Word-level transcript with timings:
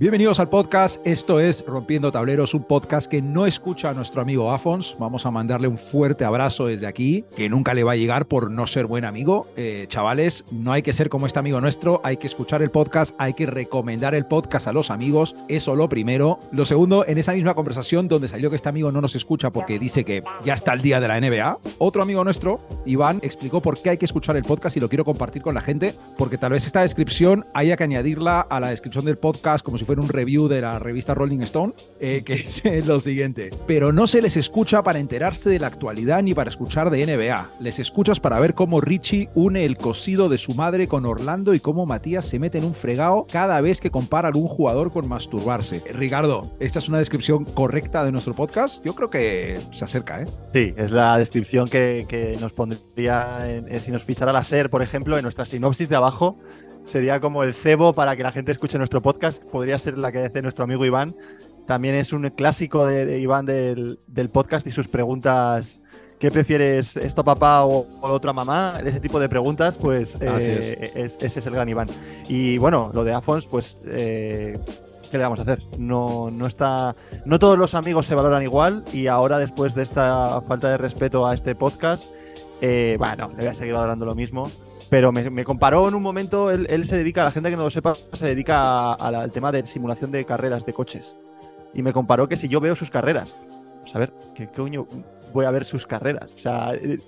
Bienvenidos 0.00 0.38
al 0.38 0.48
podcast. 0.48 1.04
Esto 1.04 1.40
es 1.40 1.64
Rompiendo 1.66 2.12
Tableros, 2.12 2.54
un 2.54 2.62
podcast 2.62 3.08
que 3.08 3.20
no 3.20 3.46
escucha 3.46 3.90
a 3.90 3.94
nuestro 3.94 4.20
amigo 4.20 4.52
Afons. 4.52 4.96
Vamos 5.00 5.26
a 5.26 5.32
mandarle 5.32 5.66
un 5.66 5.76
fuerte 5.76 6.24
abrazo 6.24 6.68
desde 6.68 6.86
aquí, 6.86 7.24
que 7.34 7.48
nunca 7.48 7.74
le 7.74 7.82
va 7.82 7.92
a 7.92 7.96
llegar 7.96 8.26
por 8.26 8.48
no 8.48 8.68
ser 8.68 8.86
buen 8.86 9.04
amigo. 9.04 9.48
Eh, 9.56 9.86
chavales, 9.88 10.44
no 10.52 10.70
hay 10.70 10.82
que 10.82 10.92
ser 10.92 11.08
como 11.08 11.26
este 11.26 11.40
amigo 11.40 11.60
nuestro, 11.60 12.00
hay 12.04 12.16
que 12.16 12.28
escuchar 12.28 12.62
el 12.62 12.70
podcast, 12.70 13.16
hay 13.18 13.34
que 13.34 13.46
recomendar 13.46 14.14
el 14.14 14.24
podcast 14.24 14.68
a 14.68 14.72
los 14.72 14.92
amigos. 14.92 15.34
Eso 15.48 15.74
lo 15.74 15.88
primero. 15.88 16.38
Lo 16.52 16.64
segundo, 16.64 17.04
en 17.04 17.18
esa 17.18 17.32
misma 17.32 17.54
conversación 17.54 18.06
donde 18.06 18.28
salió 18.28 18.50
que 18.50 18.56
este 18.56 18.68
amigo 18.68 18.92
no 18.92 19.00
nos 19.00 19.16
escucha 19.16 19.50
porque 19.50 19.80
dice 19.80 20.04
que 20.04 20.22
ya 20.44 20.54
está 20.54 20.74
el 20.74 20.82
día 20.82 21.00
de 21.00 21.08
la 21.08 21.20
NBA, 21.20 21.58
otro 21.78 22.02
amigo 22.02 22.22
nuestro, 22.22 22.60
Iván, 22.86 23.18
explicó 23.22 23.60
por 23.60 23.82
qué 23.82 23.90
hay 23.90 23.98
que 23.98 24.04
escuchar 24.04 24.36
el 24.36 24.44
podcast 24.44 24.76
y 24.76 24.80
lo 24.80 24.88
quiero 24.88 25.04
compartir 25.04 25.42
con 25.42 25.56
la 25.56 25.60
gente, 25.60 25.92
porque 26.16 26.38
tal 26.38 26.52
vez 26.52 26.66
esta 26.66 26.82
descripción 26.82 27.46
haya 27.52 27.76
que 27.76 27.82
añadirla 27.82 28.42
a 28.42 28.60
la 28.60 28.68
descripción 28.68 29.04
del 29.04 29.18
podcast 29.18 29.64
como 29.64 29.76
si 29.76 29.87
fuera 29.88 30.02
un 30.02 30.08
review 30.10 30.48
de 30.48 30.60
la 30.60 30.78
revista 30.78 31.14
Rolling 31.14 31.40
Stone, 31.40 31.72
eh, 31.98 32.20
que 32.22 32.34
es 32.64 32.86
lo 32.86 33.00
siguiente. 33.00 33.48
Pero 33.66 33.90
no 33.90 34.06
se 34.06 34.20
les 34.20 34.36
escucha 34.36 34.82
para 34.82 34.98
enterarse 34.98 35.48
de 35.48 35.58
la 35.58 35.68
actualidad 35.68 36.22
ni 36.22 36.34
para 36.34 36.50
escuchar 36.50 36.90
de 36.90 37.06
NBA. 37.06 37.52
Les 37.58 37.78
escuchas 37.78 38.20
para 38.20 38.38
ver 38.38 38.52
cómo 38.52 38.82
Richie 38.82 39.30
une 39.34 39.64
el 39.64 39.78
cosido 39.78 40.28
de 40.28 40.36
su 40.36 40.52
madre 40.52 40.88
con 40.88 41.06
Orlando 41.06 41.54
y 41.54 41.60
cómo 41.60 41.86
Matías 41.86 42.26
se 42.26 42.38
mete 42.38 42.58
en 42.58 42.64
un 42.64 42.74
fregado 42.74 43.26
cada 43.32 43.62
vez 43.62 43.80
que 43.80 43.90
compara 43.90 44.28
a 44.28 44.30
algún 44.30 44.46
jugador 44.46 44.92
con 44.92 45.08
masturbarse. 45.08 45.82
Ricardo, 45.94 46.54
¿esta 46.60 46.80
es 46.80 46.90
una 46.90 46.98
descripción 46.98 47.46
correcta 47.46 48.04
de 48.04 48.12
nuestro 48.12 48.34
podcast? 48.34 48.84
Yo 48.84 48.94
creo 48.94 49.08
que 49.08 49.58
se 49.72 49.86
acerca, 49.86 50.20
¿eh? 50.20 50.26
Sí, 50.52 50.74
es 50.76 50.90
la 50.90 51.16
descripción 51.16 51.66
que, 51.66 52.04
que 52.06 52.36
nos 52.38 52.52
pondría 52.52 53.62
si 53.82 53.90
nos 53.90 54.04
fichara 54.04 54.34
la 54.34 54.44
SER, 54.44 54.68
por 54.68 54.82
ejemplo, 54.82 55.16
en 55.16 55.22
nuestra 55.22 55.46
sinopsis 55.46 55.88
de 55.88 55.96
abajo 55.96 56.36
sería 56.88 57.20
como 57.20 57.42
el 57.42 57.54
cebo 57.54 57.92
para 57.92 58.16
que 58.16 58.22
la 58.22 58.32
gente 58.32 58.52
escuche 58.52 58.78
nuestro 58.78 59.02
podcast. 59.02 59.44
Podría 59.44 59.78
ser 59.78 59.98
la 59.98 60.10
que 60.10 60.24
hace 60.24 60.42
nuestro 60.42 60.64
amigo 60.64 60.84
Iván. 60.84 61.14
También 61.66 61.94
es 61.94 62.12
un 62.12 62.28
clásico 62.30 62.86
de, 62.86 63.20
Iván 63.20 63.44
del, 63.46 63.98
podcast 64.32 64.66
y 64.66 64.70
sus 64.70 64.88
preguntas. 64.88 65.80
¿Qué 66.18 66.30
prefieres, 66.30 66.96
esto 66.96 67.22
papá 67.22 67.64
o, 67.64 67.86
otra 68.00 68.32
mamá? 68.32 68.80
Ese 68.84 69.00
tipo 69.00 69.20
de 69.20 69.28
preguntas, 69.28 69.76
pues 69.76 70.16
eh, 70.20 71.10
ese 71.20 71.38
es 71.38 71.46
el 71.46 71.52
gran 71.52 71.68
Iván. 71.68 71.88
Y 72.26 72.58
bueno, 72.58 72.90
lo 72.92 73.04
de 73.04 73.12
Afons, 73.12 73.46
pues, 73.46 73.78
eh, 73.84 74.58
¿qué 75.10 75.18
le 75.18 75.22
vamos 75.22 75.38
a 75.38 75.42
hacer? 75.42 75.62
No, 75.78 76.30
no 76.30 76.46
está. 76.46 76.96
No 77.24 77.38
todos 77.38 77.58
los 77.58 77.74
amigos 77.74 78.06
se 78.06 78.14
valoran 78.14 78.42
igual 78.42 78.84
y 78.92 79.06
ahora, 79.06 79.38
después 79.38 79.74
de 79.74 79.82
esta 79.82 80.40
falta 80.48 80.70
de 80.70 80.78
respeto 80.78 81.26
a 81.26 81.34
este 81.34 81.54
podcast, 81.54 82.06
eh, 82.62 82.96
bueno, 82.98 83.28
le 83.28 83.36
voy 83.36 83.46
a 83.46 83.54
seguir 83.54 83.74
valorando 83.74 84.06
lo 84.06 84.14
mismo 84.14 84.50
pero 84.90 85.12
me, 85.12 85.44
comparó 85.44 85.88
en 85.88 85.94
un 85.94 86.02
momento, 86.02 86.50
él, 86.50 86.84
se 86.86 86.96
dedica, 86.96 87.24
la 87.24 87.30
gente 87.30 87.50
que 87.50 87.56
no 87.56 87.64
lo 87.64 87.70
sepa, 87.70 87.94
se 87.94 88.26
dedica 88.26 88.94
al 88.94 89.30
tema 89.30 89.52
de 89.52 89.66
simulación 89.66 90.10
de 90.10 90.24
carreras 90.24 90.64
de 90.64 90.72
coches. 90.72 91.16
Y 91.74 91.82
me 91.82 91.92
comparó 91.92 92.28
que 92.28 92.36
si 92.36 92.48
yo 92.48 92.60
veo 92.60 92.74
sus 92.74 92.90
carreras, 92.90 93.36
pues 93.80 93.94
a 93.94 93.98
ver, 93.98 94.12
¿qué 94.34 94.48
coño 94.48 94.86
voy 95.32 95.44
a 95.44 95.50
ver 95.50 95.64
sus 95.64 95.86
carreras? 95.86 96.32
O 96.34 96.38
sea, 96.38 96.72
eh, 96.74 96.98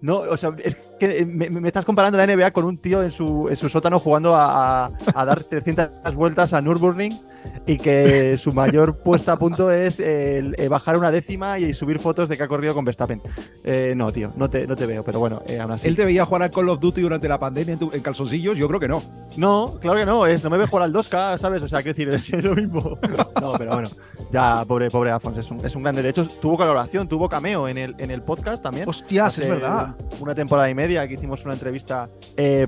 no, 0.00 0.18
o 0.18 0.36
sea, 0.36 0.54
es 0.64 0.76
que 1.00 1.26
me, 1.26 1.66
estás 1.66 1.84
comparando 1.84 2.16
la 2.18 2.26
NBA 2.26 2.52
con 2.52 2.64
un 2.64 2.78
tío 2.78 3.02
en 3.02 3.10
su, 3.10 3.48
en 3.48 3.56
su 3.56 3.68
sótano 3.68 3.98
jugando 3.98 4.36
a, 4.36 4.92
a, 5.14 5.24
dar 5.24 5.42
300 5.42 6.14
vueltas 6.14 6.52
a 6.52 6.60
Nürburgring 6.60 7.18
y 7.66 7.78
que 7.78 8.36
su 8.38 8.52
mayor 8.52 8.96
puesta 8.96 9.32
a 9.32 9.38
punto 9.38 9.70
es 9.70 10.00
el, 10.00 10.54
eh, 10.58 10.68
bajar 10.68 10.96
una 10.96 11.10
décima 11.10 11.58
y 11.58 11.72
subir 11.72 11.98
fotos 11.98 12.28
de 12.28 12.36
que 12.36 12.42
ha 12.42 12.48
corrido 12.48 12.74
con 12.74 12.84
Verstappen. 12.84 13.20
Eh, 13.64 13.94
no, 13.96 14.12
tío, 14.12 14.32
no 14.36 14.50
te, 14.50 14.66
no 14.66 14.76
te 14.76 14.86
veo, 14.86 15.04
pero 15.04 15.20
bueno, 15.20 15.42
eh, 15.46 15.60
aún 15.60 15.72
así. 15.72 15.86
¿Él 15.88 15.96
te 15.96 16.04
veía 16.04 16.24
jugar 16.24 16.42
al 16.42 16.50
Call 16.50 16.68
of 16.68 16.80
Duty 16.80 17.00
durante 17.00 17.28
la 17.28 17.38
pandemia 17.38 17.78
en, 17.80 18.00
calzoncillos? 18.02 18.56
Yo 18.56 18.66
creo 18.68 18.80
que 18.80 18.88
no. 18.88 19.02
No, 19.36 19.78
claro 19.80 19.98
que 19.98 20.06
no, 20.06 20.26
es, 20.26 20.42
no 20.42 20.50
me 20.50 20.56
ve 20.56 20.66
jugar 20.66 20.84
al 20.84 20.92
2K, 20.92 21.38
¿sabes? 21.38 21.62
O 21.62 21.68
sea, 21.68 21.82
quiero 21.82 22.12
decir, 22.12 22.36
es 22.38 22.44
lo 22.44 22.54
mismo. 22.54 22.98
No, 23.40 23.52
pero 23.56 23.74
bueno, 23.74 23.88
ya, 24.32 24.64
pobre, 24.66 24.90
pobre 24.90 25.10
Afonso, 25.10 25.40
es 25.40 25.50
un, 25.50 25.64
es 25.64 25.74
un 25.76 25.82
gran 25.82 25.94
derecho. 25.94 26.26
Tuvo 26.26 26.56
colaboración, 26.56 27.08
tuvo 27.08 27.28
cameo 27.28 27.68
en 27.68 27.78
el, 27.78 27.94
en 27.98 28.10
el 28.10 28.22
podcast 28.22 28.62
también. 28.62 28.88
Hostias, 28.88 29.38
es 29.38 29.48
verdad. 29.48 29.94
Una 30.18 30.34
temporada 30.34 30.68
y 30.68 30.74
media 30.74 30.89
que 30.90 31.14
hicimos 31.14 31.44
una 31.44 31.54
entrevista 31.54 32.08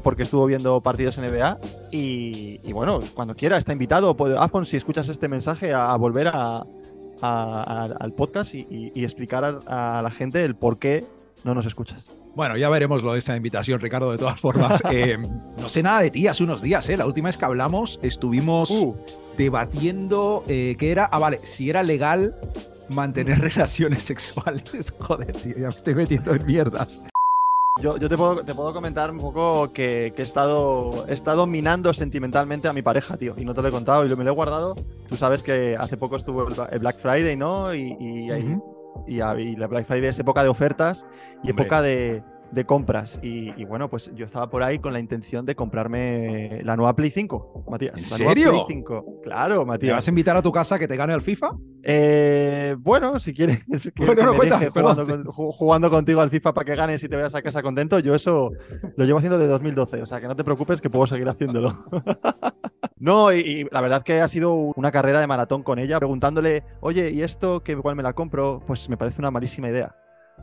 porque 0.02 0.22
estuvo 0.22 0.46
viendo 0.46 0.80
partidos 0.80 1.18
NBA 1.18 1.58
y, 1.90 2.60
y, 2.62 2.72
bueno, 2.72 3.00
cuando 3.14 3.34
quiera 3.34 3.58
está 3.58 3.72
invitado. 3.72 4.16
Afonso, 4.38 4.70
si 4.70 4.76
escuchas 4.76 5.08
este 5.08 5.28
mensaje, 5.28 5.72
a, 5.72 5.94
volver 5.96 6.28
a, 6.28 6.64
al 7.22 8.12
podcast 8.12 8.54
y, 8.54 9.04
explicar 9.04 9.60
a, 9.66 10.02
la 10.02 10.10
gente 10.10 10.44
el 10.44 10.54
por 10.56 10.78
qué 10.78 11.04
no 11.44 11.54
nos 11.54 11.66
escuchas. 11.66 12.06
Bueno, 12.34 12.56
ya 12.56 12.70
veremos 12.70 13.02
lo 13.02 13.12
de 13.12 13.18
esa 13.18 13.36
invitación, 13.36 13.78
Ricardo, 13.80 14.10
de 14.10 14.18
todas 14.18 14.40
formas. 14.40 14.82
Eh, 14.90 15.18
no 15.58 15.68
sé 15.68 15.82
nada 15.82 16.00
de 16.00 16.10
ti 16.10 16.26
hace 16.26 16.44
unos 16.44 16.62
días, 16.62 16.88
¿eh? 16.88 16.96
La 16.96 17.06
última 17.06 17.28
vez 17.28 17.36
que 17.36 17.44
hablamos 17.44 17.98
estuvimos 18.02 18.70
uh. 18.70 18.96
debatiendo 19.36 20.44
eh, 20.48 20.76
qué 20.78 20.90
era, 20.90 21.04
ah, 21.04 21.18
vale, 21.18 21.40
si 21.42 21.70
era 21.70 21.82
legal 21.82 22.34
mantener 22.88 23.38
relaciones 23.54 24.02
sexuales. 24.02 24.94
Joder, 24.98 25.32
tío, 25.32 25.54
ya 25.54 25.68
me 25.68 25.68
estoy 25.68 25.94
metiendo 25.94 26.34
en 26.34 26.46
mierdas. 26.46 27.02
Yo, 27.80 27.98
te, 27.98 28.16
puedo, 28.18 28.44
te, 28.44 28.54
puedo, 28.54 28.74
comentar 28.74 29.10
un 29.10 29.18
poco 29.18 29.72
que, 29.72 30.12
he, 30.14 30.22
estado, 30.22 31.06
he 31.08 31.14
estado 31.14 31.46
minando 31.46 31.94
sentimentalmente 31.94 32.68
a 32.68 32.74
mi 32.74 32.82
pareja, 32.82 33.16
tío, 33.16 33.34
y 33.38 33.46
no 33.46 33.54
te 33.54 33.62
lo 33.62 33.68
he 33.68 33.70
contado 33.70 34.04
y 34.04 34.14
me 34.14 34.24
lo 34.24 34.30
he 34.30 34.34
guardado. 34.34 34.76
Tú 35.08 35.16
sabes 35.16 35.42
que 35.42 35.74
hace 35.78 35.96
poco 35.96 36.16
estuvo 36.16 36.46
el 36.46 36.78
Black 36.78 36.98
Friday, 36.98 37.34
¿no? 37.34 37.74
Y, 37.74 37.96
y, 37.98 38.30
y, 39.06 39.16
la 39.56 39.66
Black 39.66 39.86
Friday 39.86 40.10
es 40.10 40.18
época 40.18 40.42
de 40.42 40.50
ofertas 40.50 41.06
y 41.42 41.50
época 41.50 41.80
de, 41.80 42.22
de 42.52 42.66
compras. 42.66 43.18
Y, 43.22 43.64
bueno, 43.64 43.88
pues 43.88 44.10
yo 44.14 44.24
estaba 44.24 44.48
por 44.48 44.62
ahí 44.62 44.78
con 44.78 44.92
la 44.92 45.00
intención 45.00 45.44
de 45.44 45.56
comprarme 45.56 46.60
la 46.62 46.76
nueva 46.76 46.94
Play 46.94 47.10
5, 47.10 47.64
Matías. 47.68 47.98
¿En 47.98 48.04
serio? 48.04 48.50
Play 48.50 48.62
5. 48.68 49.20
Claro, 49.22 49.66
Matías. 49.66 49.88
¿Te 49.88 49.94
vas 49.94 50.06
a 50.06 50.10
invitar 50.10 50.36
a 50.36 50.42
tu 50.42 50.52
casa 50.52 50.76
a 50.76 50.78
que 50.78 50.86
te 50.86 50.96
gane 50.96 51.14
al 51.14 51.22
FIFA? 51.22 51.52
Eh, 51.82 52.76
bueno, 52.78 53.18
si 53.18 53.34
quieres 53.34 53.64
que, 53.94 54.04
bueno, 54.04 54.34
jugando, 55.32 55.90
contigo 55.90 56.20
al 56.20 56.30
FIFA 56.30 56.54
para 56.54 56.64
que 56.64 56.76
ganes 56.76 57.02
y 57.02 57.08
te 57.08 57.16
vayas 57.16 57.34
a 57.34 57.42
casa 57.42 57.62
contento, 57.62 57.98
yo 57.98 58.14
eso 58.14 58.52
lo 58.96 59.04
llevo 59.04 59.18
haciendo 59.18 59.38
de 59.38 59.46
2012, 59.46 60.02
o 60.02 60.06
sea 60.06 60.20
que 60.20 60.28
no 60.28 60.36
te 60.36 60.44
preocupes 60.44 60.80
que 60.80 60.90
puedo 60.90 61.06
seguir 61.06 61.28
haciéndolo. 61.28 61.74
no, 62.98 63.32
y, 63.32 63.66
la 63.70 63.80
verdad 63.80 64.02
que 64.02 64.20
ha 64.20 64.28
sido 64.28 64.52
una 64.52 64.92
carrera 64.92 65.20
de 65.20 65.26
maratón 65.26 65.62
con 65.62 65.78
ella, 65.78 65.98
preguntándole, 65.98 66.64
oye, 66.80 67.10
¿y 67.10 67.22
esto 67.22 67.62
que 67.62 67.72
igual 67.72 67.96
me 67.96 68.02
la 68.02 68.12
compro? 68.12 68.60
Pues 68.66 68.88
me 68.88 68.96
parece 68.96 69.20
una 69.20 69.30
malísima 69.30 69.68
idea. 69.68 69.96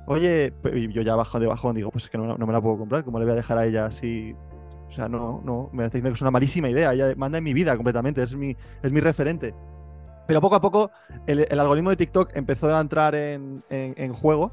Oye, 0.05 0.53
yo 0.91 1.01
ya 1.01 1.15
bajo 1.15 1.39
de 1.39 1.47
bajón, 1.47 1.75
digo, 1.75 1.91
pues 1.91 2.05
es 2.05 2.09
que 2.09 2.17
no, 2.17 2.35
me 2.35 2.53
la 2.53 2.61
puedo 2.61 2.79
comprar, 2.79 3.03
¿cómo 3.03 3.19
le 3.19 3.25
voy 3.25 3.33
a 3.33 3.35
dejar 3.35 3.59
a 3.59 3.65
ella 3.65 3.85
así? 3.85 4.35
O 4.87 4.91
sea, 4.91 5.07
no, 5.07 5.41
no, 5.45 5.69
me 5.71 5.83
diciendo 5.83 6.09
que 6.09 6.15
es 6.15 6.21
una 6.21 6.31
malísima 6.31 6.67
idea, 6.67 6.93
ella 6.93 7.13
manda 7.15 7.37
en 7.37 7.43
mi 7.43 7.53
vida 7.53 7.75
completamente, 7.75 8.23
es 8.23 8.35
mi, 8.35 8.57
es 8.81 8.91
mi 8.91 9.01
referente. 9.01 9.53
Pero 10.25 10.41
poco 10.41 10.55
a 10.55 10.61
poco 10.61 10.91
el, 11.27 11.59
algoritmo 11.59 11.91
de 11.91 11.95
TikTok 11.95 12.35
empezó 12.35 12.75
a 12.75 12.79
entrar 12.79 13.13
en, 13.15 13.63
en, 13.69 14.13
juego 14.13 14.51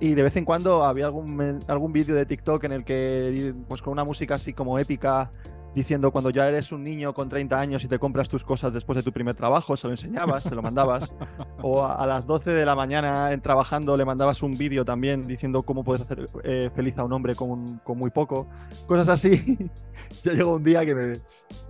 y 0.00 0.14
de 0.14 0.22
vez 0.22 0.36
en 0.36 0.44
cuando 0.44 0.84
había 0.84 1.06
algún, 1.06 1.62
algún 1.66 1.92
vídeo 1.92 2.14
de 2.14 2.26
TikTok 2.26 2.64
en 2.64 2.72
el 2.72 2.84
que, 2.84 3.54
pues 3.68 3.80
con 3.80 3.92
una 3.92 4.04
música 4.04 4.34
así 4.34 4.52
como 4.52 4.78
épica, 4.78 5.30
diciendo 5.74 6.10
cuando 6.10 6.30
ya 6.30 6.48
eres 6.48 6.72
un 6.72 6.84
niño 6.84 7.12
con 7.12 7.28
30 7.28 7.58
años 7.58 7.84
y 7.84 7.88
te 7.88 7.98
compras 7.98 8.28
tus 8.28 8.44
cosas 8.44 8.72
después 8.72 8.96
de 8.96 9.02
tu 9.02 9.12
primer 9.12 9.34
trabajo, 9.34 9.76
se 9.76 9.86
lo 9.86 9.92
enseñabas, 9.92 10.44
se 10.44 10.54
lo 10.54 10.62
mandabas. 10.62 11.14
O 11.62 11.84
a, 11.84 12.06
las 12.06 12.26
12 12.26 12.50
de 12.50 12.64
la 12.64 12.74
mañana 12.74 13.32
en 13.32 13.40
trabajando 13.40 13.96
le 13.96 14.04
mandabas 14.04 14.42
un 14.42 14.56
vídeo 14.56 14.84
también 14.84 15.26
diciendo 15.26 15.62
cómo 15.62 15.82
puedes 15.82 16.02
hacer 16.02 16.28
eh, 16.44 16.70
feliz 16.74 16.98
a 16.98 17.04
un 17.04 17.12
hombre 17.12 17.34
con, 17.34 17.78
con, 17.78 17.98
muy 17.98 18.10
poco. 18.10 18.48
Cosas 18.86 19.08
así. 19.08 19.70
ya 20.24 20.32
llegó 20.32 20.54
un 20.54 20.64
día 20.64 20.84
que 20.84 20.94
me, 20.94 21.20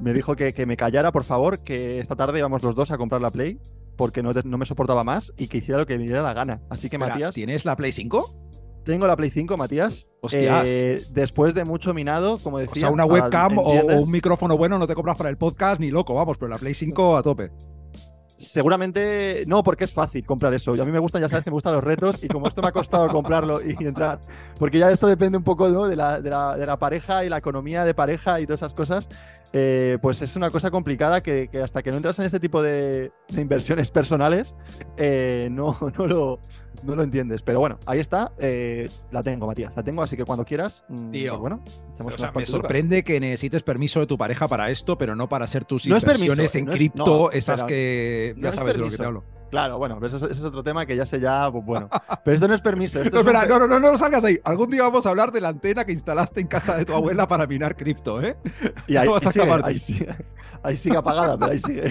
me 0.00 0.12
dijo 0.12 0.36
que, 0.36 0.52
que, 0.52 0.66
me 0.66 0.76
callara, 0.76 1.12
por 1.12 1.24
favor, 1.24 1.60
que 1.60 2.00
esta 2.00 2.16
tarde 2.16 2.38
íbamos 2.38 2.62
los 2.62 2.74
dos 2.74 2.90
a 2.90 2.98
comprar 2.98 3.20
la 3.20 3.30
Play 3.30 3.58
porque 3.96 4.22
no, 4.22 4.32
no 4.32 4.58
me 4.58 4.66
soportaba 4.66 5.04
más 5.04 5.32
y 5.36 5.48
que 5.48 5.58
hiciera 5.58 5.78
lo 5.78 5.86
que 5.86 5.96
me 5.96 6.04
diera 6.04 6.22
la 6.22 6.34
gana. 6.34 6.60
Así 6.68 6.90
que, 6.90 6.98
Matías... 6.98 7.34
¿Tienes 7.34 7.64
la 7.64 7.76
Play 7.76 7.92
5? 7.92 8.43
Tengo 8.84 9.06
la 9.06 9.16
Play 9.16 9.30
5, 9.30 9.56
Matías. 9.56 10.10
Hostias. 10.20 10.68
Eh, 10.68 11.02
después 11.10 11.54
de 11.54 11.64
mucho 11.64 11.94
minado, 11.94 12.38
como 12.38 12.58
decía. 12.58 12.72
O 12.72 12.76
sea, 12.76 12.90
una 12.90 13.06
webcam 13.06 13.58
o, 13.58 13.70
un 13.72 14.10
micrófono 14.10 14.56
bueno 14.56 14.78
no 14.78 14.86
te 14.86 14.94
compras 14.94 15.16
para 15.16 15.30
el 15.30 15.38
podcast 15.38 15.80
ni 15.80 15.90
loco, 15.90 16.14
vamos, 16.14 16.36
pero 16.36 16.50
la 16.50 16.58
Play 16.58 16.74
5 16.74 17.16
a 17.16 17.22
tope. 17.22 17.50
Seguramente 18.36 19.44
no, 19.46 19.62
porque 19.62 19.84
es 19.84 19.92
fácil 19.92 20.26
comprar 20.26 20.52
eso. 20.54 20.72
a 20.72 20.84
mí 20.84 20.92
me 20.92 20.98
gustan, 20.98 21.22
ya 21.22 21.28
sabes 21.28 21.44
que 21.44 21.50
me 21.50 21.54
gustan 21.54 21.72
los 21.72 21.84
retos 21.84 22.22
y 22.22 22.28
como 22.28 22.48
esto 22.48 22.60
me 22.62 22.68
ha 22.68 22.72
costado 22.72 23.08
comprarlo 23.08 23.60
y 23.62 23.76
entrar, 23.80 24.20
porque 24.58 24.78
ya 24.78 24.90
esto 24.90 25.06
depende 25.06 25.38
un 25.38 25.44
poco 25.44 25.88
de, 25.88 25.96
la, 25.96 26.20
de, 26.20 26.30
la, 26.30 26.78
pareja 26.78 27.24
y 27.24 27.28
la 27.28 27.38
economía 27.38 27.84
de 27.84 27.94
pareja 27.94 28.40
y 28.40 28.46
todas 28.46 28.60
esas 28.60 28.74
cosas, 28.74 29.08
eh, 29.56 29.98
pues 30.02 30.20
es 30.20 30.34
una 30.34 30.50
cosa 30.50 30.72
complicada 30.72 31.22
que, 31.22 31.48
hasta 31.62 31.80
que 31.80 31.92
no 31.92 31.98
entras 31.98 32.18
en 32.18 32.24
este 32.24 32.40
tipo 32.40 32.60
de, 32.60 33.12
inversiones 33.36 33.88
personales, 33.88 34.56
eh, 34.96 35.48
no, 35.52 35.76
no, 35.96 36.06
lo, 36.08 36.40
no 36.82 36.96
lo 36.96 37.04
entiendes. 37.04 37.42
Pero 37.42 37.60
bueno, 37.60 37.78
ahí 37.86 38.00
está. 38.00 38.32
Eh, 38.38 38.90
la 39.12 39.22
tengo, 39.22 39.46
Matías. 39.46 39.72
La 39.76 39.84
tengo, 39.84 40.02
así 40.02 40.16
que 40.16 40.24
cuando 40.24 40.44
quieras. 40.44 40.84
Mm, 40.88 41.10
Tío. 41.12 41.30
Pues 41.32 41.40
bueno, 41.40 41.62
me 42.34 42.46
sorprende 42.46 43.04
que 43.04 43.20
necesites 43.20 43.62
permiso 43.62 44.00
de 44.00 44.06
tu 44.06 44.18
pareja 44.18 44.48
para 44.48 44.70
esto, 44.70 44.98
pero 44.98 45.14
no 45.14 45.28
para 45.28 45.44
hacer 45.44 45.64
tus 45.64 45.86
inversiones 45.86 46.54
en 46.56 46.66
cripto, 46.66 47.30
esas 47.32 47.62
que 47.64 48.34
ya 48.38 48.52
sabes 48.52 48.74
de 48.74 48.80
lo 48.80 48.90
que 48.90 48.96
te 48.96 49.04
hablo. 49.04 49.24
Claro, 49.54 49.78
bueno, 49.78 50.04
eso, 50.04 50.28
es 50.28 50.42
otro 50.42 50.64
tema 50.64 50.84
que 50.84 50.96
ya 50.96 51.06
sé 51.06 51.20
ya, 51.20 51.48
pues 51.48 51.64
bueno. 51.64 51.88
Pero 52.24 52.34
esto 52.34 52.48
no 52.48 52.54
es 52.54 52.60
permiso. 52.60 52.98
no, 52.98 53.20
espera, 53.20 53.46
no, 53.46 53.60
no, 53.60 53.68
no, 53.68 53.78
no 53.78 53.96
salgas 53.96 54.24
ahí. 54.24 54.36
Algún 54.42 54.68
día 54.68 54.82
vamos 54.82 55.06
a 55.06 55.10
hablar 55.10 55.30
de 55.30 55.40
la 55.40 55.50
antena 55.50 55.84
que 55.84 55.92
instalaste 55.92 56.40
en 56.40 56.48
casa 56.48 56.76
de 56.76 56.84
tu 56.84 56.92
abuela 56.92 57.28
para 57.28 57.46
minar 57.46 57.76
cripto, 57.76 58.20
¿eh? 58.20 58.36
Y 58.88 58.96
ahí, 58.96 59.08
sigue, 59.78 60.16
ahí, 60.64 60.76
sigue, 60.76 60.96
apagada, 60.96 61.38
pero 61.38 61.52
ahí 61.52 61.60
sigue. 61.60 61.84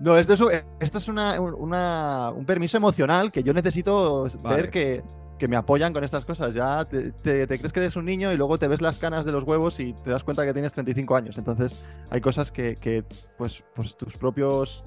no, 0.00 0.16
esto 0.16 0.50
es, 0.50 0.64
esto 0.80 0.98
es 0.98 1.06
una, 1.06 1.38
un 1.38 2.44
permiso 2.44 2.76
emocional 2.76 3.30
que 3.30 3.44
yo 3.44 3.54
necesito 3.54 4.26
ver 4.42 4.68
que, 4.68 5.04
que 5.40 5.48
me 5.48 5.56
apoyan 5.56 5.92
con 5.92 6.04
estas 6.04 6.24
cosas. 6.24 6.54
Ya 6.54 6.84
te, 6.84 7.12
crees 7.22 7.72
que 7.72 7.80
eres 7.80 7.96
un 7.96 8.04
niño 8.04 8.30
y 8.32 8.36
luego 8.36 8.58
te 8.58 8.68
ves 8.68 8.80
las 8.80 8.98
canas 8.98 9.24
de 9.24 9.32
los 9.32 9.42
huevos 9.42 9.80
y 9.80 9.94
te 9.94 10.10
das 10.10 10.22
cuenta 10.22 10.44
que 10.44 10.52
tienes 10.52 10.72
35 10.74 11.16
años. 11.16 11.38
Entonces 11.38 11.84
hay 12.10 12.20
cosas 12.20 12.52
que, 12.52 12.76
que 12.76 13.02
pues, 13.36 13.64
pues 13.74 13.96
tus 13.96 14.16
propios 14.18 14.84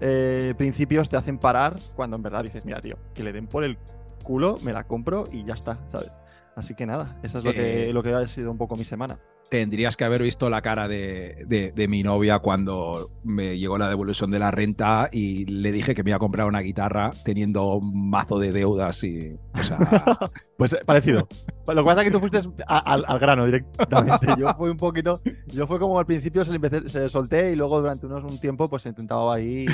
eh, 0.00 0.54
principios 0.56 1.08
te 1.08 1.16
hacen 1.16 1.38
parar 1.38 1.76
cuando 1.96 2.16
en 2.16 2.22
verdad 2.22 2.44
dices, 2.44 2.64
mira, 2.64 2.80
tío, 2.80 2.98
que 3.14 3.24
le 3.24 3.32
den 3.32 3.48
por 3.48 3.64
el 3.64 3.78
culo, 4.22 4.58
me 4.62 4.72
la 4.72 4.84
compro 4.84 5.26
y 5.32 5.44
ya 5.44 5.54
está, 5.54 5.78
¿sabes? 5.88 6.10
Así 6.54 6.74
que 6.74 6.84
nada, 6.84 7.18
eso 7.22 7.38
es 7.38 7.44
lo, 7.44 7.52
que, 7.52 7.92
lo 7.92 8.02
que 8.02 8.12
ha 8.12 8.28
sido 8.28 8.50
un 8.50 8.58
poco 8.58 8.76
mi 8.76 8.84
semana 8.84 9.18
tendrías 9.50 9.96
que 9.96 10.04
haber 10.04 10.22
visto 10.22 10.50
la 10.50 10.62
cara 10.62 10.88
de, 10.88 11.86
mi 11.88 12.02
novia 12.02 12.38
cuando 12.38 13.10
me 13.24 13.58
llegó 13.58 13.78
la 13.78 13.88
devolución 13.88 14.30
de 14.30 14.38
la 14.38 14.50
renta 14.50 15.08
y 15.12 15.44
le 15.46 15.72
dije 15.72 15.94
que 15.94 16.02
me 16.02 16.10
iba 16.10 16.16
a 16.16 16.20
comprar 16.20 16.46
una 16.46 16.60
guitarra 16.60 17.10
teniendo 17.24 17.74
un 17.76 18.10
mazo 18.10 18.38
de 18.38 18.52
deudas 18.52 19.02
y. 19.04 19.36
pues 20.58 20.72
eh, 20.72 20.80
parecido. 20.84 21.26
Lo 21.66 21.82
que 21.82 21.86
pasa 21.86 22.00
es 22.00 22.06
que 22.06 22.10
tú 22.10 22.20
fuiste 22.20 22.40
al, 22.66 23.18
grano 23.18 23.46
directamente. 23.46 24.26
Yo 24.38 24.54
fui 24.54 24.70
un 24.70 24.76
poquito. 24.76 25.20
Yo 25.46 25.66
fue 25.66 25.78
como 25.78 25.98
al 25.98 26.06
principio 26.06 26.44
se, 26.44 26.58
le 26.58 26.88
se 26.88 27.08
solté 27.08 27.52
y 27.52 27.56
luego 27.56 27.80
durante 27.80 28.06
unos, 28.06 28.24
un 28.24 28.40
tiempo 28.40 28.68
pues 28.68 28.86
intentaba 28.86 29.34
ahí 29.34 29.66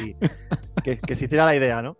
que, 0.84 1.16
se 1.16 1.24
hiciera 1.24 1.44
la 1.44 1.56
idea, 1.56 1.82
¿no? 1.82 1.96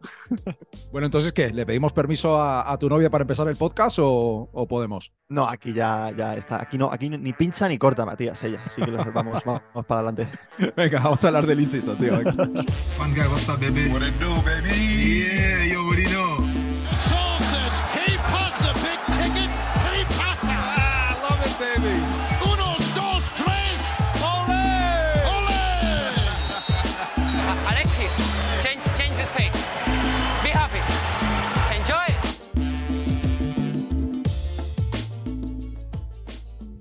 bueno, 0.92 1.06
entonces, 1.06 1.32
¿qué? 1.32 1.52
¿Le 1.52 1.64
pedimos 1.64 1.92
permiso 1.92 2.40
a, 2.40 2.76
tu 2.78 2.88
novia 2.88 3.08
para 3.08 3.22
empezar 3.22 3.48
el 3.48 3.56
podcast 3.56 3.98
o, 4.00 4.48
o, 4.52 4.68
podemos? 4.68 5.12
No, 5.28 5.48
aquí 5.48 5.72
ya, 5.72 6.10
ya 6.16 6.34
está. 6.34 6.60
Aquí 6.60 6.76
no, 6.76 6.90
aquí 6.92 7.08
ni 7.08 7.32
pincha 7.32 7.63
ni 7.68 7.78
corta, 7.78 8.04
Matías, 8.04 8.42
ella. 8.42 8.60
Así 8.66 8.82
que 8.82 8.90
vamos, 8.90 9.42
vamos, 9.44 9.86
para 9.86 10.00
adelante. 10.00 10.28
Venga, 10.76 11.00
vamos 11.00 11.24
a 11.24 11.28
hablar 11.28 11.46
del 11.46 11.60
inciso, 11.60 11.94
tío. 11.96 12.14
One 12.14 13.14
guy, 13.14 13.26
what's 13.28 13.48
up, 13.48 13.60
baby? 13.60 13.88
What 13.88 14.02
it 14.02 14.14
do, 14.18 14.34
baby? 14.42 15.24
Yeah, 15.24 15.64
yo, 15.66 15.82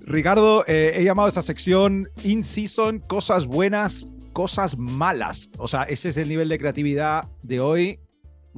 Ricardo, 0.06 0.64
eh, 0.66 0.92
he 0.96 1.04
llamado 1.04 1.26
a 1.26 1.30
esa 1.30 1.42
sección 1.42 2.08
In 2.22 2.44
Season, 2.44 2.98
cosas 2.98 3.46
buenas, 3.46 4.06
cosas 4.34 4.76
malas. 4.76 5.50
O 5.58 5.66
sea, 5.66 5.84
ese 5.84 6.10
es 6.10 6.18
el 6.18 6.28
nivel 6.28 6.50
de 6.50 6.58
creatividad 6.58 7.24
de 7.42 7.60
hoy. 7.60 8.00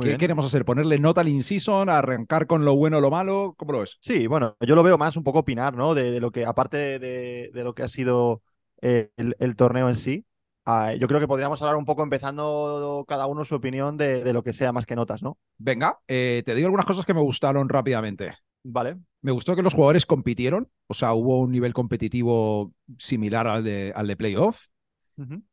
¿Qué 0.01 0.17
queremos 0.19 0.45
hacer? 0.45 0.65
¿Ponerle 0.65 0.99
nota 0.99 1.23
al 1.23 1.29
in-season? 1.29 1.89
¿Arrancar 1.89 2.47
con 2.47 2.65
lo 2.65 2.77
bueno 2.77 2.99
o 2.99 3.01
lo 3.01 3.11
malo? 3.11 3.55
¿Cómo 3.57 3.73
lo 3.73 3.81
ves? 3.81 3.97
Sí, 4.01 4.27
bueno, 4.27 4.57
yo 4.61 4.75
lo 4.75 4.83
veo 4.83 4.99
más 4.99 5.17
un 5.17 5.25
poco 5.25 5.39
opinar, 5.39 5.75
¿no? 5.75 5.95
De, 5.95 6.21
lo 6.21 6.31
que, 6.31 6.45
aparte 6.45 6.99
de, 6.99 7.51
lo 7.55 7.75
que 7.75 7.83
ha 7.83 7.89
sido 7.89 8.43
eh, 8.83 9.11
el, 9.17 9.57
torneo 9.57 9.89
en 9.89 9.95
sí, 9.95 10.27
ah, 10.67 10.93
yo 10.95 11.09
creo 11.09 11.19
que 11.19 11.29
podríamos 11.29 11.63
hablar 11.63 11.77
un 11.77 11.87
poco 11.87 12.03
empezando 12.03 13.05
cada 13.09 13.27
uno 13.27 13.45
su 13.45 13.55
opinión 13.55 13.97
de, 13.97 14.33
lo 14.35 14.43
que 14.43 14.53
sea 14.53 14.73
más 14.73 14.85
que 14.85 14.97
notas, 14.97 15.23
¿no? 15.23 15.39
Venga, 15.57 15.99
eh, 16.09 16.43
te 16.45 16.55
digo 16.55 16.67
algunas 16.67 16.87
cosas 16.87 17.07
que 17.07 17.15
me 17.15 17.23
gustaron 17.23 17.69
rápidamente. 17.69 18.35
Vale. 18.65 18.99
Me 19.27 19.33
gustó 19.33 19.57
que 19.57 19.63
los 19.63 19.75
jugadores 19.75 20.07
compitieron, 20.07 20.71
o 20.87 20.95
sea, 20.95 21.13
hubo 21.13 21.41
un 21.41 21.51
nivel 21.51 21.73
competitivo 21.73 22.73
similar 22.97 23.49
al 23.49 23.65
de, 23.65 23.93
al 23.97 24.07
de 24.07 24.17
playoff. 24.17 24.69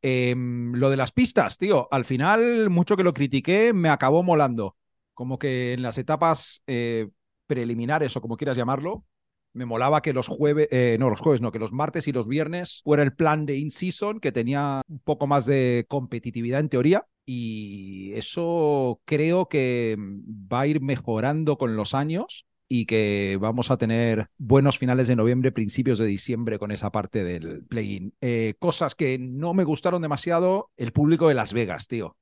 Em, 0.00 0.72
lo 0.74 0.90
de 0.90 0.96
las 0.96 1.10
pistas, 1.10 1.58
tío, 1.58 1.88
al 1.90 2.04
final, 2.04 2.70
mucho 2.70 2.96
que 2.96 3.02
lo 3.02 3.12
critiqué, 3.12 3.72
me 3.72 3.88
acabó 3.88 4.22
molando. 4.22 4.76
Como 5.12 5.40
que 5.40 5.72
en 5.72 5.82
las 5.82 5.98
etapas 5.98 6.62
eh, 6.68 7.08
preliminares, 7.48 8.16
o 8.16 8.20
como 8.20 8.36
quieras 8.36 8.56
llamarlo, 8.56 9.06
me 9.54 9.64
molaba 9.64 10.02
que 10.02 10.12
los 10.12 10.28
jueves, 10.28 10.68
eh, 10.70 10.96
no, 11.00 11.10
los 11.10 11.20
jueves, 11.20 11.40
no, 11.40 11.50
que 11.50 11.58
los 11.58 11.72
martes 11.72 12.06
y 12.06 12.12
los 12.12 12.28
viernes 12.28 12.80
fuera 12.84 13.02
el 13.02 13.16
plan 13.16 13.44
de 13.44 13.56
in-season, 13.56 14.20
que 14.20 14.30
tenía 14.30 14.82
un 14.86 15.00
poco 15.00 15.26
más 15.26 15.46
de 15.46 15.84
competitividad 15.88 16.60
en 16.60 16.68
teoría. 16.68 17.08
Y 17.26 18.12
eso 18.14 19.00
creo 19.04 19.48
que 19.48 19.96
va 19.98 20.60
a 20.60 20.66
ir 20.68 20.80
mejorando 20.80 21.58
con 21.58 21.74
los 21.74 21.92
años 21.92 22.46
y 22.76 22.86
que 22.86 23.38
vamos 23.40 23.70
a 23.70 23.76
tener 23.76 24.26
buenos 24.36 24.78
finales 24.78 25.06
de 25.06 25.14
noviembre, 25.14 25.52
principios 25.52 25.96
de 25.96 26.06
diciembre 26.06 26.58
con 26.58 26.72
esa 26.72 26.90
parte 26.90 27.22
del 27.22 27.64
play-in. 27.66 28.14
Eh, 28.20 28.54
cosas 28.58 28.96
que 28.96 29.16
no 29.16 29.54
me 29.54 29.62
gustaron 29.62 30.02
demasiado, 30.02 30.72
el 30.76 30.90
público 30.90 31.28
de 31.28 31.34
Las 31.34 31.52
Vegas, 31.52 31.86
tío. 31.86 32.16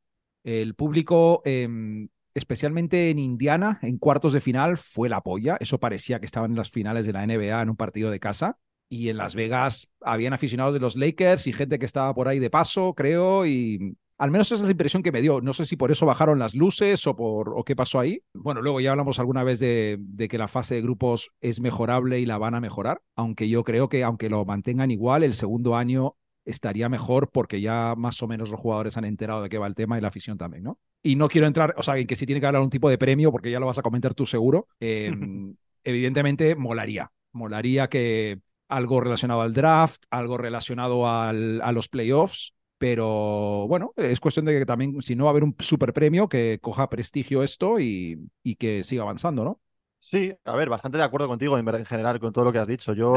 El 0.45 0.75
público, 0.75 1.41
em, 1.47 2.09
especialmente 2.35 3.09
en 3.09 3.19
Indiana, 3.19 3.79
en 3.81 3.97
cuartos 3.97 4.35
de 4.35 4.43
final, 4.43 4.77
fue 4.77 5.09
la 5.09 5.23
polla. 5.23 5.57
Eso 5.59 5.81
parecía 5.81 6.21
que 6.21 6.27
estaban 6.27 6.51
en 6.51 6.59
las 6.59 6.71
finales 6.71 7.07
de 7.07 7.15
la 7.15 7.23
NBA 7.23 7.63
en 7.63 7.71
un 7.71 7.77
partido 7.77 8.11
de 8.11 8.21
casa. 8.21 8.59
Y 8.91 9.09
en 9.09 9.17
Las 9.17 9.35
Vegas 9.35 9.91
habían 10.03 10.35
aficionados 10.35 10.75
de 10.75 10.81
los 10.81 10.97
Lakers 10.97 11.47
y 11.47 11.55
gente 11.55 11.79
que 11.79 11.87
estaba 11.87 12.13
por 12.13 12.29
ahí 12.29 12.41
de 12.41 12.51
paso, 12.51 12.93
creo, 12.93 13.47
y 13.47 13.97
al 14.23 14.31
menos 14.31 14.47
esa 14.53 14.55
es 14.55 14.63
la 14.63 14.71
impresión 14.71 15.03
que 15.03 15.11
me 15.11 15.21
dio. 15.21 15.41
No 15.41 15.53
sé 15.53 15.67
si 15.67 15.75
por 15.75 15.91
eso 15.91 16.07
bajaron 16.07 16.39
las 16.39 16.55
luces 16.55 17.09
o 17.09 17.17
por 17.17 17.55
o 17.57 17.65
qué 17.65 17.75
pasó 17.75 17.99
ahí. 17.99 18.23
Bueno, 18.35 18.63
luego 18.63 18.81
ya 18.81 18.93
hablamos 18.93 19.19
alguna 19.19 19.43
vez 19.43 19.59
de, 19.59 19.99
que 20.31 20.39
la 20.39 20.47
fase 20.47 20.77
de 20.77 20.83
grupos 20.83 21.33
es 21.41 21.61
mejorable 21.61 22.21
y 22.21 22.25
la 22.25 22.39
van 22.39 22.55
a 22.55 22.61
mejorar, 22.61 23.03
aunque 23.17 23.49
yo 23.49 23.65
creo 23.65 23.89
que 23.89 24.05
aunque 24.05 24.31
lo 24.31 24.45
mantengan 24.45 24.93
igual, 24.93 25.25
el 25.25 25.35
segundo 25.35 25.75
año 25.75 26.15
estaría 26.45 26.89
mejor 26.89 27.31
porque 27.33 27.61
ya 27.61 27.95
más 27.97 28.23
o 28.23 28.29
menos 28.29 28.49
los 28.49 28.61
jugadores 28.61 28.97
han 28.97 29.07
enterado 29.07 29.43
de 29.43 29.49
qué 29.49 29.59
va 29.59 29.67
el 29.67 29.75
tema 29.75 29.99
y 29.99 30.01
la 30.01 30.09
afición 30.09 30.39
también, 30.39 30.63
¿no? 30.63 30.79
Y 31.03 31.17
no 31.17 31.27
quiero 31.27 31.49
entrar, 31.49 31.75
o 31.77 31.83
sea, 31.83 31.99
en 31.99 32.07
que 32.07 32.15
si 32.15 32.25
tiene 32.25 32.39
que 32.39 32.47
haber 32.47 32.59
algún 32.59 32.71
tipo 32.71 32.89
de 32.89 32.99
premio, 32.99 33.33
porque 33.33 33.51
ya 33.51 33.59
lo 33.59 33.67
vas 33.67 33.79
a 33.79 33.83
comentar 33.83 34.15
tú 34.15 34.25
seguro, 34.25 34.69
em, 34.79 35.57
evidentemente 35.83 36.55
molaría. 36.55 37.11
Molaría 37.33 37.89
que 37.89 38.39
algo 38.69 39.01
relacionado 39.01 39.41
al 39.41 39.53
draft, 39.53 40.05
algo 40.11 40.39
relacionado 40.39 41.09
al, 41.09 41.61
a 41.61 41.73
los 41.73 41.89
playoffs, 41.89 42.55
pero 42.83 43.69
bueno, 43.69 43.93
es 43.97 44.19
cuestión 44.19 44.45
de 44.45 44.59
que 44.59 44.67
también, 44.67 45.01
si 45.03 45.15
no 45.15 45.23
va 45.23 45.31
a 45.31 45.35
haber 45.35 45.45
un 45.45 45.55
super 45.61 45.93
premio, 45.93 46.29
que 46.29 46.59
coja 46.61 46.91
prestigio 46.91 47.45
esto 47.45 47.79
y, 47.79 48.29
y 48.43 48.57
que 48.57 48.83
siga 48.83 49.05
avanzando, 49.05 49.45
¿no? 49.45 49.61
Sí, 50.01 50.35
a 50.45 50.57
ver, 50.57 50.69
bastante 50.69 50.99
de 50.99 51.05
acuerdo 51.05 51.29
contigo 51.29 51.57
en, 51.57 51.87
general 51.87 52.19
con 52.19 52.33
todo 52.33 52.45
lo 52.45 52.51
que 52.51 52.59
has 52.59 52.67
dicho. 52.67 52.93
Yo 52.93 53.15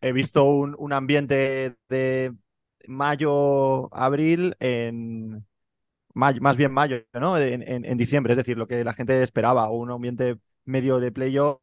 he, 0.00 0.12
visto 0.12 0.44
un, 0.44 0.76
un, 0.78 0.92
ambiente 0.92 1.74
de 1.88 2.32
mayo, 2.86 3.92
abril 3.92 4.54
en 4.60 5.44
mayo, 6.14 6.40
más 6.40 6.56
bien 6.56 6.70
mayo, 6.70 6.98
¿no? 7.12 7.36
En, 7.38 7.84
en, 7.84 7.98
diciembre, 7.98 8.34
es 8.34 8.36
decir, 8.36 8.56
lo 8.56 8.68
que 8.68 8.84
la 8.84 8.94
gente 8.94 9.20
esperaba, 9.24 9.68
un 9.68 9.90
ambiente 9.90 10.38
medio 10.64 11.00
de 11.00 11.10
playoff 11.10 11.58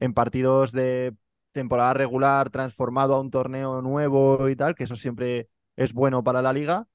en 0.00 0.14
partidos 0.14 0.72
de 0.72 1.14
temporada 1.52 1.94
regular 1.94 2.50
transformado 2.50 3.14
a 3.14 3.20
un 3.20 3.30
torneo 3.30 3.82
nuevo 3.82 4.48
y 4.48 4.56
tal, 4.56 4.74
que 4.74 4.82
eso 4.82 4.96
siempre 4.96 5.48
es 5.76 5.92
bueno 5.92 6.24
para 6.24 6.42
la 6.42 6.52
liga. 6.52 6.88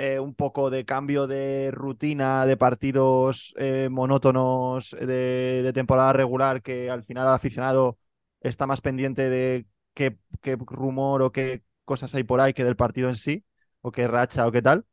Eh, 0.00 0.20
un 0.20 0.34
poco 0.34 0.70
de 0.70 0.84
cambio 0.84 1.26
de 1.26 1.70
rutina 1.72 2.46
de 2.46 2.56
partidos 2.56 3.52
eh, 3.58 3.88
monótonos 3.90 4.92
de, 4.92 5.72
temporada 5.74 6.12
regular 6.12 6.62
que 6.62 6.88
al 6.88 7.02
final 7.02 7.26
el 7.26 7.32
aficionado 7.32 7.98
está 8.40 8.64
más 8.68 8.80
pendiente 8.80 9.28
de 9.28 9.66
qué, 9.94 10.16
rumor 10.60 11.22
o 11.22 11.32
qué 11.32 11.64
cosas 11.84 12.14
hay 12.14 12.22
por 12.22 12.40
ahí 12.40 12.52
que 12.52 12.62
del 12.62 12.76
partido 12.76 13.08
en 13.08 13.16
sí, 13.16 13.44
o 13.80 13.90
qué 13.90 14.06
racha 14.06 14.46
o 14.46 14.52
qué 14.52 14.62
tal. 14.62 14.84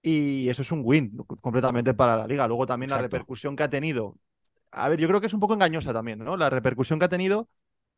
Y 0.00 0.48
eso 0.48 0.62
es 0.62 0.72
un 0.72 0.80
win 0.84 1.14
completamente 1.42 1.92
para 1.92 2.16
la 2.16 2.26
liga. 2.26 2.46
Luego 2.46 2.64
también 2.64 2.90
la 2.90 2.98
repercusión 2.98 3.56
que 3.56 3.64
ha 3.64 3.70
tenido. 3.70 4.16
A 4.70 4.88
ver, 4.88 4.98
yo 4.98 5.08
creo 5.08 5.20
que 5.20 5.26
es 5.26 5.34
un 5.34 5.40
poco 5.40 5.52
engañosa 5.52 5.92
también, 5.92 6.20
¿no? 6.20 6.36
La 6.36 6.48
repercusión 6.48 6.98
que 6.98 7.04
ha 7.04 7.08
tenido. 7.10 7.48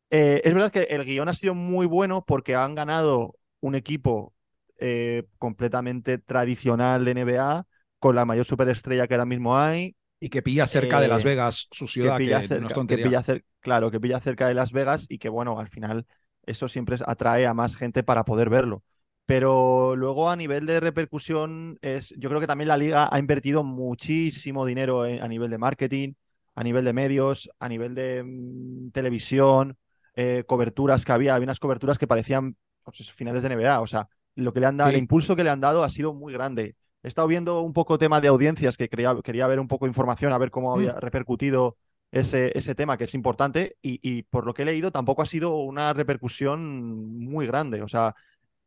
Eh, 0.09 0.41
es 0.43 0.53
verdad 0.53 0.71
que 0.71 0.83
el 0.83 1.05
guion 1.05 1.29
ha 1.29 1.33
sido 1.33 1.53
muy 1.53 1.85
bueno 1.85 2.25
porque 2.25 2.55
han 2.55 2.75
ganado 2.75 3.35
un 3.61 3.75
equipo 3.75 4.33
eh, 4.79 5.25
completamente 5.37 6.17
tradicional 6.17 7.05
de 7.05 7.11
NBA, 7.11 7.65
con 7.99 8.15
la 8.15 8.25
mayor 8.25 8.45
superestrella 8.45 9.07
que 9.07 9.13
ahora 9.13 9.25
mismo 9.25 9.57
hay. 9.57 9.95
Y 10.19 10.29
que 10.29 10.41
pilla 10.41 10.65
cerca 10.65 10.99
de 10.99 11.07
Las 11.07 11.23
eh, 11.23 11.29
Vegas, 11.29 11.67
su 11.71 11.87
ciudad, 11.87 12.17
que, 12.17 12.23
pilla 12.23 13.21
cerca, 13.23 13.45
claro, 13.59 13.91
que 13.91 13.99
pilla 13.99 14.19
cerca 14.19 14.47
de 14.47 14.53
Las 14.53 14.71
Vegas 14.71 15.05
y 15.09 15.17
que, 15.17 15.29
bueno, 15.29 15.59
al 15.59 15.69
final 15.69 16.05
eso 16.45 16.67
siempre 16.67 16.97
atrae 17.05 17.45
a 17.45 17.53
más 17.53 17.75
gente 17.75 18.03
para 18.03 18.25
poder 18.25 18.49
verlo. 18.49 18.83
Pero 19.25 19.95
luego 19.95 20.29
a 20.29 20.35
nivel 20.35 20.65
de 20.65 20.79
repercusión, 20.79 21.77
es, 21.81 22.13
yo 22.17 22.29
creo 22.29 22.41
que 22.41 22.47
también 22.47 22.67
la 22.67 22.77
liga 22.77 23.07
ha 23.11 23.19
invertido 23.19 23.63
muchísimo 23.63 24.65
dinero 24.65 25.03
a 25.03 25.27
nivel 25.27 25.51
de 25.51 25.57
marketing, 25.57 26.13
a 26.55 26.63
nivel 26.63 26.83
de 26.83 26.93
medios, 26.93 27.49
a 27.59 27.69
nivel 27.69 27.95
de 27.95 28.23
mm, 28.23 28.91
televisión, 28.91 29.77
eh, 30.15 30.43
coberturas 30.47 31.05
que 31.05 31.11
había, 31.11 31.35
había 31.35 31.45
unas 31.45 31.59
coberturas 31.59 31.97
que 31.97 32.07
parecían 32.07 32.57
pues, 32.83 33.11
finales 33.11 33.43
de 33.43 33.49
NBA, 33.53 33.79
o 33.79 33.87
sea, 33.87 34.09
lo 34.39 34.53
que 34.53 34.59
le 34.59 34.65
han 34.67 34.77
dado, 34.77 34.89
el 34.91 34.97
impulso 34.97 35.35
que 35.35 35.43
le 35.43 35.49
han 35.49 35.61
dado 35.61 35.83
ha 35.83 35.89
sido 35.89 36.13
muy 36.13 36.33
grande. 36.33 36.75
he 37.01 37.07
estado 37.07 37.27
viendo 37.29 37.61
un 37.61 37.71
poco 37.73 37.97
tema 37.97 38.19
de 38.19 38.27
audiencias, 38.27 38.75
que 38.75 38.89
quería, 38.89 39.15
quería 39.23 39.47
ver 39.47 39.59
un 39.61 39.69
poco 39.69 39.85
de 39.85 39.89
información, 39.91 40.33
a 40.33 40.37
ver 40.37 40.51
cómo 40.51 40.73
había 40.73 40.93
Mm. 40.93 40.99
repercutido 40.99 41.77
ese, 42.11 42.51
ese 42.57 42.75
tema, 42.75 42.97
que 42.97 43.05
es 43.05 43.13
importante, 43.13 43.77
y, 43.81 43.99
y 44.03 44.23
por 44.23 44.45
lo 44.45 44.53
que 44.53 44.63
he 44.63 44.65
leído 44.65 44.91
tampoco 44.91 45.21
ha 45.21 45.25
sido 45.25 45.55
una 45.57 45.93
repercusión 45.93 47.19
muy 47.19 47.47
grande. 47.47 47.81
O 47.83 47.87
sea, 47.87 48.15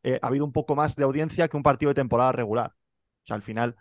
eh, 0.02 0.18
ha 0.22 0.28
habido 0.28 0.44
un 0.46 0.52
poco 0.52 0.74
más 0.76 0.96
de 0.96 1.04
audiencia 1.04 1.48
que 1.48 1.56
un 1.58 1.62
partido 1.62 1.90
de 1.90 1.94
temporada 1.96 2.32
regular. 2.32 2.72
O 3.24 3.26
sea, 3.26 3.36
al 3.36 3.42
final, 3.42 3.76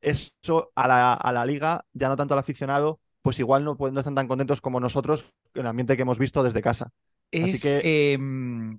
eso 0.00 0.72
a 0.74 0.88
la, 0.88 1.12
a 1.14 1.32
la 1.32 1.44
liga, 1.46 1.84
ya 1.92 2.08
no 2.08 2.16
tanto 2.16 2.34
al 2.34 2.40
aficionado, 2.40 2.98
pues 3.22 3.38
igual 3.38 3.64
no, 3.64 3.76
pues 3.76 3.92
no 3.92 4.00
están 4.00 4.14
tan 4.14 4.26
contentos 4.28 4.60
como 4.60 4.80
nosotros 4.80 5.32
en 5.54 5.60
el 5.62 5.66
ambiente 5.68 5.96
que 5.96 6.02
hemos 6.02 6.18
visto 6.18 6.42
desde 6.42 6.62
casa. 6.62 6.90
Así 7.32 7.60
que- 7.60 8.14
em, 8.14 8.78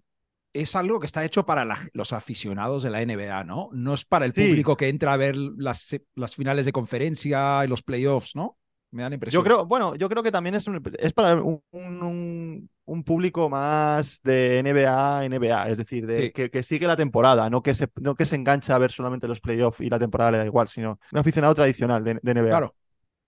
es 0.54 0.76
algo 0.76 1.00
que 1.00 1.06
está 1.08 1.26
hecho 1.26 1.46
para 1.46 1.66
la- 1.66 1.80
los 1.94 2.14
aficionados 2.14 2.84
de 2.84 2.90
la 2.92 3.02
NBA, 3.02 3.44
¿no? 3.44 3.70
No 3.74 3.94
es 3.94 4.06
para 4.06 4.26
el 4.26 4.34
Sí. 4.34 4.48
público 4.48 4.78
que 4.78 4.90
entra 4.90 5.14
a 5.14 5.18
ver 5.18 5.36
las, 5.36 5.96
las 6.16 6.36
finales 6.36 6.66
de 6.66 6.72
conferencia 6.72 7.66
y 7.66 7.68
los 7.68 7.82
playoffs, 7.84 8.36
¿no? 8.36 8.58
Me 8.92 9.02
da 9.02 9.10
la 9.10 9.16
impresión. 9.16 9.42
Yo 9.42 9.44
creo, 9.44 9.66
bueno, 9.66 9.96
yo 9.96 10.08
creo 10.08 10.22
que 10.22 10.32
también 10.32 10.54
es, 10.56 10.68
un- 10.68 10.80
es 11.00 11.14
para 11.14 11.42
un, 11.42 11.62
un- 11.72 12.70
un 12.86 13.04
público 13.04 13.50
más 13.50 14.20
de 14.24 14.60
NBA, 14.60 15.26
NBA, 15.26 15.70
es 15.70 15.78
decir, 15.78 16.06
de, 16.06 16.22
Sí. 16.24 16.32
que, 16.32 16.50
que 16.52 16.62
sigue 16.64 16.86
la 16.86 16.96
temporada, 16.98 17.50
no 17.50 17.64
que, 17.64 17.74
se, 17.74 17.88
no 18.02 18.14
que 18.14 18.26
se 18.26 18.36
engancha 18.36 18.76
a 18.76 18.78
ver 18.78 18.92
solamente 18.92 19.28
los 19.28 19.42
playoffs 19.42 19.80
y 19.82 19.90
la 19.90 19.98
temporada 19.98 20.32
le 20.32 20.38
da 20.40 20.46
igual, 20.46 20.68
sino 20.68 21.00
un 21.12 21.18
aficionado 21.20 21.56
tradicional 21.56 22.04
de, 22.04 22.20
de 22.22 22.32
NBA. 22.34 22.50
Claro. 22.50 22.76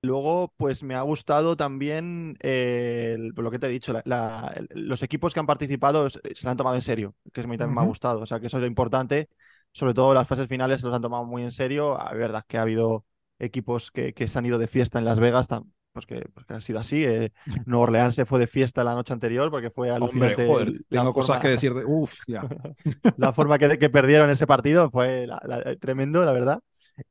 Luego, 0.06 0.54
pues 0.58 0.84
me 0.84 0.96
ha 0.96 1.02
gustado 1.02 1.56
también 1.58 2.38
eh, 2.42 3.14
el- 3.16 3.30
lo 3.36 3.52
que 3.52 3.60
te 3.60 3.68
he 3.68 3.70
dicho, 3.70 3.94
la- 3.94 4.02
la- 4.06 4.54
el- 4.56 4.68
los 4.88 5.04
equipos 5.04 5.34
que 5.34 5.40
han 5.40 5.46
participado 5.48 6.10
se 6.10 6.20
lo 6.44 6.50
han 6.52 6.58
tomado 6.58 6.76
en 6.76 6.82
serio, 6.82 7.16
que 7.34 7.42
a 7.42 7.48
mí 7.48 7.58
también 7.58 7.76
me 7.76 7.82
ha 7.82 7.84
gustado, 7.86 8.22
o 8.22 8.26
sea, 8.26 8.40
que 8.40 8.48
eso 8.48 8.58
es 8.58 8.62
lo 8.62 8.68
importante, 8.68 9.30
sobre 9.74 9.94
todo 9.94 10.14
las 10.14 10.28
fases 10.28 10.48
finales 10.48 10.82
se 10.82 10.88
los 10.88 10.96
han 10.96 11.02
tomado 11.02 11.26
muy 11.26 11.44
en 11.44 11.52
serio, 11.52 11.98
la 11.98 12.14
verdad 12.14 12.40
es 12.42 12.46
que 12.48 12.58
ha 12.58 12.62
habido 12.62 13.06
equipos 13.40 13.92
que, 13.92 14.14
que 14.14 14.28
se 14.28 14.38
han 14.40 14.46
ido 14.46 14.58
de 14.58 14.68
fiesta 14.68 15.00
en 15.00 15.06
Las 15.06 15.20
Vegas, 15.20 15.48
pues 15.92 16.06
que, 16.06 16.22
pues 16.34 16.46
que 16.46 16.54
ha 16.54 16.62
sido 16.62 16.80
así, 16.80 17.06
eh, 17.06 17.32
Nueva 17.66 17.84
Orleans 17.84 18.16
se 18.16 18.26
fue 18.26 18.40
de 18.40 18.48
fiesta 18.48 18.84
la 18.84 18.94
noche 18.96 19.14
anterior 19.14 19.50
porque 19.50 19.70
fue 19.70 19.90
alucinante 19.90 20.44
Hombre, 20.46 20.54
joder, 20.54 20.82
tengo 20.90 21.14
cosas 21.14 21.40
que 21.40 21.48
decir. 21.50 21.74
De... 21.74 21.86
Uf, 21.86 22.16
ya. 22.28 22.42
la 23.18 23.34
forma 23.34 23.58
que, 23.58 23.78
que 23.80 23.90
perdieron 23.90 24.30
ese 24.30 24.46
partido 24.48 24.90
fue 24.92 25.26
la- 25.28 25.40
tremendo, 25.80 26.24
la 26.26 26.32
verdad. 26.32 26.60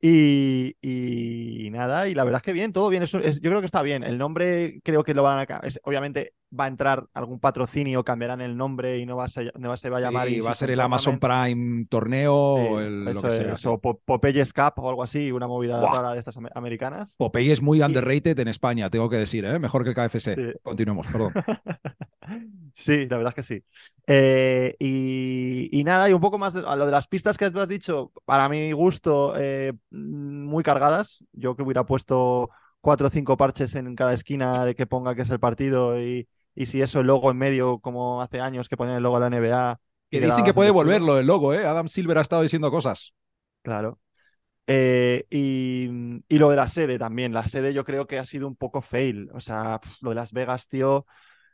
Y, 0.01 0.75
y 0.81 1.69
nada, 1.71 2.07
y 2.07 2.15
la 2.15 2.23
verdad 2.23 2.37
es 2.39 2.43
que 2.43 2.53
bien, 2.53 2.73
todo 2.73 2.89
bien. 2.89 3.03
es 3.03 3.13
un- 3.13 3.21
es- 3.23 3.39
yo 3.41 3.49
creo 3.51 3.59
que 3.61 3.65
está 3.67 3.81
bien. 3.81 4.03
El 4.03 4.17
nombre 4.17 4.79
creo 4.83 5.03
que 5.03 5.13
lo 5.13 5.23
van 5.23 5.45
a. 5.49 5.57
es- 5.63 5.79
obviamente 5.83 6.33
va 6.57 6.65
a 6.65 6.67
entrar 6.67 7.05
algún 7.13 7.39
patrocinio, 7.39 8.03
cambiarán 8.03 8.39
el 8.41 8.55
nombre 8.55 8.97
y 8.97 9.05
no 9.05 9.15
va 9.17 9.25
a 9.25 9.59
no 9.59 9.75
se 9.77 9.89
va 9.89 9.97
a 9.97 10.01
llamar. 10.01 10.27
Sí, 10.27 10.39
va 10.39 10.51
a 10.51 10.55
ser 10.55 10.71
el 10.71 10.79
Amazon. 10.79 11.19
Prime 11.19 11.85
torneo 11.89 12.33
o 12.35 12.79
Sí, 12.79 12.83
el, 12.85 13.03
lo 13.05 13.11
eso 13.11 13.21
que 13.23 13.31
sea. 13.31 13.53
es, 13.53 13.59
sí. 13.61 13.67
o 13.67 13.77
Po- 13.79 13.99
Popeyes 14.05 14.53
Cup 14.53 14.73
o 14.77 14.89
algo 14.89 15.03
así, 15.03 15.31
una 15.31 15.47
movida 15.47 15.81
rara 15.81 16.13
de 16.13 16.19
estas 16.19 16.37
ame- 16.37 16.49
americanas. 16.55 17.15
Popeye 17.17 17.51
es 17.51 17.61
muy 17.61 17.81
underrated 17.81 18.39
en 18.39 18.47
España, 18.47 18.89
tengo 18.89 19.09
que 19.09 19.17
decir, 19.17 19.43
¿eh? 19.45 19.59
Mejor 19.59 19.83
que 19.83 19.89
el 19.89 19.95
KFC. 19.95 20.35
Sí. 20.35 20.41
Continuemos, 20.63 21.05
perdón. 21.07 21.33
Sí, 22.77 23.07
la 23.07 23.17
verdad 23.17 23.29
es 23.29 23.35
que 23.35 23.43
sí. 23.55 23.63
Eh, 24.05 24.75
y, 24.79 25.69
y 25.79 25.83
nada, 25.85 26.09
y 26.09 26.13
un 26.13 26.19
poco 26.19 26.37
más 26.37 26.53
de- 26.53 26.63
a 26.67 26.75
lo 26.75 26.85
de 26.85 26.91
las 26.91 27.07
pistas 27.07 27.37
que 27.37 27.49
tú 27.49 27.59
has 27.61 27.69
dicho, 27.69 28.11
para 28.25 28.49
mi 28.49 28.71
gusto, 28.73 29.33
eh, 29.37 29.71
muy 29.91 30.61
cargadas. 30.61 31.23
Yo 31.31 31.55
que 31.55 31.63
hubiera 31.63 31.85
puesto 31.85 32.49
cuatro 32.81 33.07
o 33.07 33.09
cinco 33.09 33.37
parches 33.37 33.75
en 33.75 33.95
cada 33.95 34.13
esquina 34.13 34.65
de 34.65 34.75
que 34.75 34.85
ponga 34.87 35.15
que 35.15 35.21
es 35.21 35.29
el 35.29 35.39
partido 35.39 35.99
y, 36.01 36.27
y 36.53 36.65
si 36.65 36.81
eso 36.81 36.99
el 36.99 37.07
logo 37.07 37.31
en 37.31 37.37
medio, 37.37 37.79
como 37.79 38.21
hace 38.21 38.41
años 38.41 38.67
que 38.67 38.75
ponían 38.77 38.97
el 38.97 39.03
logo 39.03 39.15
de 39.15 39.21
la 39.21 39.27
NBA. 39.27 39.79
Que 40.11 40.19
dicen 40.19 40.43
que 40.43 40.53
puede 40.53 40.71
volverlo 40.71 41.17
el 41.17 41.25
logo, 41.27 41.53
¿eh? 41.53 41.65
Adam 41.65 41.87
Silver 41.87 42.17
ha 42.17 42.21
estado 42.21 42.41
diciendo 42.41 42.69
cosas. 42.71 43.13
Claro. 43.61 43.99
Eh, 44.67 45.25
y, 45.29 45.89
y 46.27 46.39
lo 46.39 46.49
de 46.49 46.55
la 46.57 46.69
sede 46.69 46.99
también. 46.99 47.33
La 47.33 47.47
sede 47.47 47.73
yo 47.73 47.85
creo 47.85 48.07
que 48.07 48.19
ha 48.19 48.25
sido 48.25 48.47
un 48.47 48.55
poco 48.55 48.81
fail. 48.81 49.29
O 49.33 49.41
sea, 49.41 49.79
lo 50.01 50.09
de 50.11 50.15
Las 50.15 50.31
Vegas, 50.33 50.67
tío, 50.67 51.05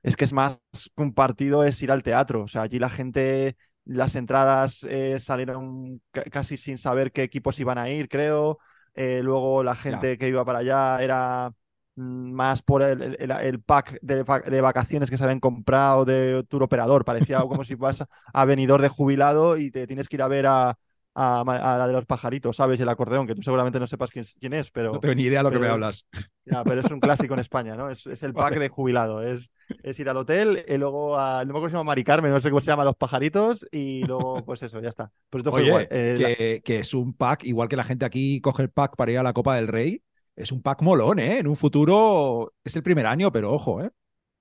es 0.04 0.16
que 0.16 0.26
es 0.26 0.34
más 0.34 0.58
que 0.74 1.04
un 1.04 1.14
partido, 1.14 1.64
es 1.64 1.82
ir 1.82 1.92
al 1.92 2.04
teatro. 2.04 2.44
O 2.44 2.48
sea, 2.48 2.64
allí 2.64 2.80
la 2.80 2.90
gente, 2.90 3.58
las 3.86 4.16
entradas 4.16 4.84
eh, 4.90 5.20
salieron 5.20 6.02
ca- 6.12 6.24
casi 6.26 6.58
sin 6.58 6.78
saber 6.78 7.12
qué 7.12 7.24
equipos 7.24 7.60
iban 7.60 7.78
a 7.78 7.90
ir, 7.90 8.10
creo. 8.10 8.60
Eh, 8.94 9.22
luego 9.24 9.64
la 9.64 9.76
gente 9.76 10.18
que 10.18 10.28
iba 10.30 10.44
para 10.46 10.60
allá 10.60 11.02
era 11.02 11.52
mm, 11.96 12.32
más 12.34 12.62
por 12.62 12.82
el, 12.82 13.18
el- 13.20 13.62
pack 13.62 14.00
de, 14.02 14.24
de 14.50 14.62
vacaciones 14.62 15.10
que 15.10 15.18
se 15.18 15.24
habían 15.24 15.40
comprado 15.40 16.06
de 16.06 16.44
tour 16.50 16.64
operador. 16.64 17.06
Parecía 17.06 17.40
como 17.42 17.64
si 17.64 17.76
vas 17.76 18.04
a 18.34 18.46
venidor 18.46 18.82
de 18.82 18.90
jubilado 18.90 19.58
y 19.58 19.72
te 19.72 19.88
tienes 19.88 20.10
que 20.10 20.16
ir 20.18 20.22
a 20.22 20.28
ver 20.28 20.48
a, 20.48 20.78
a, 21.14 21.42
a 21.42 21.78
la 21.78 21.88
de 21.88 21.94
los 21.94 22.06
pajaritos, 22.06 22.56
¿sabes? 22.56 22.80
Y 22.80 22.84
el 22.84 22.90
acordeón, 22.90 23.28
que 23.28 23.36
tú 23.36 23.42
seguramente 23.42 23.80
no 23.80 23.88
sepas 23.88 24.10
quién, 24.12 24.22
es- 24.24 24.36
quién 24.40 24.54
es, 24.54 24.72
pero, 24.72 24.94
No 24.94 25.00
tengo 25.00 25.16
ni 25.16 25.24
idea 25.24 25.40
de 25.40 25.44
lo 25.44 25.50
que 25.52 25.56
me 25.58 25.62
pero- 25.64 25.74
hablas. 25.74 26.08
ya, 26.46 26.64
pero 26.64 26.82
es 26.82 26.92
un 26.92 27.00
clásico 27.00 27.34
en 27.34 27.40
España, 27.42 27.76
¿no? 27.76 27.90
Es, 27.90 28.08
es 28.08 28.24
el 28.24 28.34
pack 28.34 28.44
Vale. 28.52 28.60
de 28.60 28.70
jubilado. 28.70 29.22
Es, 29.24 29.52
es 29.84 30.00
ir 30.00 30.10
al 30.10 30.18
hotel 30.18 30.64
y 30.68 30.78
luego 30.78 31.18
a. 31.18 31.44
No 31.46 31.54
me 31.54 31.60
acuerdo 31.60 31.68
si 31.68 31.72
se 31.72 31.78
llama 31.78 31.92
Mari 31.92 32.04
Carmen, 32.04 32.32
no 32.32 32.40
sé 32.40 32.50
cómo 32.50 32.62
se 32.62 32.68
llama, 32.72 32.84
los 32.86 32.96
pajaritos, 32.96 33.66
y 33.72 34.04
luego, 34.06 34.44
pues 34.46 34.64
eso, 34.64 34.80
ya 34.80 34.90
está. 34.90 35.12
Pues 35.30 35.42
esto 35.42 35.52
fue 35.52 35.62
Oye, 35.62 35.70
igual. 35.70 35.88
eh, 35.92 36.16
la- 36.58 36.62
que 36.64 36.80
es 36.80 36.94
un 36.94 37.14
pack, 37.14 37.44
igual 37.46 37.68
que 37.68 37.76
la 37.76 37.84
gente 37.84 38.06
aquí 38.06 38.42
coge 38.42 38.64
el 38.64 38.70
pack 38.70 38.96
para 38.96 39.12
ir 39.12 39.18
a 39.20 39.24
la 39.24 39.34
Copa 39.34 39.56
del 39.56 39.68
Rey, 39.68 40.04
es 40.36 40.52
un 40.52 40.62
pack 40.62 40.82
molón, 40.82 41.20
¿eh? 41.20 41.40
En 41.40 41.48
un 41.48 41.56
futuro 41.58 42.54
es 42.64 42.76
el 42.76 42.84
primer 42.84 43.06
año, 43.06 43.32
pero 43.32 43.52
ojo, 43.54 43.82
¿eh? 43.84 43.92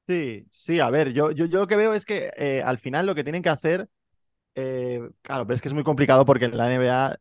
Sí, 0.09 0.47
sí, 0.51 0.81
a 0.81 0.91
ver, 0.91 1.13
yo, 1.13 1.31
yo, 1.31 1.47
yo 1.47 1.59
lo 1.61 1.67
que 1.69 1.77
veo 1.77 1.95
es 1.95 2.05
que 2.05 2.33
eh, 2.37 2.63
al 2.65 2.79
final 2.79 3.07
lo 3.07 3.15
que 3.15 3.23
tienen 3.23 3.43
que 3.43 3.49
hacer, 3.49 3.89
eh, 4.55 5.01
claro, 5.23 5.47
pero 5.47 5.55
es 5.55 5.63
que 5.63 5.69
es 5.69 5.75
muy 5.75 5.85
complicado 5.85 6.25
porque 6.25 6.49
la 6.49 6.67
NBA 6.67 7.17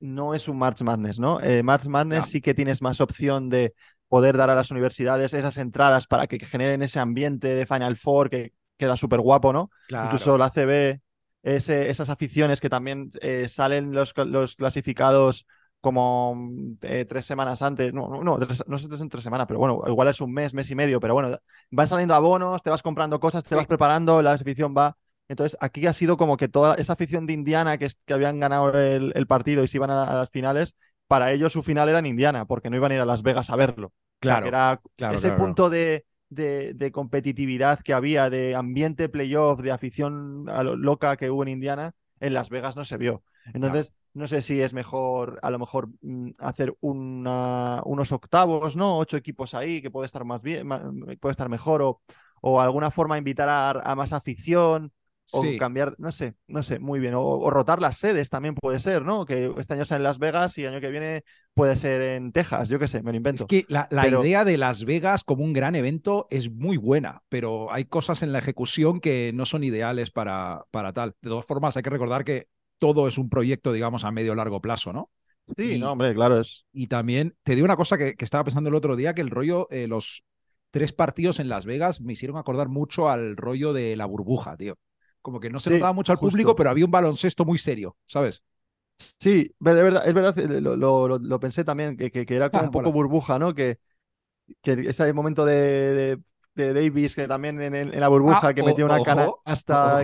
no 0.00 0.34
es 0.34 0.48
un 0.48 0.58
March 0.58 0.82
Madness, 0.82 1.18
¿no? 1.18 1.40
Eh, 1.40 1.62
March 1.62 1.86
Madness 1.86 2.26
sí 2.26 2.40
que 2.40 2.54
tienes 2.54 2.82
más 2.82 3.00
opción 3.00 3.48
de 3.50 3.74
poder 4.08 4.36
dar 4.36 4.50
a 4.50 4.54
las 4.54 4.70
universidades 4.70 5.34
esas 5.34 5.56
entradas 5.58 6.06
para 6.06 6.26
que 6.26 6.38
generen 6.40 6.82
ese 6.82 6.98
ambiente 7.00 7.48
de 7.54 7.66
Final 7.66 7.96
Four 7.96 8.30
que 8.30 8.52
queda 8.78 8.96
súper 8.96 9.20
guapo, 9.20 9.52
¿no? 9.52 9.70
Claro. 9.86 9.98
Incluso 10.00 10.38
la 10.38 10.50
CB, 10.50 11.00
ese- 11.42 11.90
esas 11.90 12.08
aficiones 12.10 12.60
que 12.60 12.70
también 12.70 13.10
eh, 13.22 13.48
salen 13.48 13.92
los, 13.92 14.12
los 14.16 14.56
clasificados 14.56 15.46
como 15.80 16.36
eh, 16.82 17.06
tres 17.08 17.24
semanas 17.26 17.62
antes, 17.62 17.92
no, 17.94 18.08
no, 18.08 18.22
no, 18.24 18.38
tres- 18.38 18.64
no 18.66 18.78
sé 18.78 18.88
si 18.96 19.08
tres 19.08 19.24
semanas, 19.24 19.46
pero 19.46 19.58
bueno, 19.60 19.80
igual 19.86 20.08
es 20.08 20.20
un 20.20 20.32
mes, 20.32 20.52
mes 20.54 20.70
y 20.70 20.74
medio, 20.74 21.00
pero 21.00 21.14
bueno, 21.14 21.38
van 21.70 21.88
saliendo 21.88 22.14
abonos, 22.14 22.62
te 22.62 22.70
vas 22.70 22.82
comprando 22.82 23.18
cosas, 23.20 23.44
te 23.44 23.54
Sí. 23.54 23.56
vas 23.56 23.66
preparando, 23.66 24.20
la 24.22 24.32
afición 24.32 24.74
va. 24.76 24.96
Entonces, 25.30 25.56
aquí 25.60 25.86
ha 25.86 25.92
sido 25.92 26.16
como 26.16 26.36
que 26.36 26.48
toda 26.48 26.74
esa 26.76 26.94
afición 26.94 27.26
de 27.26 27.32
Indiana 27.34 27.78
que, 27.78 27.88
que 28.04 28.14
habían 28.14 28.40
ganado 28.40 28.72
el, 28.78 29.12
el 29.14 29.26
partido 29.28 29.62
y 29.64 29.68
se 29.68 29.78
iban 29.78 29.90
a, 29.90 30.04
a 30.04 30.14
las 30.16 30.30
finales, 30.30 30.74
para 31.06 31.32
ellos 31.32 31.52
su 31.52 31.62
final 31.62 31.88
era 31.88 32.00
en 32.00 32.06
Indiana, 32.06 32.46
porque 32.46 32.68
no 32.70 32.76
iban 32.76 32.92
a 32.92 32.94
ir 32.96 33.00
a 33.00 33.04
Las 33.06 33.22
Vegas 33.22 33.50
a 33.50 33.56
verlo. 33.56 33.88
O 33.88 33.92
sea, 34.26 34.40
Claro, 34.40 34.42
era 34.44 34.80
claro, 34.96 35.20
ese 35.20 35.32
claro, 35.32 35.32
punto 35.32 35.70
de, 35.70 36.04
de- 36.30 36.74
de 36.74 36.92
competitividad 36.92 37.80
que 37.80 37.94
había, 37.94 38.28
de 38.30 38.54
ambiente 38.56 39.08
playoff, 39.08 39.60
de 39.60 39.70
afición 39.72 40.48
a 40.48 40.62
lo 40.64 40.76
loca 40.76 41.16
que 41.16 41.30
hubo 41.30 41.42
en 41.44 41.48
Indiana, 41.50 41.92
en 42.20 42.34
Las 42.34 42.50
Vegas 42.50 42.76
no 42.76 42.84
se 42.84 42.96
vio. 42.96 43.22
Entonces, 43.52 43.92
no 44.14 44.26
sé 44.28 44.42
si 44.42 44.60
es 44.60 44.74
mejor, 44.74 45.38
a 45.42 45.50
lo 45.50 45.58
mejor, 45.60 45.88
mm, 46.02 46.30
hacer 46.38 46.74
una- 46.80 47.82
unos 47.84 48.12
octavos, 48.12 48.76
¿no? 48.76 48.98
Ocho 48.98 49.16
equipos 49.16 49.54
ahí, 49.54 49.80
que 49.82 49.90
puede 49.90 50.06
estar 50.06 50.24
más 50.24 50.42
bien, 50.42 50.68
puede 51.20 51.30
estar 51.32 51.48
mejor, 51.48 51.82
o, 51.82 52.00
o 52.42 52.60
alguna 52.60 52.90
forma 52.90 53.18
invitar 53.18 53.48
a, 53.48 53.70
a 53.70 53.94
más 53.94 54.12
afición. 54.12 54.92
O 55.32 55.42
Sí. 55.42 55.58
cambiar, 55.58 55.94
no 55.98 56.10
sé, 56.12 56.34
no 56.48 56.62
sé, 56.62 56.78
muy 56.78 57.00
bien. 57.00 57.14
O, 57.14 57.22
o 57.22 57.50
rotar 57.50 57.80
las 57.80 57.96
sedes 57.98 58.30
también 58.30 58.54
puede 58.54 58.78
ser, 58.80 59.02
¿no? 59.04 59.24
Que 59.26 59.52
este 59.58 59.74
año 59.74 59.84
sea 59.84 59.96
en 59.96 60.02
Las 60.02 60.18
Vegas 60.18 60.56
y 60.58 60.62
el 60.62 60.68
año 60.72 60.80
que 60.80 60.90
viene 60.90 61.24
puede 61.54 61.76
ser 61.76 62.00
en 62.02 62.32
Texas, 62.32 62.68
yo 62.68 62.78
qué 62.78 62.88
sé, 62.88 63.02
me 63.02 63.10
lo 63.10 63.16
invento. 63.16 63.44
Es 63.44 63.48
que 63.48 63.64
la, 63.68 63.88
la 63.90 64.02
Pero- 64.02 64.22
idea 64.24 64.44
de 64.44 64.56
Las 64.58 64.84
Vegas 64.84 65.24
como 65.24 65.44
un 65.44 65.52
gran 65.52 65.74
evento 65.74 66.26
es 66.30 66.50
muy 66.50 66.76
buena, 66.76 67.22
pero 67.28 67.72
hay 67.72 67.84
cosas 67.84 68.22
en 68.22 68.32
la 68.32 68.38
ejecución 68.38 69.00
que 69.00 69.32
no 69.34 69.46
son 69.46 69.64
ideales 69.64 70.10
para, 70.10 70.64
para 70.70 70.92
tal. 70.92 71.14
De 71.20 71.30
todas 71.30 71.44
formas, 71.46 71.76
hay 71.76 71.82
que 71.82 71.90
recordar 71.90 72.24
que 72.24 72.46
todo 72.78 73.08
es 73.08 73.18
un 73.18 73.28
proyecto, 73.28 73.72
digamos, 73.72 74.04
a 74.04 74.10
medio 74.10 74.34
largo 74.34 74.60
plazo, 74.60 74.92
¿no? 74.92 75.10
Sí, 75.56 75.74
y- 75.74 75.78
no, 75.80 75.92
hombre, 75.92 76.14
claro, 76.14 76.40
es. 76.40 76.64
Y 76.72 76.86
también 76.86 77.34
te 77.42 77.54
digo 77.54 77.64
una 77.64 77.76
cosa 77.76 77.98
que, 77.98 78.14
que 78.14 78.24
estaba 78.24 78.44
pensando 78.44 78.68
el 78.70 78.74
otro 78.76 78.96
día, 78.96 79.14
que 79.14 79.20
el 79.20 79.30
rollo, 79.30 79.66
eh, 79.70 79.86
los 79.88 80.22
tres 80.70 80.92
partidos 80.92 81.40
en 81.40 81.48
Las 81.48 81.66
Vegas 81.66 82.00
me 82.00 82.12
hicieron 82.12 82.36
acordar 82.38 82.68
mucho 82.68 83.08
al 83.10 83.36
rollo 83.36 83.72
de 83.72 83.96
la 83.96 84.06
burbuja, 84.06 84.56
tío. 84.56 84.76
Como 85.22 85.40
que 85.40 85.50
no 85.50 85.60
se 85.60 85.70
Sí, 85.70 85.70
notaba 85.70 85.92
mucho 85.92 86.12
al 86.12 86.18
justo. 86.18 86.20
público, 86.20 86.54
pero 86.56 86.70
había 86.70 86.84
un 86.86 86.90
baloncesto 86.90 87.44
muy 87.44 87.58
serio, 87.58 87.96
¿sabes? 88.06 88.42
Sí, 89.18 89.50
es 89.50 89.54
verdad, 89.60 90.06
es 90.06 90.14
verdad, 90.14 90.38
eh, 90.38 90.60
lo, 90.60 90.76
lo- 90.76 91.40
pensé 91.40 91.64
también, 91.64 91.96
que, 91.96 92.10
que- 92.10 92.26
que 92.26 92.36
era 92.36 92.50
como 92.50 92.64
Ah, 92.64 92.66
un 92.66 92.70
poco 92.70 92.92
burbuja, 92.92 93.38
¿no? 93.38 93.54
Que, 93.54 93.78
que 94.62 94.72
ese 94.88 95.12
momento 95.14 95.44
de, 95.46 95.54
de, 96.56 96.72
de 96.72 96.74
Davis, 96.74 97.14
que 97.16 97.28
también 97.28 97.60
en, 97.62 98.00
la 98.00 98.08
burbuja, 98.08 98.48
Ah, 98.48 98.54
que 98.54 98.62
metía 98.64 98.86
una 98.86 98.98
ojo. 99.00 99.40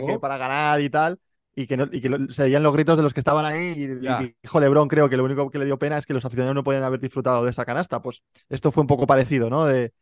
que 0.07 0.19
para 0.21 0.37
ganar 0.39 0.81
y 0.81 0.91
tal, 0.91 1.21
y 1.55 1.67
que, 1.67 1.77
no- 1.77 1.89
y 1.93 2.01
que 2.03 2.09
lo- 2.11 2.29
se 2.31 2.45
oían 2.45 2.63
los 2.63 2.75
gritos 2.75 2.97
de 2.99 3.03
los 3.05 3.15
que 3.15 3.21
estaban 3.21 3.45
ahí, 3.47 3.75
y, 3.77 3.85
Ya. 4.01 4.23
y 4.25 4.37
dijo 4.43 4.61
LeBron, 4.61 4.89
creo 4.89 5.09
que 5.11 5.17
lo 5.19 5.25
único 5.25 5.51
que 5.51 5.59
le 5.59 5.67
dio 5.67 5.79
pena 5.79 5.99
es 5.99 6.07
que 6.07 6.15
los 6.15 6.25
aficionados 6.25 6.55
no 6.57 6.65
podían 6.65 6.85
haber 6.85 7.01
disfrutado 7.01 7.45
de 7.45 7.51
esa 7.53 7.65
canasta. 7.67 8.03
Pues 8.03 8.23
esto 8.49 8.73
fue 8.73 8.83
un 8.83 8.89
poco 8.89 9.07
parecido, 9.07 9.51
¿no? 9.51 9.67
De, 9.67 9.93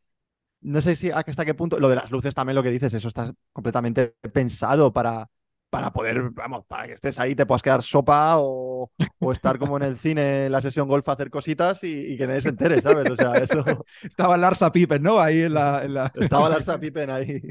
no 0.64 0.80
sé 0.80 0.96
si 0.96 1.10
hasta 1.10 1.44
qué 1.44 1.54
punto, 1.54 1.78
lo 1.78 1.88
de 1.88 1.96
las 1.96 2.10
luces 2.10 2.34
también 2.34 2.56
lo 2.56 2.62
que 2.62 2.70
dices, 2.70 2.92
eso 2.94 3.08
está 3.08 3.32
completamente 3.52 4.14
pensado 4.32 4.92
para, 4.92 5.28
para 5.70 5.92
poder, 5.92 6.30
vamos, 6.30 6.64
para 6.66 6.86
que 6.86 6.94
estés 6.94 7.18
ahí, 7.18 7.34
te 7.34 7.46
puedas 7.46 7.62
quedar 7.62 7.82
sopa 7.82 8.38
o, 8.38 8.90
o 9.18 9.32
estar 9.32 9.58
como 9.58 9.76
en 9.76 9.82
el 9.82 9.98
cine, 9.98 10.46
en 10.46 10.52
la 10.52 10.62
sesión 10.62 10.88
golf, 10.88 11.08
hacer 11.08 11.30
cositas 11.30 11.84
y, 11.84 12.16
que 12.16 12.26
nadie 12.26 12.40
se 12.40 12.48
entere, 12.48 12.80
¿sabes? 12.80 13.10
O 13.10 13.16
sea, 13.16 13.34
eso. 13.34 13.62
Estaba 14.02 14.36
Larsa 14.36 14.72
Pippen, 14.72 15.02
¿no? 15.02 15.20
Ahí 15.20 15.42
en 15.42 15.54
la. 15.54 15.84
En 15.84 15.94
la... 15.94 16.12
Estaba 16.14 16.48
Larsa 16.48 16.78
Pippen 16.80 17.10
ahí. 17.10 17.42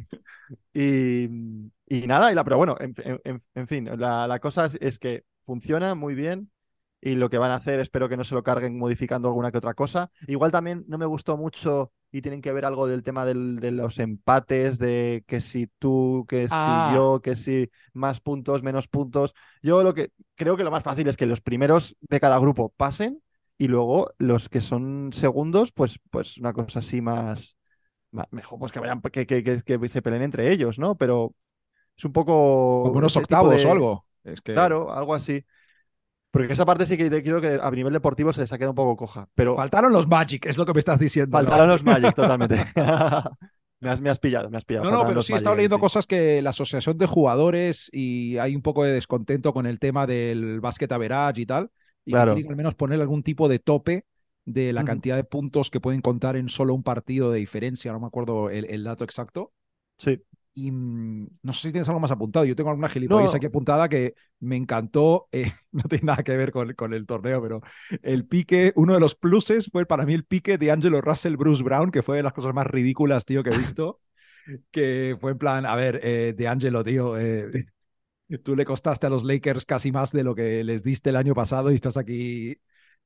Y, 0.74 1.28
y 1.88 2.08
nada, 2.08 2.32
y 2.32 2.36
la, 2.36 2.44
pero 2.44 2.58
bueno, 2.58 2.76
en, 2.80 2.96
en, 3.24 3.44
en 3.54 3.68
fin, 3.68 3.90
la, 4.00 4.28
la 4.28 4.40
cosa 4.40 4.66
es, 4.66 4.78
es 4.82 5.00
que 5.00 5.26
funciona 5.44 5.94
muy 5.94 6.16
bien 6.16 6.50
y 7.02 7.16
lo 7.16 7.30
que 7.30 7.38
van 7.38 7.52
a 7.52 7.56
hacer 7.56 7.80
espero 7.82 8.08
que 8.08 8.16
no 8.18 8.24
se 8.24 8.36
lo 8.36 8.44
carguen 8.44 8.80
modificando 8.80 9.28
alguna 9.28 9.52
que 9.52 9.58
otra 9.58 9.74
cosa. 9.74 10.10
Igual 10.28 10.52
también 10.52 10.86
no 10.88 10.98
me 10.98 11.06
gustó 11.06 11.36
mucho 11.38 11.92
y 12.14 12.22
tienen 12.22 12.42
que 12.42 12.54
ver 12.54 12.64
algo 12.66 12.88
del 12.88 13.04
tema 13.04 13.26
del, 13.26 13.60
de 13.60 13.72
los 13.72 14.00
empates, 14.00 14.78
de 14.78 15.26
que 15.28 15.42
si 15.42 15.68
tú, 15.80 16.26
que 16.30 16.48
si 16.48 16.52
Ah. 16.52 16.94
yo, 16.94 17.22
que 17.22 17.36
si 17.36 17.70
más 17.94 18.22
puntos, 18.22 18.64
menos 18.64 18.88
puntos. 18.88 19.34
Yo 19.64 19.84
lo 19.84 19.96
que 19.96 20.12
creo 20.36 20.56
que 20.56 20.64
lo 20.64 20.72
más 20.72 20.84
fácil 20.84 21.08
es 21.10 21.18
que 21.18 21.26
los 21.26 21.42
primeros 21.42 21.98
de 22.02 22.20
cada 22.22 22.40
grupo 22.40 22.70
pasen 22.78 23.22
y 23.58 23.68
luego 23.68 24.12
los 24.20 24.48
que 24.48 24.62
son 24.62 25.12
segundos, 25.14 25.72
pues, 25.74 26.00
pues 26.12 26.38
una 26.38 26.54
cosa 26.54 26.80
así 26.80 27.02
más, 27.02 27.58
mejor, 28.32 28.60
pues 28.60 28.72
que 28.72 28.80
vayan, 28.80 29.02
que, 29.02 29.26
que, 29.26 29.44
que, 29.44 29.64
que 29.64 29.90
se 29.90 30.02
peleen 30.04 30.22
entre 30.24 30.52
ellos, 30.52 30.80
¿no? 30.80 30.96
Pero 30.96 31.36
es 31.98 32.06
un 32.06 32.14
poco 32.14 32.84
Como 32.84 32.98
unos 33.00 33.18
octavos 33.18 33.64
de- 33.64 33.70
o 33.70 33.72
algo. 33.72 34.06
Es 34.24 34.42
que 34.42 34.54
Claro, 34.54 34.94
algo 34.94 35.16
así. 35.16 35.44
Porque 36.34 36.54
esa 36.54 36.66
parte 36.66 36.88
sí 36.88 36.98
que 36.98 37.12
te 37.12 37.22
quiero 37.22 37.40
que 37.40 37.60
a 37.62 37.70
nivel 37.70 37.94
deportivo 37.94 38.34
se 38.34 38.42
les 38.42 38.52
ha 38.52 38.58
quedado 38.58 38.72
un 38.72 38.76
poco 38.76 38.98
coja. 38.98 39.30
Pero 39.36 39.56
Faltaron 39.56 39.94
los 39.94 40.08
Magic, 40.08 40.48
es 40.48 40.58
lo 40.58 40.66
que 40.66 40.74
me 40.74 40.80
estás 40.80 40.98
diciendo. 40.98 41.38
¿no? 41.38 41.44
faltaron 41.46 41.70
los 41.70 41.84
Magic 41.84 42.16
totalmente. 42.16 42.66
me, 43.80 43.90
has, 43.92 44.02
me 44.02 44.10
has 44.10 44.18
pillado, 44.18 44.50
me 44.50 44.58
has 44.58 44.66
pillado. 44.66 44.90
No, 44.90 45.04
no, 45.04 45.08
pero 45.08 45.22
sí 45.22 45.34
he 45.34 45.36
estado 45.36 45.56
leyendo 45.56 45.76
sí. 45.76 45.82
cosas 45.82 46.08
que 46.08 46.42
la 46.42 46.50
asociación 46.50 46.98
de 46.98 47.06
jugadores 47.06 47.88
y 47.94 48.40
hay 48.40 48.56
un 48.56 48.64
poco 48.64 48.84
de 48.84 48.94
descontento 48.94 49.54
con 49.54 49.68
el 49.68 49.78
tema 49.78 50.08
del 50.08 50.60
básquet 50.60 50.92
average 50.92 51.42
y 51.42 51.46
tal. 51.46 51.70
Y 52.04 52.14
Claro. 52.14 52.32
al 52.34 52.56
menos 52.56 52.74
poner 52.74 53.00
algún 53.00 53.22
tipo 53.22 53.48
de 53.48 53.60
tope 53.60 54.08
de 54.46 54.74
la 54.74 54.84
cantidad 54.84 55.16
de 55.16 55.24
puntos 55.24 55.70
que 55.70 55.80
pueden 55.80 56.02
contar 56.02 56.36
en 56.36 56.50
solo 56.50 56.74
un 56.74 56.82
partido 56.82 57.32
de 57.32 57.38
diferencia. 57.38 57.92
No 57.92 58.00
me 58.00 58.08
acuerdo 58.08 58.50
el, 58.50 58.66
el 58.66 58.84
dato 58.84 59.04
exacto. 59.04 59.54
Sí. 60.00 60.20
Y 60.56 60.72
mm, 60.72 61.28
no 61.42 61.54
sé 61.54 61.68
si 61.68 61.72
tienes 61.72 61.88
algo 61.90 62.00
más 62.00 62.12
apuntado. 62.12 62.46
Yo 62.46 62.56
tengo 62.56 62.70
alguna 62.70 62.90
gilipollas 62.90 63.34
No. 63.34 63.34
aquí 63.34 63.48
apuntada 63.48 63.90
que 63.90 64.14
me 64.40 64.56
encantó. 64.58 65.28
eh, 65.32 65.52
no 65.72 65.84
tiene 65.84 66.06
nada 66.06 66.24
que 66.24 66.36
ver 66.38 66.52
con, 66.52 66.74
con 66.74 66.94
el 66.94 67.06
torneo, 67.06 67.42
pero 67.42 67.62
el 68.04 68.26
pique, 68.28 68.72
uno 68.76 68.94
de 68.94 69.00
los 69.00 69.16
pluses 69.16 69.70
fue 69.72 69.86
para 69.86 70.06
mí 70.06 70.14
el 70.14 70.26
pique 70.26 70.58
de 70.58 70.72
Angelo 70.72 71.02
Russell 71.02 71.38
Bruce 71.38 71.64
Brown, 71.64 71.92
que 71.92 72.04
fue 72.04 72.18
de 72.18 72.24
las 72.24 72.34
cosas 72.34 72.54
más 72.54 72.68
ridículas, 72.68 73.26
tío, 73.26 73.44
que 73.44 73.50
he 73.52 73.54
visto. 73.54 74.00
que 74.72 75.18
fue 75.20 75.32
en 75.32 75.38
plan, 75.38 75.66
a 75.66 75.76
ver, 75.76 76.00
eh, 76.04 76.34
de 76.38 76.48
Angelo, 76.48 76.84
tío, 76.84 77.18
eh, 77.18 77.66
tú 78.44 78.56
le 78.56 78.66
costaste 78.66 79.08
a 79.08 79.10
los 79.10 79.24
Lakers 79.24 79.66
casi 79.66 79.92
más 79.92 80.12
de 80.12 80.24
lo 80.24 80.36
que 80.36 80.64
les 80.64 80.84
diste 80.84 81.10
el 81.12 81.16
año 81.18 81.34
pasado 81.34 81.72
y 81.72 81.76
estás 81.76 81.98
aquí 81.98 82.58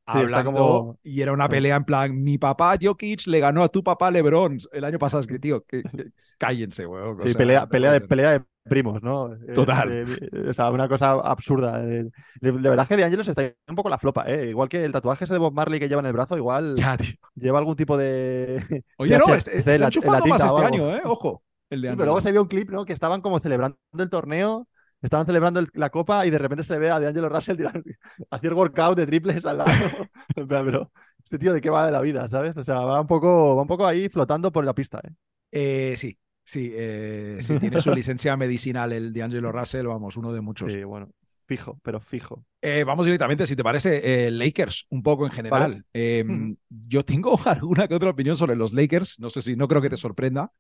hablando 0.08 0.52
como- 0.54 1.00
y 1.04 1.22
era 1.22 1.34
una 1.34 1.50
pelea 1.50 1.76
en 1.76 1.84
plan, 1.86 2.24
mi 2.24 2.38
papá 2.38 2.78
Jokic 2.82 3.28
le 3.28 3.40
ganó 3.40 3.64
a 3.64 3.70
tu 3.70 3.84
papá 3.84 4.10
LeBron 4.12 4.58
el 4.72 4.84
año 4.84 5.00
pasado, 5.00 5.22
es 5.22 5.28
que 5.28 5.40
tío, 5.40 5.64
que, 5.66 5.84
que- 5.84 6.08
cállense, 6.38 6.86
weón. 6.86 7.18
Sí, 7.22 7.30
sea, 7.30 7.38
pelea, 7.38 7.68
pelea, 7.68 7.92
de, 7.92 8.02
pelea 8.02 8.32
de 8.32 8.44
primos, 8.64 9.02
¿no? 9.02 9.30
Total. 9.54 9.92
eh, 9.92 10.50
o 10.50 10.54
sea, 10.54 10.70
una 10.72 10.88
cosa 10.88 11.12
absurda. 11.12 11.82
eh. 11.84 12.04
De, 12.42 12.52
de 12.52 12.70
verdad 12.70 12.88
que 12.88 12.98
de 12.98 13.04
Angelo 13.06 13.24
se 13.24 13.32
está 13.32 13.52
un 13.68 13.76
poco 13.76 13.90
la 13.90 13.98
flopa, 13.98 14.24
¿eh? 14.28 14.50
Igual 14.50 14.70
que 14.70 14.84
el 14.84 14.92
tatuaje 14.92 15.24
ese 15.26 15.34
de 15.34 15.40
Bob 15.40 15.54
Marley 15.54 15.80
que 15.80 15.88
lleva 15.90 16.02
en 16.02 16.08
el 16.08 16.14
brazo, 16.14 16.38
igual 16.38 16.76
Ya, 16.78 16.98
lleva 17.36 17.60
algún 17.60 17.76
tipo 17.76 17.98
de. 17.98 18.84
Oye, 18.98 19.18
no, 19.18 19.34
este- 19.34 19.58
está 19.60 19.76
enchufando 19.76 20.26
más 20.28 20.44
este 20.44 20.64
año, 20.64 20.96
¿eh? 20.96 21.02
Ojo. 21.06 21.44
El 21.70 21.82
de 21.82 21.90
Sí, 21.90 21.96
pero 21.98 22.06
luego 22.06 22.22
se 22.22 22.32
vio 22.32 22.42
un 22.42 22.48
clip, 22.48 22.70
¿no? 22.70 22.86
Que 22.86 22.94
estaban 22.94 23.22
como 23.22 23.40
celebrando 23.40 23.78
el 23.98 24.10
torneo, 24.10 24.68
estaban 25.02 25.26
celebrando 25.26 25.60
el- 25.60 25.70
la 25.74 25.90
copa 25.90 26.26
y 26.26 26.30
de 26.30 26.38
repente 26.38 26.64
se 26.64 26.74
le 26.74 26.80
ve 26.80 26.90
a 26.90 27.00
DeAngelo 27.00 27.30
Russell 27.30 27.58
tirar- 27.58 27.84
hacer 28.30 28.54
workout 28.54 28.98
de 28.98 29.06
triples 29.06 29.46
al 29.46 29.58
lado. 29.60 29.72
Pero 30.48 30.92
este 31.24 31.38
tío 31.40 31.54
de 31.54 31.62
qué 31.62 31.70
va 31.70 31.86
de 31.86 31.92
la 31.92 32.02
vida, 32.02 32.30
¿sabes? 32.30 32.56
O 32.58 32.64
sea, 32.64 32.80
va 32.82 33.02
un 33.02 33.08
poco, 33.08 33.56
va 33.56 33.62
un 33.62 33.68
poco 33.68 33.86
ahí 33.86 34.10
flotando 34.10 34.52
por 34.52 34.66
la 34.66 34.74
pista, 34.74 35.02
¿eh? 35.04 35.12
Eh, 35.52 35.94
sí, 35.98 36.18
sí, 36.44 36.72
eh, 36.74 37.38
sí, 37.42 37.60
tiene 37.60 37.80
su 37.82 37.94
licencia 37.94 38.36
medicinal 38.38 38.92
el 38.92 39.14
de 39.14 39.24
Angelo 39.24 39.52
Russell, 39.52 39.88
vamos, 39.88 40.18
uno 40.18 40.34
de 40.34 40.42
muchos. 40.42 40.72
Sí, 40.72 40.84
bueno, 40.84 41.10
fijo, 41.46 41.80
pero 41.84 42.00
fijo. 42.00 42.46
Eh, 42.62 42.84
vamos 42.84 43.06
directamente, 43.06 43.46
si 43.48 43.56
te 43.56 43.64
parece, 43.64 44.28
eh, 44.28 44.32
Lakers, 44.32 44.88
un 44.90 45.04
poco 45.04 45.26
en 45.26 45.32
general. 45.32 45.86
Eh, 45.94 46.24
Ujú. 46.28 46.58
Yo 46.70 47.04
tengo 47.06 47.38
alguna 47.46 47.88
que 47.88 47.96
otra 47.96 48.10
opinión 48.10 48.36
sobre 48.36 48.56
los 48.56 48.74
Lakers, 48.74 49.20
no 49.20 49.30
sé 49.30 49.42
si, 49.42 49.56
no 49.56 49.68
creo 49.68 49.82
que 49.82 49.90
te 49.90 49.98
sorprenda. 49.98 50.52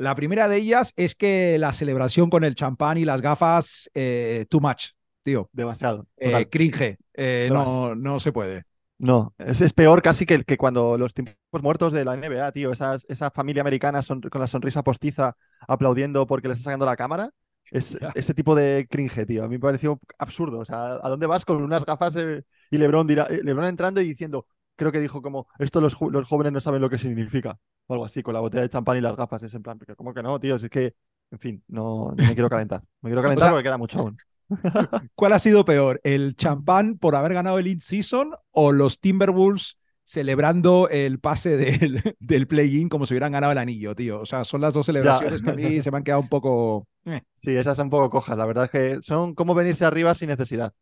La 0.00 0.14
primera 0.14 0.48
de 0.48 0.56
ellas 0.56 0.92
es 0.96 1.14
que 1.14 1.58
la 1.58 1.72
celebración 1.72 2.30
con 2.30 2.44
el 2.44 2.54
champán 2.54 2.98
y 2.98 3.04
las 3.04 3.20
gafas, 3.20 3.90
eh, 3.94 4.46
too 4.48 4.60
much, 4.60 4.88
tío. 5.22 5.48
Demasiado. 5.52 6.06
Eh, 6.16 6.48
cringe, 6.50 6.96
eh, 7.14 7.48
No 7.52 7.94
no, 7.94 8.18
se 8.20 8.32
puede. 8.32 8.64
No, 8.98 9.34
es, 9.38 9.60
es 9.60 9.72
peor 9.72 10.02
casi 10.02 10.26
que, 10.26 10.42
que 10.44 10.56
cuando 10.56 10.98
los 10.98 11.14
tiempos 11.14 11.36
muertos 11.62 11.92
de 11.92 12.04
la 12.04 12.14
NBA, 12.14 12.52
tío. 12.52 12.72
Esas- 12.72 13.04
esa 13.08 13.30
familia 13.30 13.62
americana 13.62 14.02
son- 14.02 14.20
con 14.22 14.40
la 14.40 14.46
sonrisa 14.46 14.82
postiza 14.82 15.36
aplaudiendo 15.68 16.26
porque 16.26 16.48
le 16.48 16.54
está 16.54 16.64
sacando 16.64 16.86
la 16.86 16.96
cámara. 16.96 17.30
Es 17.70 17.96
ese 18.14 18.34
tipo 18.34 18.54
de 18.54 18.86
cringe, 18.90 19.26
tío. 19.26 19.44
A 19.44 19.48
mí 19.48 19.54
me 19.56 19.60
pareció 19.60 20.00
absurdo. 20.18 20.58
O 20.60 20.64
sea, 20.64 20.98
¿a 21.02 21.08
dónde 21.08 21.26
vas 21.26 21.44
con 21.44 21.62
unas 21.62 21.84
gafas 21.84 22.16
eh, 22.16 22.42
y 22.70 22.78
LeBron, 22.78 23.06
dirá, 23.06 23.28
LeBron 23.28 23.66
entrando 23.66 24.00
y 24.00 24.08
diciendo, 24.08 24.46
creo 24.80 24.90
que 24.92 24.98
dijo 25.00 25.20
como, 25.20 25.46
esto 25.58 25.82
los, 25.82 25.94
los 26.00 26.26
jóvenes 26.26 26.54
no 26.54 26.60
saben 26.62 26.80
lo 26.80 26.88
que 26.88 26.96
significa. 26.96 27.58
O 27.86 27.92
algo 27.92 28.06
así, 28.06 28.22
con 28.22 28.32
la 28.32 28.40
botella 28.40 28.62
de 28.62 28.70
champán 28.70 28.96
y 28.96 29.02
las 29.02 29.14
gafas. 29.14 29.42
Es 29.42 29.52
en 29.52 29.62
plan, 29.62 29.78
pero 29.78 29.94
¿cómo 29.94 30.14
que 30.14 30.22
no, 30.22 30.40
tío? 30.40 30.58
Si 30.58 30.66
es 30.66 30.70
que, 30.70 30.94
en 31.30 31.38
fin, 31.38 31.62
no, 31.68 32.14
no 32.16 32.24
me 32.24 32.32
quiero 32.32 32.48
calentar. 32.48 32.82
Me 33.02 33.10
quiero 33.10 33.20
calentar 33.22 33.48
sea, 33.48 33.52
porque 33.52 33.64
queda 33.64 33.76
mucho 33.76 33.98
aún. 33.98 34.16
¿Cuál 35.14 35.34
ha 35.34 35.38
sido 35.38 35.66
peor, 35.66 36.00
el 36.02 36.34
champán 36.34 36.96
por 36.96 37.14
haber 37.14 37.34
ganado 37.34 37.58
el 37.58 37.66
in-season 37.66 38.32
o 38.52 38.72
los 38.72 39.00
Timberwolves 39.00 39.76
celebrando 40.02 40.88
el 40.88 41.20
pase 41.20 41.58
del, 41.58 42.16
del 42.18 42.46
play-in 42.48 42.88
como 42.88 43.04
si 43.04 43.12
hubieran 43.12 43.32
ganado 43.32 43.52
el 43.52 43.58
anillo, 43.58 43.94
tío? 43.94 44.20
O 44.20 44.26
sea, 44.26 44.44
son 44.44 44.62
las 44.62 44.72
dos 44.72 44.86
celebraciones 44.86 45.42
que 45.42 45.50
a 45.50 45.54
mí 45.54 45.82
se 45.82 45.90
me 45.90 45.98
han 45.98 46.04
quedado 46.04 46.22
un 46.22 46.28
poco... 46.28 46.88
eh. 47.04 47.20
Sí, 47.34 47.54
esas 47.54 47.76
son 47.76 47.88
un 47.88 47.90
poco 47.90 48.08
cojas. 48.08 48.38
La 48.38 48.46
verdad 48.46 48.64
es 48.64 48.70
que 48.70 49.02
son 49.02 49.34
como 49.34 49.54
venirse 49.54 49.84
arriba 49.84 50.14
sin 50.14 50.30
necesidad. 50.30 50.72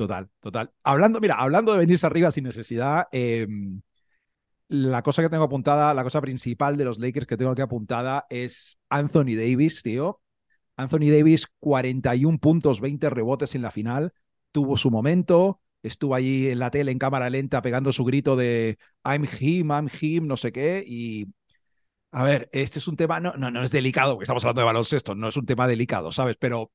Total, 0.00 0.30
total. 0.40 0.72
Hablando, 0.82 1.20
mira, 1.20 1.34
hablando 1.34 1.72
de 1.72 1.78
venirse 1.78 2.06
arriba 2.06 2.30
sin 2.30 2.44
necesidad, 2.44 3.08
eh, 3.12 3.46
la 4.68 5.02
cosa 5.02 5.20
que 5.20 5.28
tengo 5.28 5.44
apuntada, 5.44 5.92
la 5.92 6.02
cosa 6.02 6.22
principal 6.22 6.78
de 6.78 6.86
los 6.86 6.98
Lakers 6.98 7.26
que 7.26 7.36
tengo 7.36 7.50
aquí 7.50 7.60
apuntada 7.60 8.24
es 8.30 8.78
Anthony 8.88 9.34
Davis, 9.36 9.82
tío. 9.82 10.22
Anthony 10.78 11.10
Davis, 11.10 11.44
41 11.58 12.38
puntos, 12.38 12.80
20 12.80 13.10
rebotes 13.10 13.54
en 13.54 13.60
la 13.60 13.70
final, 13.70 14.14
tuvo 14.52 14.78
su 14.78 14.90
momento, 14.90 15.60
estuvo 15.82 16.14
allí 16.14 16.48
en 16.48 16.60
la 16.60 16.70
tele 16.70 16.92
en 16.92 16.98
cámara 16.98 17.28
lenta 17.28 17.60
pegando 17.60 17.92
su 17.92 18.02
grito 18.06 18.36
de 18.36 18.78
I'm 19.04 19.26
him, 19.38 19.70
I'm 19.70 19.90
him, 20.00 20.26
no 20.26 20.38
sé 20.38 20.50
qué, 20.50 20.82
y 20.86 21.26
a 22.10 22.24
ver, 22.24 22.48
este 22.52 22.78
es 22.78 22.88
un 22.88 22.96
tema, 22.96 23.20
no, 23.20 23.34
no, 23.36 23.50
no 23.50 23.62
es 23.62 23.70
delicado, 23.70 24.14
porque 24.14 24.24
estamos 24.24 24.46
hablando 24.46 24.62
de 24.62 24.66
baloncesto, 24.66 25.14
no 25.14 25.28
es 25.28 25.36
un 25.36 25.44
tema 25.44 25.68
delicado, 25.68 26.10
¿sabes? 26.10 26.38
Pero 26.38 26.72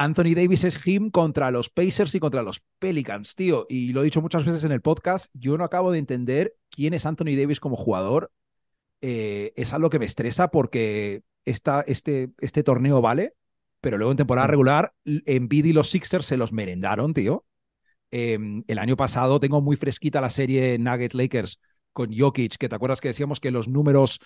Anthony 0.00 0.34
Davis 0.34 0.64
es 0.64 0.86
him 0.86 1.10
contra 1.10 1.50
los 1.50 1.68
Pacers 1.68 2.14
y 2.14 2.20
contra 2.20 2.42
los 2.42 2.62
Pelicans, 2.78 3.34
tío. 3.34 3.66
Y 3.68 3.92
lo 3.92 4.00
he 4.00 4.04
dicho 4.04 4.22
muchas 4.22 4.46
veces 4.46 4.64
en 4.64 4.72
el 4.72 4.80
podcast, 4.80 5.26
yo 5.34 5.58
no 5.58 5.64
acabo 5.64 5.92
de 5.92 5.98
entender 5.98 6.54
quién 6.70 6.94
es 6.94 7.04
Anthony 7.04 7.36
Davis 7.36 7.60
como 7.60 7.76
jugador. 7.76 8.32
Eh, 9.02 9.52
es 9.56 9.74
algo 9.74 9.90
que 9.90 9.98
me 9.98 10.06
estresa 10.06 10.48
porque 10.50 11.20
esta, 11.44 11.82
este, 11.82 12.30
este 12.38 12.62
torneo 12.62 13.02
vale, 13.02 13.34
pero 13.82 13.98
luego 13.98 14.10
en 14.10 14.16
temporada 14.16 14.46
Mm. 14.46 14.50
regular, 14.50 14.94
Embiid 15.04 15.66
y 15.66 15.72
los 15.74 15.90
Sixers 15.90 16.24
se 16.24 16.38
los 16.38 16.50
merendaron, 16.50 17.12
tío. 17.12 17.44
Eh, 18.10 18.38
el 18.66 18.78
año 18.78 18.96
pasado 18.96 19.38
tengo 19.38 19.60
muy 19.60 19.76
fresquita 19.76 20.22
la 20.22 20.30
serie 20.30 20.78
Nuggets 20.78 21.14
Lakers 21.14 21.60
con 21.92 22.10
Jokic, 22.16 22.56
que 22.56 22.70
te 22.70 22.74
acuerdas 22.74 23.02
que 23.02 23.08
decíamos 23.08 23.38
que 23.38 23.50
los 23.50 23.68
números 23.68 24.18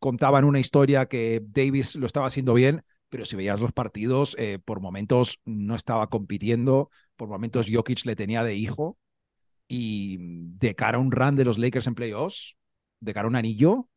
contaban 0.00 0.44
una 0.44 0.58
historia 0.58 1.06
que 1.06 1.40
Davis 1.40 1.94
lo 1.94 2.06
estaba 2.06 2.26
haciendo 2.26 2.52
bien, 2.52 2.82
pero 3.10 3.26
si 3.26 3.36
veías 3.36 3.60
los 3.60 3.72
partidos, 3.72 4.34
eh, 4.38 4.58
por 4.64 4.80
momentos 4.80 5.40
no 5.44 5.74
estaba 5.74 6.08
compitiendo, 6.08 6.90
por 7.16 7.28
momentos 7.28 7.66
Jokic 7.70 8.06
le 8.06 8.16
tenía 8.16 8.42
de 8.42 8.54
hijo, 8.54 8.96
y 9.68 10.16
de 10.20 10.74
cara 10.74 10.98
a 10.98 11.00
un 11.00 11.12
run 11.12 11.36
de 11.36 11.44
los 11.44 11.58
Lakers 11.58 11.86
en 11.86 11.94
playoffs, 11.94 12.56
de 13.00 13.12
cara 13.14 13.26
a 13.26 13.28
un 13.28 13.36
anillo, 13.36 13.88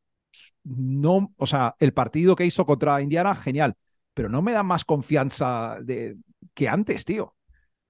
no, 0.63 1.33
o 1.37 1.45
sea, 1.45 1.75
el 1.79 1.93
partido 1.93 2.35
que 2.35 2.45
hizo 2.45 2.65
contra 2.65 3.01
Indiana, 3.01 3.33
genial, 3.33 3.75
pero 4.13 4.29
no 4.29 4.41
me 4.41 4.51
da 4.51 4.63
más 4.63 4.85
confianza 4.85 5.79
de, 5.81 6.17
que 6.53 6.67
antes, 6.67 7.05
tío. 7.05 7.35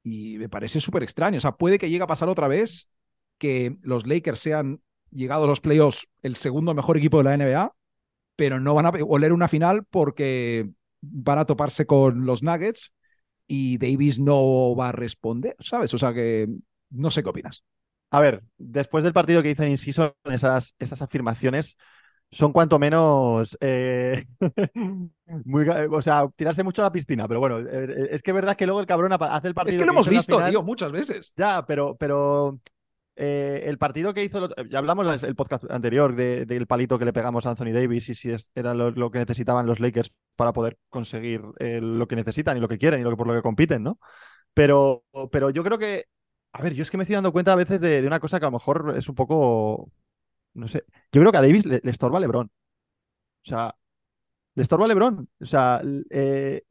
Y 0.04 0.38
me 0.38 0.50
parece 0.50 0.80
súper 0.80 1.04
extraño. 1.04 1.38
O 1.38 1.40
sea, 1.40 1.54
puede 1.54 1.78
que 1.78 1.90
llegue 1.90 2.04
a 2.04 2.08
pasar 2.08 2.30
otra 2.30 2.48
vez 2.48 2.90
que 3.38 3.78
los 3.82 4.08
Lakers 4.08 4.40
sean, 4.40 4.82
llegados 5.12 5.46
a 5.46 5.48
los 5.48 5.62
playoffs, 5.62 6.08
el 6.22 6.36
segundo 6.36 6.74
mejor 6.74 6.98
equipo 6.98 7.18
de 7.18 7.24
la 7.24 7.38
NBA, 7.38 7.76
pero 8.36 8.60
no 8.60 8.74
van 8.74 8.86
a 8.86 8.90
oler 8.90 9.32
una 9.32 9.48
final 9.48 9.86
porque 9.86 10.70
van 11.04 11.40
a 11.40 11.46
toparse 11.46 11.86
con 11.86 12.26
los 12.26 12.44
Nuggets 12.44 12.94
y 13.48 13.78
Davis 13.78 14.20
no 14.20 14.76
va 14.76 14.90
a 14.90 14.92
responder, 14.94 15.56
¿sabes? 15.60 15.94
O 15.94 15.98
sea 15.98 16.14
que 16.14 16.48
no 16.90 17.12
sé 17.12 17.24
qué 17.24 17.30
opinas. 17.30 17.64
A 18.10 18.20
ver, 18.20 18.44
después 18.58 19.04
del 19.04 19.14
partido 19.14 19.42
que 19.42 19.50
hizo 19.50 19.64
en 19.64 19.70
Inciso, 19.70 20.16
esas, 20.26 20.76
esas 20.80 21.02
afirmaciones 21.02 21.78
son 22.32 22.52
cuanto 22.52 22.80
menos. 22.80 23.58
eh, 23.60 24.26
muy, 25.46 25.68
o 25.68 26.02
sea, 26.02 26.28
tirarse 26.36 26.64
mucho 26.64 26.82
a 26.82 26.86
la 26.86 26.92
piscina. 26.92 27.28
Pero 27.28 27.40
bueno, 27.40 27.60
eh, 27.60 28.10
es 28.12 28.22
que 28.22 28.32
es 28.32 28.36
verdad 28.36 28.56
que 28.56 28.66
luego 28.66 28.80
el 28.82 28.88
cabrón 28.88 29.14
hace 29.14 29.48
el 29.48 29.54
partido. 29.54 29.76
Es 29.76 29.82
que 29.82 29.86
lo 29.86 29.92
hemos 29.92 30.08
visto, 30.08 30.38
final. 30.38 30.52
tío, 30.52 30.64
muchas 30.64 30.92
veces. 30.92 31.34
Ya, 31.36 31.66
pero, 31.66 31.96
pero 31.98 32.60
eh, 33.16 33.64
el 33.66 33.78
partido 33.78 34.14
que 34.14 34.24
hizo, 34.24 34.50
ya 34.70 34.80
hablamos 34.80 35.24
en 35.24 35.30
el 35.30 35.36
podcast 35.36 35.70
anterior 35.70 36.16
de- 36.16 36.46
del 36.46 36.66
palito 36.68 36.98
que 36.98 37.06
le 37.06 37.14
pegamos 37.14 37.46
a 37.46 37.52
Anthony 37.52 37.72
Davis 37.74 38.10
y 38.10 38.16
si 38.16 38.32
es- 38.32 38.50
era 38.56 38.74
lo, 38.74 38.92
lo 38.92 39.12
que 39.12 39.20
necesitaban 39.20 39.68
los 39.68 39.80
Lakers 39.80 40.16
para 40.36 40.54
poder 40.54 40.78
conseguir 40.90 41.42
eh, 41.60 41.80
lo 41.82 42.08
que 42.08 42.16
necesitan 42.16 42.58
y 42.58 42.60
lo 42.60 42.68
que 42.68 42.78
quieren 42.78 43.00
y 43.02 43.04
lo 43.04 43.12
que, 43.12 43.18
por 43.18 43.28
lo 43.28 43.34
que 43.36 43.42
compiten, 43.42 43.84
¿no? 43.84 44.00
Pero, 44.54 45.04
pero 45.32 45.50
yo 45.52 45.64
creo 45.64 45.78
que, 45.78 46.06
a 46.54 46.62
ver, 46.62 46.74
yo 46.74 46.84
es 46.84 46.92
que 46.92 46.98
me 46.98 47.04
estoy 47.04 47.16
dando 47.16 47.32
cuenta 47.32 47.54
a 47.54 47.56
veces 47.56 47.80
de, 47.82 48.02
de 48.02 48.08
una 48.08 48.20
cosa 48.20 48.40
que 48.40 48.46
a 48.46 48.50
lo 48.50 48.54
mejor 48.58 48.94
es 48.98 49.08
un 49.10 49.16
poco, 49.16 49.92
no 50.54 50.68
sé, 50.68 50.84
yo 51.12 51.22
creo 51.22 51.32
que 51.32 51.38
a 51.38 51.42
Davis 51.42 51.66
le, 51.66 51.82
le 51.84 51.92
estorba 51.92 52.20
LeBron. 52.20 52.46
O 52.48 53.50
sea, 53.50 53.76
le 54.56 54.64
estorba 54.64 54.88
LeBron. 54.88 55.28
O 55.42 55.46
sea, 55.46 55.82
eh, 56.12 56.62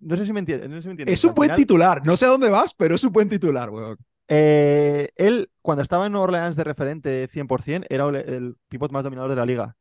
no 0.00 0.16
sé 0.16 0.24
si 0.26 0.32
me 0.32 0.40
entiendes. 0.40 0.68
No 0.68 0.76
sé 0.76 0.82
si 0.82 0.88
me 0.88 0.92
entiendes. 0.92 1.12
Es 1.18 1.24
un 1.24 1.34
buen 1.34 1.48
final- 1.48 1.56
titular. 1.56 2.06
No 2.06 2.16
sé 2.16 2.24
a 2.24 2.28
dónde 2.28 2.48
vas, 2.48 2.74
pero 2.74 2.94
es 2.94 3.04
un 3.04 3.12
buen 3.12 3.28
titular, 3.28 3.70
weón. 3.70 3.96
Eh, 4.28 5.10
él, 5.16 5.50
cuando 5.62 5.82
estaba 5.82 6.06
en 6.06 6.16
Orleans 6.16 6.56
de 6.56 6.64
referente 6.64 7.28
100%, 7.28 7.86
era 7.90 8.06
el, 8.08 8.56
pivot 8.68 8.92
más 8.92 9.04
dominador 9.04 9.30
de 9.30 9.36
la 9.36 9.46
liga. 9.46 9.76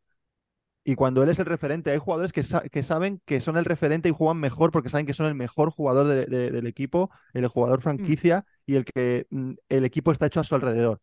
Y 0.83 0.95
cuando 0.95 1.23
él 1.23 1.29
es 1.29 1.39
el 1.39 1.45
referente, 1.45 1.91
hay 1.91 1.99
jugadores 1.99 2.33
que, 2.33 2.43
sa- 2.43 2.63
que 2.69 2.83
saben 2.83 3.21
que 3.25 3.39
son 3.41 3.57
el 3.57 3.65
referente 3.65 4.09
y 4.09 4.13
juegan 4.13 4.39
mejor 4.39 4.71
porque 4.71 4.89
saben 4.89 5.05
que 5.05 5.13
son 5.13 5.27
el 5.27 5.35
mejor 5.35 5.71
jugador 5.71 6.07
de- 6.07 6.25
de- 6.25 6.51
del 6.51 6.67
equipo, 6.67 7.11
el 7.33 7.47
jugador 7.47 7.81
franquicia 7.81 8.45
y 8.65 8.75
el 8.77 8.85
que 8.85 9.27
mm, 9.29 9.53
el 9.69 9.85
equipo 9.85 10.11
está 10.11 10.25
hecho 10.27 10.39
a 10.39 10.43
su 10.43 10.55
alrededor. 10.55 11.01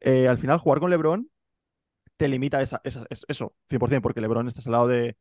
Eh, 0.00 0.28
al 0.28 0.38
final, 0.38 0.58
jugar 0.58 0.80
con 0.80 0.90
LeBron 0.90 1.28
te 2.16 2.28
limita 2.28 2.62
esa, 2.62 2.80
esa- 2.84 3.06
es- 3.10 3.24
eso, 3.28 3.54
100%, 3.68 4.02
porque 4.02 4.20
LeBron 4.20 4.48
está 4.48 4.62
al 4.66 4.72
lado 4.72 4.88
de. 4.88 5.16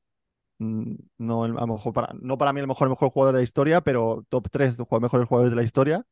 mm, 0.59 0.95
No, 1.19 1.43
a 1.45 1.47
lo 1.49 1.67
mejor 1.67 1.93
para, 1.93 2.13
no 2.21 2.37
para 2.37 2.53
mí 2.53 2.59
el 2.61 2.67
mejor, 2.67 2.87
el 2.87 2.91
mejor 2.91 3.11
jugador 3.11 3.35
de 3.35 3.41
la 3.41 3.45
historia, 3.45 3.81
pero 3.81 4.25
top 4.29 4.49
3 4.51 4.77
de 4.77 4.85
los 4.91 5.01
mejores 5.01 5.27
jugadores 5.29 5.51
de 5.51 5.55
la 5.57 5.63
historia. 5.63 6.05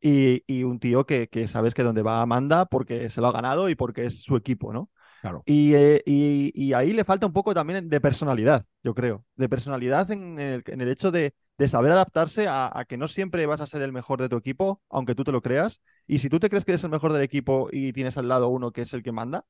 Y, 0.00 0.42
y 0.46 0.64
un 0.64 0.78
tío 0.80 1.04
que, 1.06 1.28
que 1.28 1.46
sabes 1.48 1.74
que 1.74 1.82
donde 1.82 2.02
va 2.02 2.24
manda 2.26 2.66
porque 2.66 3.10
se 3.10 3.20
lo 3.20 3.26
ha 3.28 3.32
ganado 3.32 3.68
y 3.68 3.74
porque 3.74 4.06
es 4.06 4.22
su 4.22 4.36
equipo, 4.36 4.72
¿no? 4.72 4.90
Claro. 5.20 5.46
Y, 5.46 5.74
eh, 5.74 6.02
y- 6.06 6.52
y 6.54 6.72
ahí 6.74 6.92
le 6.92 7.04
falta 7.04 7.26
un 7.26 7.32
poco 7.32 7.54
también 7.54 7.88
de 7.88 8.00
personalidad, 8.00 8.66
yo 8.82 8.94
creo. 8.94 9.24
De 9.36 9.48
personalidad 9.48 10.10
en 10.12 10.38
el, 10.38 10.62
en 10.66 10.80
el 10.80 10.88
hecho 10.88 11.10
de, 11.10 11.34
de 11.58 11.68
saber 11.68 11.92
adaptarse 11.92 12.48
a, 12.48 12.70
a 12.78 12.84
que 12.84 12.96
no 12.96 13.08
siempre 13.08 13.46
vas 13.46 13.60
a 13.60 13.66
ser 13.66 13.82
el 13.82 13.92
mejor 13.92 14.20
de 14.20 14.28
tu 14.28 14.36
equipo, 14.36 14.82
aunque 14.90 15.14
tú 15.14 15.24
te 15.24 15.32
lo 15.32 15.42
creas. 15.42 15.80
Y 16.06 16.18
si 16.20 16.28
tú 16.28 16.40
te 16.40 16.48
crees 16.50 16.64
que 16.64 16.72
eres 16.72 16.84
el 16.84 16.90
mejor 16.90 17.12
del 17.12 17.22
equipo 17.22 17.68
y 17.72 17.92
tienes 17.92 18.16
al 18.18 18.28
lado 18.28 18.48
uno 18.48 18.72
que 18.72 18.82
es 18.82 18.92
el 18.94 19.02
que 19.02 19.12
manda, 19.12 19.44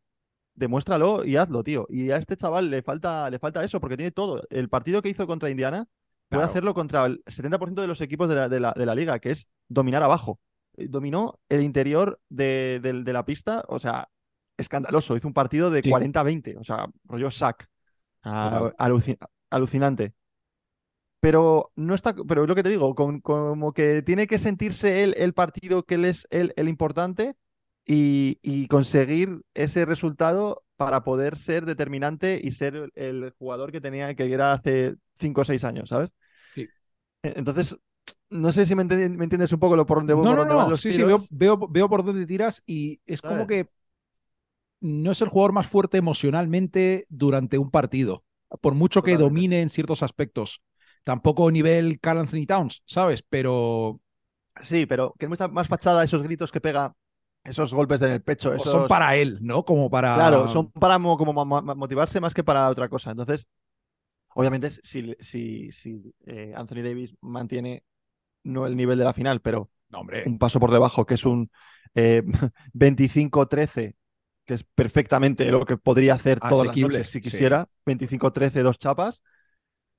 demuéstralo 0.55 1.25
y 1.25 1.37
hazlo, 1.37 1.63
tío. 1.65 1.87
Y 1.89 2.11
a 2.11 2.17
este 2.17 2.37
chaval 2.37 2.71
le 2.71 2.83
falta, 2.83 3.31
le 3.31 3.39
falta 3.39 3.65
eso, 3.65 3.81
porque 3.81 3.97
tiene 3.97 4.11
todo. 4.13 4.43
El 4.51 4.69
partido 4.69 5.03
que 5.03 5.09
hizo 5.09 5.27
contra 5.27 5.51
Indiana 5.51 5.87
puede 6.31 6.43
Claro. 6.43 6.51
hacerlo 6.51 6.75
contra 6.75 7.07
el 7.07 7.23
70% 7.27 7.83
de 7.83 7.89
los 7.89 8.01
equipos 8.01 8.29
de 8.29 8.37
la, 8.37 8.49
de 8.49 8.61
la- 8.61 8.73
de 8.77 8.87
la 8.87 8.95
liga, 8.95 9.19
que 9.19 9.33
es 9.33 9.49
dominar 9.69 10.03
abajo. 10.03 10.41
Eh, 10.77 10.87
Dominó 10.89 11.41
el 11.49 11.63
interior 11.63 12.21
de, 12.31 12.81
de 12.83 13.13
la 13.13 13.25
pista, 13.27 13.65
o 13.69 13.79
sea, 13.81 14.09
escandaloso. 14.57 15.17
Hizo 15.17 15.29
un 15.29 15.35
partido 15.35 15.71
de 15.71 15.83
Sí. 15.83 15.91
40-20, 15.91 16.57
o 16.59 16.65
sea, 16.65 16.87
rollo 17.05 17.31
sack. 17.31 17.69
Ah, 18.23 18.73
alucinante. 19.51 20.15
Pero 21.21 21.71
no 21.77 21.95
está, 21.95 22.15
pero 22.15 22.43
es 22.43 22.49
lo 22.49 22.55
que 22.55 22.63
te 22.63 22.71
digo, 22.71 22.95
con- 22.95 23.21
como 23.21 23.73
que 23.73 24.03
tiene 24.03 24.27
que 24.27 24.39
sentirse 24.39 25.03
él 25.03 25.15
el 25.19 25.35
partido 25.35 25.83
que 25.85 25.97
él 25.97 26.07
es 26.07 26.27
el, 26.31 26.53
el 26.57 26.69
importante 26.69 27.37
y, 27.91 28.39
y 28.43 28.69
conseguir 28.69 29.43
ese 29.55 29.85
resultado 29.85 30.63
para 30.77 31.03
poder 31.05 31.37
ser 31.37 31.67
determinante 31.67 32.41
y 32.43 32.53
ser 32.53 32.93
el, 32.95 33.35
jugador 33.39 33.73
que 33.73 33.81
tenía 33.81 34.15
que 34.15 34.33
era 34.33 34.53
hace 34.53 34.95
5 35.19 35.41
o 35.43 35.45
6 35.45 35.65
años, 35.65 35.89
¿sabes? 35.89 36.13
Sí. 36.55 36.71
E- 37.23 37.35
Entonces, 37.37 37.77
no 38.31 38.53
sé 38.53 38.67
si 38.67 38.75
me, 38.75 38.85
enti- 38.85 39.11
me 39.17 39.25
entiendes 39.25 39.53
un 39.53 39.61
poco 39.61 39.77
lo 39.77 39.87
por 39.87 39.99
dónde, 39.99 40.15
No, 40.15 40.35
por 40.35 40.43
no, 40.45 40.45
no. 40.45 40.73
los 40.73 40.77
Sí, 40.77 40.93
sí, 40.93 41.03
veo, 41.05 41.27
veo, 41.31 41.57
veo 41.69 41.89
por 41.89 42.05
dónde 42.05 42.27
tiras 42.27 42.63
y 42.67 43.01
es 43.07 43.23
como 43.23 43.47
que 43.47 43.71
no 44.81 45.11
es 45.13 45.23
el 45.23 45.29
jugador 45.29 45.53
más 45.53 45.67
fuerte 45.67 45.99
emocionalmente 45.99 47.07
durante 47.09 47.59
un 47.59 47.71
partido, 47.71 48.25
por 48.61 48.75
mucho 48.75 49.03
que 49.03 49.17
Totalmente. 49.17 49.17
domine 49.17 49.61
en 49.63 49.71
ciertos 49.71 50.03
aspectos. 50.03 50.63
Tampoco 51.05 51.51
nivel 51.51 51.99
Carl 52.01 52.19
Anthony 52.21 52.47
Towns, 52.47 52.83
¿sabes? 52.87 53.23
Pero 53.29 54.01
Sí, 54.63 54.87
pero 54.87 55.15
que 55.19 55.25
es 55.27 55.29
mucha 55.31 55.49
más 55.49 55.69
fachada 55.69 56.05
esos 56.05 56.23
gritos 56.23 56.53
que 56.53 56.61
pega, 56.61 56.95
esos 57.51 57.75
golpes 57.75 58.01
en 58.03 58.11
el 58.11 58.23
pecho, 58.23 58.53
esos... 58.55 58.71
son 58.71 58.89
para 58.89 59.17
él, 59.17 59.39
¿no? 59.43 59.65
Como 59.65 59.91
para. 59.91 60.15
Claro, 60.15 60.49
son 60.49 60.71
para 60.73 60.99
mo- 60.99 61.17
como 61.19 61.33
motivarse 61.35 62.21
más 62.21 62.35
que 62.35 62.45
para 62.45 62.69
otra 62.69 62.89
cosa. 62.89 63.11
Entonces, 63.11 63.47
obviamente, 64.35 64.71
si, 64.71 65.15
si, 65.21 65.71
si 65.73 66.15
eh, 66.27 66.53
Anthony 66.57 66.83
Davis 66.83 67.15
mantiene 67.21 67.85
no 68.45 68.67
el 68.67 68.77
nivel 68.77 68.99
de 68.99 69.05
la 69.05 69.13
final, 69.13 69.41
pero 69.41 69.71
No, 69.91 70.01
hombre. 70.01 70.25
un 70.27 70.39
paso 70.39 70.61
por 70.61 70.71
debajo, 70.71 71.05
que 71.07 71.15
es 71.15 71.25
un 71.27 71.51
eh, 71.95 72.23
25-13, 72.73 73.97
que 74.47 74.55
es 74.55 74.65
perfectamente 74.65 75.51
lo 75.51 75.65
que 75.67 75.77
podría 75.77 76.15
hacer 76.15 76.41
todas 76.41 76.69
las 76.69 76.77
noches 76.77 77.09
si 77.09 77.13
sí. 77.15 77.21
quisiera, 77.21 77.69
25-13, 77.85 78.63
dos 78.63 78.79
chapas, 78.79 79.23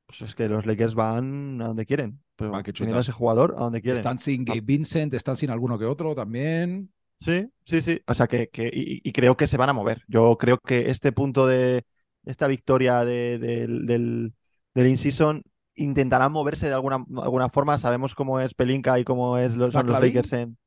pues 0.06 0.22
es 0.24 0.36
que 0.36 0.48
los 0.50 0.66
Lakers 0.66 0.96
van 0.96 1.62
a 1.62 1.68
donde 1.68 1.86
quieren. 1.86 2.22
Pero 2.36 2.62
chutas. 2.64 3.04
ese 3.04 3.12
jugador 3.12 3.56
a 3.58 3.62
donde 3.62 3.82
quieren. 3.82 4.00
Están 4.00 4.20
sin 4.20 4.44
Gabe 4.44 4.62
Vincent, 4.62 5.14
están 5.14 5.36
sin 5.36 5.50
alguno 5.52 5.78
que 5.80 5.86
otro 5.86 6.16
también. 6.16 6.92
Sí, 7.22 7.48
sí, 7.66 7.82
sí. 7.82 8.02
O 8.08 8.16
sea 8.16 8.28
que, 8.28 8.50
que- 8.50 8.72
y, 8.74 9.08
y 9.08 9.12
creo 9.12 9.38
que 9.38 9.46
se 9.48 9.58
van 9.58 9.70
a 9.70 9.74
mover. 9.74 10.04
Yo 10.08 10.38
creo 10.38 10.58
que 10.58 10.90
este 10.90 11.12
punto 11.12 11.46
de 11.46 11.86
esta 12.26 12.48
victoria 12.48 13.06
de- 13.06 13.38
del, 13.38 13.86
del, 13.86 14.34
del 14.74 14.88
in-season 14.88 15.44
intentarán 15.76 16.32
moverse 16.32 16.68
de 16.68 16.74
alguna, 16.74 17.06
alguna 17.22 17.50
forma. 17.50 17.78
Sabemos 17.78 18.16
cómo 18.16 18.40
es 18.40 18.56
Pelinka 18.56 19.00
y 19.00 19.04
cómo 19.04 19.38
es 19.38 19.56
los, 19.56 19.74
son 19.74 19.86
los. 19.88 20.00
Lakers 20.00 20.34
en. 20.34 20.58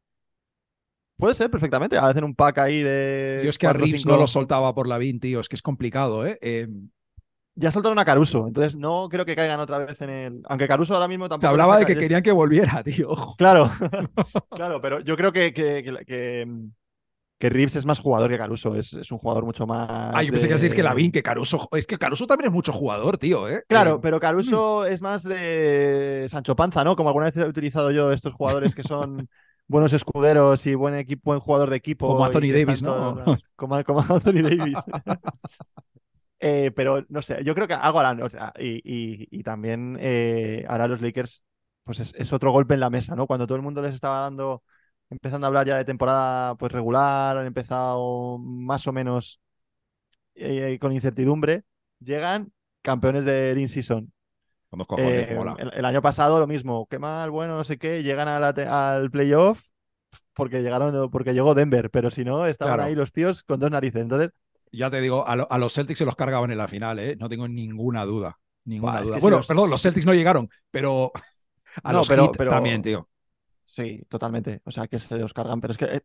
Puede 1.17 1.35
ser 1.35 1.51
perfectamente. 1.51 1.99
Hacen 1.99 2.25
un 2.25 2.35
pack 2.35 2.59
ahí 2.59 2.83
de. 2.83 3.41
Yo 3.45 3.51
es 3.51 3.59
que 3.59 3.67
a 3.67 3.73
Reeves 3.73 4.07
no 4.07 4.17
lo 4.17 4.27
soltaba 4.29 4.75
por 4.75 4.87
la 4.89 4.99
20, 4.99 5.27
tío. 5.29 5.41
Es 5.41 5.49
que 5.49 5.57
es 5.57 5.63
complicado, 5.63 6.25
¿eh? 6.27 6.39
Eh, 6.41 6.69
Ya 7.57 7.71
soltaron 7.71 7.99
a 7.99 8.05
Caruso, 8.05 8.47
entonces 8.49 8.77
no 8.77 9.09
creo 9.09 9.25
que 9.25 9.37
caigan 9.37 9.61
otra 9.61 9.79
vez 9.79 10.01
en 10.01 10.11
el. 10.11 10.43
Aunque 10.49 10.67
Caruso 10.67 10.95
ahora 10.95 11.09
mismo 11.09 11.29
tampoco. 11.29 11.41
se 11.43 11.47
hablaba 11.49 11.79
de 11.79 11.87
que 11.87 11.97
querían 11.97 12.23
que 12.23 12.33
volviera, 12.33 12.83
tío. 12.85 13.15
Claro, 13.39 13.71
claro, 14.51 14.81
pero 14.81 15.01
yo 15.01 15.17
creo 15.17 15.33
que, 15.33 15.53
que, 15.53 15.83
que, 15.85 16.05
que, 16.05 16.47
que 17.39 17.49
Reeves 17.51 17.77
es 17.77 17.87
más 17.87 17.99
jugador 17.99 18.31
que 18.31 18.39
Caruso. 18.39 18.75
Es, 18.75 18.93
es 18.95 19.11
un 19.13 19.19
jugador 19.19 19.45
mucho 19.45 19.67
más. 19.67 19.89
Ah, 19.91 20.23
yo 20.23 20.31
pensé 20.33 20.47
que 20.47 20.53
iba 20.53 20.55
a 20.57 20.59
decir 20.61 20.71
que 20.71 20.77
de- 20.79 20.83
Lavín, 20.83 21.13
que 21.13 21.23
Caruso. 21.23 21.69
Es 21.73 21.87
que 21.87 21.99
Caruso 21.99 22.27
también 22.27 22.49
es 22.49 22.53
mucho 22.55 22.73
jugador, 22.73 23.19
tío, 23.19 23.49
¿eh? 23.49 23.63
Claro, 23.69 23.97
Eh, 23.97 23.99
pero 24.03 24.21
Caruso 24.21 24.85
es 24.87 25.01
más 25.03 25.23
de 25.23 26.27
Sancho 26.31 26.57
Panza, 26.57 26.85
¿no? 26.85 26.97
Como 26.97 27.09
alguna 27.09 27.27
vez 27.27 27.37
he 27.37 27.45
utilizado 27.45 27.91
yo 27.91 28.13
estos 28.13 28.35
jugadores 28.35 28.75
que 28.75 28.83
son 28.83 29.29
buenos 29.69 29.93
escuderos 29.93 30.67
y 30.67 30.75
buen 30.75 30.95
equipo, 30.95 31.23
buen 31.31 31.41
jugador 31.41 31.71
de 31.71 31.77
equipo. 31.77 32.09
Como 32.09 32.25
Anthony 32.25 32.41
que 32.41 32.53
Davis, 32.65 32.83
¿no? 32.83 33.25
Como, 33.57 33.85
como 33.85 34.01
Anthony 34.01 34.43
Davis. 34.43 34.79
Eh, 36.47 36.73
pero 36.77 37.05
no 37.09 37.23
sé, 37.23 37.43
yo 37.45 37.55
creo 37.55 37.67
que 37.69 37.75
algo 37.75 38.01
harán. 38.01 38.23
o 38.23 38.29
sea, 38.29 38.53
y, 38.59 38.77
y- 38.85 39.29
y 39.31 39.43
también 39.43 39.97
eh, 40.01 40.65
ahora 40.69 40.89
los 40.89 41.01
Lakers, 41.01 41.43
pues 41.85 42.01
es, 42.01 42.15
es 42.17 42.33
otro 42.35 42.53
golpe 42.53 42.75
en 42.75 42.81
la 42.81 42.91
mesa, 42.91 43.17
¿no? 43.17 43.27
Cuando 43.27 43.47
todo 43.47 43.57
el 43.57 43.63
mundo 43.63 43.81
les 43.83 43.95
estaba 43.95 44.21
dando, 44.21 44.63
empezando 45.11 45.47
a 45.47 45.49
hablar 45.49 45.67
ya 45.67 45.77
de 45.79 45.85
temporada 45.87 46.55
pues 46.57 46.71
regular, 46.73 47.39
han 47.39 47.47
empezado 47.47 48.39
más 48.39 48.87
o 48.87 48.93
menos 48.93 49.41
eh, 50.35 50.79
con 50.81 50.93
incertidumbre, 50.93 51.65
llegan 52.01 52.53
campeones 52.83 53.25
del 53.25 53.59
in-season. 53.59 54.13
Cojones, 54.87 55.27
el, 55.59 55.73
el 55.75 55.85
año 55.85 56.03
pasado 56.03 56.39
lo 56.39 56.47
mismo, 56.47 56.87
qué 56.91 56.99
mal, 56.99 57.31
bueno, 57.31 57.57
no 57.57 57.65
sé 57.65 57.79
qué, 57.79 58.03
llegan 58.03 58.29
a 58.29 58.39
la 58.41 58.53
te- 58.55 58.67
al 58.67 59.11
playoff 59.11 59.61
porque 60.35 60.63
llegaron, 60.63 61.11
porque 61.11 61.35
llegó 61.35 61.55
Denver, 61.55 61.91
pero 61.91 62.11
si 62.11 62.25
no, 62.25 62.47
estaban 62.47 62.77
Claro. 62.77 62.83
ahí 62.83 62.95
los 62.95 63.13
tíos 63.13 63.45
con 63.45 63.61
dos 63.61 63.71
narices. 63.71 64.03
Entonces, 64.03 64.31
Ya 64.77 64.91
te 64.91 65.01
digo, 65.01 65.27
a, 65.27 65.37
lo- 65.37 65.51
a 65.51 65.59
los 65.59 65.73
Celtics 65.73 65.99
se 65.99 66.05
los 66.05 66.17
cargaban 66.17 66.51
en 66.51 66.59
la 66.59 66.69
final, 66.69 66.99
¿eh? 66.99 67.17
No 67.17 67.29
tengo 67.29 67.47
ninguna 67.49 68.05
duda. 68.05 68.39
Ninguna 68.65 69.01
es 69.01 69.05
duda. 69.07 69.15
si 69.17 69.21
bueno, 69.21 69.37
los- 69.39 69.47
perdón, 69.47 69.71
los 69.71 69.83
Celtics 69.83 70.07
no 70.07 70.15
llegaron, 70.15 70.49
pero 70.71 71.13
a 71.83 71.93
No, 71.93 71.99
los 71.99 72.09
pero- 72.09 72.31
también, 72.49 72.83
tío. 72.83 73.09
sí, 73.67 74.03
totalmente. 74.09 74.61
O 74.65 74.71
sea, 74.71 74.87
que 74.87 74.99
se 74.99 75.17
los 75.19 75.33
cargan, 75.35 75.61
pero 75.61 75.73
es 75.73 75.79
que 75.79 75.85
eh, 75.87 76.03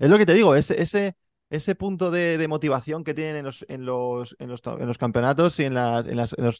es 0.00 0.10
lo 0.10 0.18
que 0.18 0.26
te 0.26 0.34
digo, 0.34 0.54
ese, 0.54 0.80
ese, 0.80 1.16
ese 1.50 1.74
punto 1.74 2.10
de, 2.10 2.38
de 2.38 2.48
motivación 2.48 3.04
que 3.04 3.14
tienen 3.14 3.36
en 3.36 3.44
los, 3.44 3.64
en 3.68 3.84
los, 3.86 4.36
en 4.38 4.48
los, 4.50 4.60
en 4.66 4.86
los 4.86 4.98
campeonatos 4.98 5.58
y 5.60 5.64
en 5.64 5.74
la, 5.74 5.98
en 6.00 6.16
las- 6.16 6.32
en 6.36 6.44
los- 6.44 6.58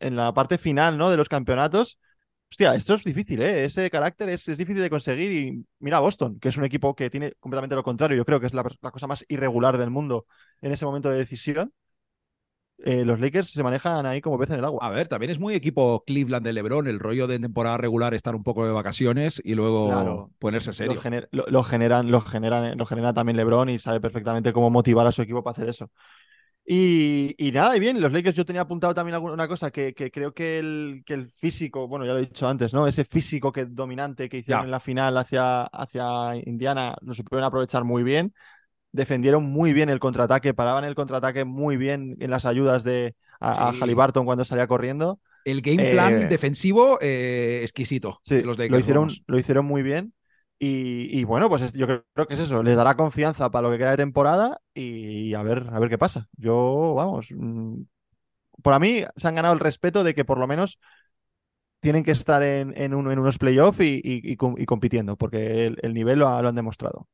en 0.00 0.16
la 0.16 0.32
parte 0.34 0.58
final, 0.58 0.96
¿no? 0.96 1.10
de 1.10 1.16
los 1.16 1.28
campeonatos. 1.28 1.98
Hostia, 2.50 2.74
esto 2.74 2.94
es 2.94 3.04
difícil, 3.04 3.40
¿eh? 3.42 3.64
Ese 3.64 3.88
carácter 3.90 4.28
es, 4.28 4.48
es 4.48 4.58
difícil 4.58 4.82
de 4.82 4.90
conseguir 4.90 5.30
y 5.32 5.64
mira 5.78 5.98
a 5.98 6.00
Boston, 6.00 6.38
que 6.40 6.48
es 6.48 6.56
un 6.56 6.64
equipo 6.64 6.94
que 6.96 7.08
tiene 7.08 7.32
completamente 7.38 7.76
lo 7.76 7.84
contrario. 7.84 8.16
Yo 8.16 8.24
creo 8.24 8.40
que 8.40 8.46
es 8.46 8.54
la, 8.54 8.64
la 8.82 8.90
cosa 8.90 9.06
más 9.06 9.24
irregular 9.28 9.78
del 9.78 9.90
mundo 9.90 10.26
en 10.60 10.72
ese 10.72 10.84
momento 10.84 11.10
de 11.10 11.18
decisión. 11.18 11.72
Eh, 12.82 13.04
los 13.04 13.20
Lakers 13.20 13.50
se 13.50 13.62
manejan 13.62 14.06
ahí 14.06 14.22
como 14.22 14.38
pez 14.38 14.48
en 14.50 14.58
el 14.58 14.64
agua. 14.64 14.86
A 14.86 14.90
ver, 14.90 15.06
también 15.06 15.30
es 15.30 15.38
muy 15.38 15.54
equipo 15.54 16.02
Cleveland 16.06 16.46
de 16.46 16.54
LeBron, 16.54 16.86
el 16.86 16.98
rollo 16.98 17.26
de 17.26 17.38
temporada 17.38 17.76
regular 17.76 18.14
estar 18.14 18.34
un 18.34 18.42
poco 18.42 18.64
de 18.66 18.72
vacaciones 18.72 19.40
y 19.44 19.54
luego 19.54 19.86
Claro. 19.88 20.30
ponerse 20.38 20.70
Lo, 20.70 20.76
serio. 20.76 21.00
gener- 21.02 21.28
lo- 21.30 21.44
lo 21.48 21.62
generan, 21.62 22.10
lo 22.10 22.20
generan, 22.22 22.78
lo 22.78 22.86
genera 22.86 23.12
también 23.12 23.36
LeBron 23.36 23.68
y 23.68 23.78
sabe 23.78 24.00
perfectamente 24.00 24.52
cómo 24.54 24.70
motivar 24.70 25.06
a 25.06 25.12
su 25.12 25.20
equipo 25.20 25.42
para 25.44 25.52
hacer 25.52 25.68
eso. 25.68 25.90
Y, 26.72 27.50
nada, 27.52 27.76
y 27.76 27.80
bien, 27.80 28.00
los 28.00 28.12
Lakers 28.12 28.36
yo 28.36 28.46
tenía 28.46 28.62
apuntado 28.62 28.94
también 28.94 29.16
alguna 29.16 29.48
cosa 29.48 29.72
que, 29.72 29.92
creo 29.92 30.32
que 30.32 30.60
el, 30.60 31.02
que 31.04 31.14
el 31.14 31.28
físico, 31.28 31.88
bueno, 31.88 32.06
ya 32.06 32.12
lo 32.12 32.18
he 32.18 32.26
dicho 32.26 32.46
antes, 32.46 32.72
¿no? 32.72 32.86
Ese 32.86 33.04
físico 33.04 33.50
que 33.50 33.64
dominante 33.64 34.28
que 34.28 34.36
hicieron 34.38 34.66
en 34.66 34.70
la 34.70 34.78
final 34.78 35.18
hacia, 35.18 35.64
hacia 35.64 36.36
Indiana 36.46 36.94
lo 37.00 37.12
supieron 37.12 37.42
aprovechar 37.42 37.82
muy 37.82 38.04
bien. 38.04 38.32
Defendieron 38.92 39.42
muy 39.42 39.72
bien 39.72 39.88
el 39.88 39.98
contraataque, 39.98 40.54
paraban 40.54 40.84
el 40.84 40.94
contraataque 40.94 41.44
muy 41.44 41.76
bien 41.76 42.16
en 42.20 42.30
las 42.30 42.44
ayudas 42.44 42.84
de 42.84 43.16
a, 43.40 43.72
Halliburton 43.72 44.24
cuando 44.24 44.44
salía 44.44 44.68
corriendo. 44.68 45.18
El 45.44 45.62
game 45.62 45.90
plan 45.90 46.22
eh, 46.22 46.28
defensivo 46.28 47.00
eh, 47.00 47.62
exquisito. 47.62 48.20
Sí, 48.22 48.42
los 48.42 48.58
Lakers, 48.58 48.70
lo 48.70 48.78
hicieron, 48.78 49.08
lo 49.26 49.38
hicieron 49.40 49.66
muy 49.66 49.82
bien. 49.82 50.12
Y, 50.62 51.24
bueno, 51.24 51.48
pues 51.48 51.72
yo 51.72 51.86
creo 51.86 52.26
que 52.28 52.34
es 52.34 52.40
eso, 52.40 52.62
les 52.62 52.76
dará 52.76 52.94
confianza 52.94 53.50
para 53.50 53.62
lo 53.66 53.72
que 53.72 53.78
queda 53.78 53.92
de 53.92 53.96
temporada 53.96 54.60
y 54.74 55.32
a 55.32 55.42
ver, 55.42 55.66
a 55.72 55.78
ver 55.78 55.88
qué 55.88 55.96
pasa. 55.96 56.28
Yo, 56.36 56.92
vamos, 56.94 57.28
mm, 57.30 57.80
por 58.62 58.74
a 58.74 58.78
mí 58.78 59.02
se 59.16 59.26
han 59.26 59.36
ganado 59.36 59.54
el 59.54 59.60
respeto 59.60 60.04
de 60.04 60.14
que 60.14 60.26
por 60.26 60.36
lo 60.36 60.46
menos 60.46 60.78
tienen 61.80 62.04
que 62.04 62.10
estar 62.10 62.42
en, 62.42 62.74
en, 62.76 62.92
unos 62.92 63.38
playoffs 63.38 63.80
y, 63.80 64.36
compitiendo, 64.36 65.16
porque 65.16 65.74
el, 65.80 65.94
nivel 65.94 66.18
lo, 66.18 66.28
han 66.28 66.54
demostrado. 66.54 67.08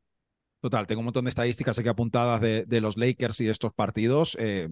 Total, 0.61 0.89
tengo 0.89 0.99
un 0.99 1.05
montón 1.05 1.27
de 1.27 1.29
estadísticas 1.29 1.79
aquí 1.79 1.89
apuntadas 1.89 2.41
de, 2.41 2.81
los 2.81 2.97
Lakers 2.97 3.41
y 3.43 3.45
de 3.45 3.53
estos 3.53 3.73
partidos. 3.73 4.37
Eh, 4.41 4.69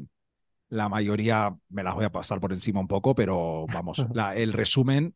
la 0.69 0.89
mayoría 0.89 1.57
me 1.69 1.85
las 1.85 1.95
voy 1.95 2.07
a 2.07 2.11
pasar 2.11 2.41
por 2.41 2.53
encima 2.53 2.81
un 2.81 2.89
poco, 2.89 3.15
pero 3.15 3.67
vamos, 3.73 3.99
el 4.35 4.53
resumen 4.53 5.15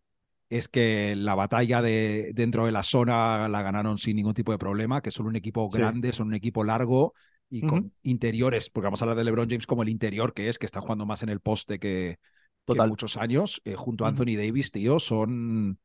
es 0.50 0.68
que 0.68 1.14
la 1.16 1.34
batalla 1.34 1.82
de, 1.82 2.30
dentro 2.34 2.64
de 2.64 2.72
la 2.72 2.82
zona 2.82 3.48
la 3.48 3.62
ganaron 3.62 3.98
sin 3.98 4.16
ningún 4.16 4.34
tipo 4.34 4.52
de 4.52 4.58
problema, 4.58 5.02
que 5.02 5.10
son 5.10 5.26
un 5.26 5.36
equipo 5.36 5.68
grande, 5.68 6.12
son 6.12 6.28
un 6.28 6.34
equipo 6.34 6.64
largo 6.64 7.14
y 7.50 7.62
con 7.62 7.92
interiores, 8.02 8.70
porque 8.70 8.86
vamos 8.86 9.00
a 9.00 9.04
hablar 9.04 9.16
de 9.16 9.24
LeBron 9.24 9.48
James 9.48 9.66
como 9.66 9.82
el 9.82 9.88
interior 9.88 10.34
que 10.34 10.48
es, 10.48 10.58
que 10.58 10.66
está 10.66 10.80
jugando 10.80 11.06
más 11.06 11.22
en 11.22 11.28
el 11.30 11.40
poste 11.40 11.78
que, 11.78 12.18
muchos 12.66 13.16
años, 13.16 13.62
eh, 13.64 13.74
junto 13.74 14.04
a 14.04 14.08
Anthony 14.08 14.36
Davis, 14.36 14.70
tío, 14.70 14.98
son, 14.98 15.78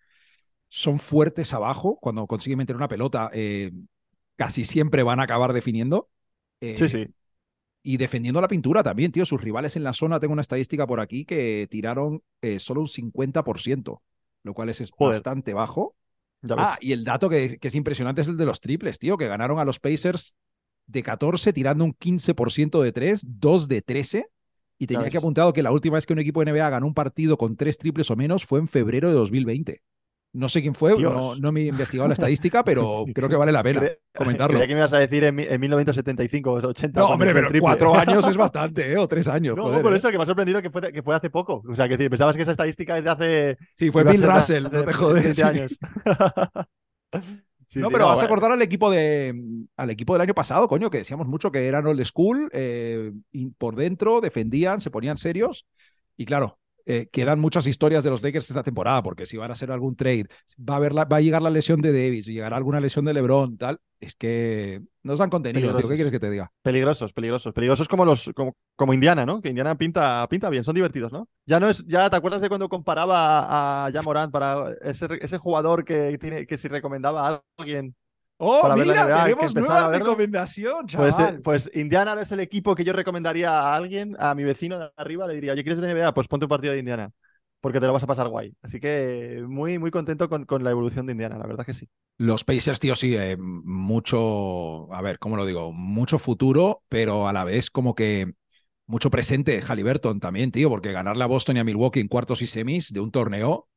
son 0.68 1.00
fuertes 1.00 1.54
abajo. 1.54 1.98
Cuando 2.02 2.28
consiguen 2.28 2.58
meter 2.58 2.76
una 2.76 2.90
pelota, 2.90 3.30
eh, 3.34 3.72
casi 4.36 4.66
siempre 4.66 5.04
van 5.04 5.22
a 5.22 5.24
acabar 5.24 5.54
definiendo. 5.54 6.10
sí, 6.62 6.68
eh, 6.68 6.90
sí. 6.90 7.08
Y 7.86 7.98
defendiendo 7.98 8.40
la 8.40 8.48
pintura 8.48 8.82
también, 8.82 9.12
tío. 9.12 9.26
Sus 9.26 9.42
rivales 9.42 9.76
en 9.76 9.84
la 9.84 9.92
zona, 9.92 10.20
tengo 10.20 10.32
una 10.32 10.42
estadística 10.42 10.88
por 10.88 11.02
aquí 11.02 11.26
que 11.26 11.68
tiraron 11.70 12.22
solo 12.58 12.80
un 12.80 12.88
50% 12.88 14.02
lo 14.44 14.54
cual 14.54 14.70
es, 14.70 14.92
bastante 14.98 15.54
bajo. 15.54 15.96
Ah, 16.58 16.78
y 16.82 16.92
el 16.92 17.04
dato 17.04 17.30
que, 17.30 17.58
es 17.62 17.76
impresionante 17.76 18.22
es 18.22 18.28
el 18.28 18.38
de 18.38 18.46
los 18.46 18.60
triples, 18.60 19.00
tío, 19.00 19.18
que 19.18 19.28
ganaron 19.28 19.60
a 19.60 19.66
los 19.66 19.80
Pacers 19.80 20.36
de 20.88 21.02
14 21.02 21.54
tirando 21.54 21.86
un 21.86 21.94
15% 21.94 22.82
de 22.82 22.92
3, 22.92 23.22
2 23.26 23.68
de 23.68 23.82
13. 23.82 24.30
Y 24.78 24.88
tenía 24.88 25.10
que 25.10 25.18
apuntado 25.18 25.54
que 25.54 25.64
la 25.64 25.72
última 25.72 25.96
vez 25.96 26.06
que 26.06 26.14
un 26.14 26.20
equipo 26.20 26.44
de 26.44 26.52
NBA 26.52 26.70
ganó 26.70 26.88
un 26.88 26.94
partido 26.94 27.38
con 27.38 27.56
tres 27.56 27.78
triples 27.78 28.12
o 28.12 28.18
menos 28.18 28.46
fue 28.46 28.60
en 28.60 28.68
febrero 28.68 29.08
de 29.08 29.14
2020. 29.14 29.82
No 30.36 30.50
sé 30.50 30.64
quién 30.64 30.74
fue, 30.74 31.00
no, 31.00 31.52
me 31.52 31.62
he 31.62 31.66
investigado 31.68 32.08
la 32.08 32.16
estadística, 32.16 32.64
pero 32.64 33.06
creo 33.14 33.30
que 33.30 33.36
vale 33.36 33.52
la 33.52 33.62
pena 33.62 33.84
comentarlo. 34.16 34.58
Creía 34.58 34.68
que 34.68 34.74
me 34.74 34.80
ibas 34.80 34.94
a 34.94 34.98
decir 34.98 35.24
en, 35.26 35.36
1975 35.36 36.52
o 36.52 36.56
80. 36.56 37.00
No, 37.00 37.10
hombre, 37.10 37.34
pero 37.34 37.50
cuatro 37.60 37.96
años 37.96 38.28
es 38.28 38.36
bastante, 38.38 38.92
¿eh? 38.92 38.98
O 38.98 39.08
tres 39.08 39.28
años. 39.28 39.56
No, 39.56 39.80
por 39.84 39.94
¿eh? 39.94 39.98
eso 39.98 40.10
que 40.10 40.18
me 40.18 40.24
ha 40.24 40.26
sorprendido 40.26 40.60
que 40.60 40.72
fue, 40.72 40.92
que 40.92 41.04
fue 41.04 41.16
hace 41.16 41.30
poco. 41.30 41.62
O 41.70 41.76
sea, 41.76 41.88
que 41.88 41.98
pensabas 42.10 42.36
que 42.36 42.42
esa 42.42 42.52
estadística 42.52 42.98
es 42.98 43.04
de 43.04 43.10
hace. 43.12 43.58
Sí, 43.78 43.92
fue 43.92 44.04
Bill 44.04 44.24
Russell, 44.24 44.64
no 44.64 44.84
te 44.84 44.94
jodes. 44.94 45.44
años. 45.44 45.78
no, 47.76 47.90
pero 47.92 48.08
vas 48.08 48.24
a 48.24 48.26
acordar 48.26 48.52
al 48.52 48.62
equipo 48.64 48.90
de 48.90 49.40
al 49.78 49.92
equipo 49.92 50.14
del 50.14 50.22
año 50.22 50.34
pasado, 50.34 50.68
coño, 50.68 50.90
que 50.90 50.98
decíamos 50.98 51.28
mucho 51.28 51.52
que 51.52 51.68
eran 51.68 51.86
old 51.86 52.04
school, 52.06 52.50
eh, 52.54 53.12
y 53.32 53.52
por 53.52 53.76
dentro 53.76 54.20
defendían, 54.20 54.80
se 54.80 54.90
ponían 54.90 55.18
serios. 55.18 55.68
Y 56.18 56.26
claro, 56.26 56.58
eh, 56.86 57.08
quedan 57.12 57.40
muchas 57.40 57.68
historias 57.68 58.04
de 58.04 58.10
los 58.10 58.22
Lakers 58.22 58.50
esta 58.50 58.64
temporada, 58.64 59.02
porque 59.04 59.26
si 59.26 59.38
van 59.38 59.50
a 59.50 59.54
hacer 59.54 59.72
algún 59.72 59.96
trade, 59.96 60.26
va 60.60 60.76
a, 60.76 60.78
haber 60.78 60.94
va 60.96 61.18
a 61.18 61.22
llegar 61.22 61.42
la 61.42 61.50
lesión 61.50 61.82
de 61.82 61.92
Davis, 61.92 62.26
llegará 62.26 62.58
alguna 62.58 62.80
lesión 62.80 63.06
de 63.06 63.14
LeBron, 63.14 63.58
tal. 63.58 63.80
Es 64.00 64.16
que 64.16 64.82
nos 65.04 65.20
dan 65.20 65.30
contenido, 65.30 65.74
tío. 65.78 65.88
¿Qué 65.88 65.96
quieres 65.96 66.12
que 66.12 66.20
te 66.20 66.30
diga? 66.30 66.52
Peligrosos, 66.62 67.14
peligrosos. 67.14 67.54
Peligrosos 67.54 67.88
como 67.88 68.04
los 68.04 68.32
como, 68.36 68.58
como, 68.76 68.94
Indiana, 68.94 69.26
¿no? 69.26 69.42
Que 69.42 69.50
Indiana 69.50 69.78
pinta, 69.78 70.28
pinta 70.30 70.50
bien, 70.50 70.66
son 70.66 70.76
divertidos, 70.76 71.14
¿no? 71.14 71.30
Ya 71.46 71.60
no 71.62 71.70
es, 71.70 71.86
ya 71.88 72.10
te 72.10 72.18
acuerdas 72.18 72.42
de 72.42 72.50
cuando 72.50 72.68
comparaba 72.68 73.86
a, 73.86 73.88
a 73.88 74.02
Morant 74.02 74.34
para 74.34 74.74
ese, 74.82 75.08
ese 75.22 75.38
jugador 75.38 75.86
que 75.86 76.18
tiene, 76.18 76.46
que 76.46 76.58
si 76.58 76.68
recomendaba 76.68 77.30
a 77.30 77.44
alguien 77.58 77.96
Oh, 78.46 78.74
mira, 78.76 79.24
tenemos 79.24 79.56
nueva 79.56 79.90
recomendación, 79.90 80.88
pues, 80.96 81.14
eh, 81.16 81.18
chaval. 81.18 81.42
Pues, 81.42 81.72
Indiana 81.74 82.16
es 82.22 82.32
el 82.32 82.40
equipo 82.40 82.76
que 82.76 82.84
yo 82.84 82.94
recomendaría 82.94 83.52
a 83.52 83.76
alguien, 83.76 84.16
a 84.20 84.36
mi 84.36 84.44
vecino 84.44 84.78
de 84.80 84.92
arriba, 84.98 85.28
le 85.28 85.36
diría, 85.36 85.54
oye, 85.54 85.64
¿quieres 85.64 85.80
la 85.80 85.88
NBA? 85.88 86.14
Pues 86.14 86.28
ponte 86.28 86.46
un 86.46 86.50
partido 86.50 86.74
de 86.74 86.80
Indiana, 86.80 87.12
porque 87.62 87.80
te 87.80 87.88
lo 87.88 87.94
vas 87.94 88.04
a 88.04 88.08
pasar 88.08 88.28
guay. 88.28 88.54
Así 88.62 88.80
que 88.80 89.44
muy, 89.48 89.80
muy 89.80 89.92
contento 89.92 90.28
con, 90.28 90.46
con 90.46 90.64
la 90.64 90.72
evolución 90.72 91.06
de 91.06 91.14
Indiana, 91.14 91.38
la 91.38 91.48
verdad 91.48 91.66
que 91.66 91.74
sí. 91.74 91.88
Los 92.18 92.44
Pacers, 92.44 92.80
tío, 92.80 92.96
sí, 92.96 93.16
eh, 93.16 93.38
mucho, 93.38 94.94
a 94.94 95.02
ver, 95.02 95.20
¿cómo 95.20 95.38
lo 95.38 95.46
digo? 95.46 95.72
Mucho 95.72 96.20
futuro, 96.20 96.84
pero 96.90 97.28
a 97.28 97.34
la 97.34 97.44
vez 97.44 97.70
como 97.70 97.96
que 97.96 98.34
mucho 98.86 99.10
presente 99.10 99.62
Halliburton 99.62 100.20
también, 100.20 100.52
tío, 100.52 100.70
porque 100.70 100.92
ganarle 100.92 101.24
a 101.24 101.28
Boston 101.28 101.58
y 101.58 101.60
a 101.62 101.64
Milwaukee 101.64 102.02
en 102.02 102.08
cuartos 102.08 102.42
y 102.42 102.48
semis 102.48 102.92
de 102.94 103.00
un 103.00 103.12
torneo 103.12 103.68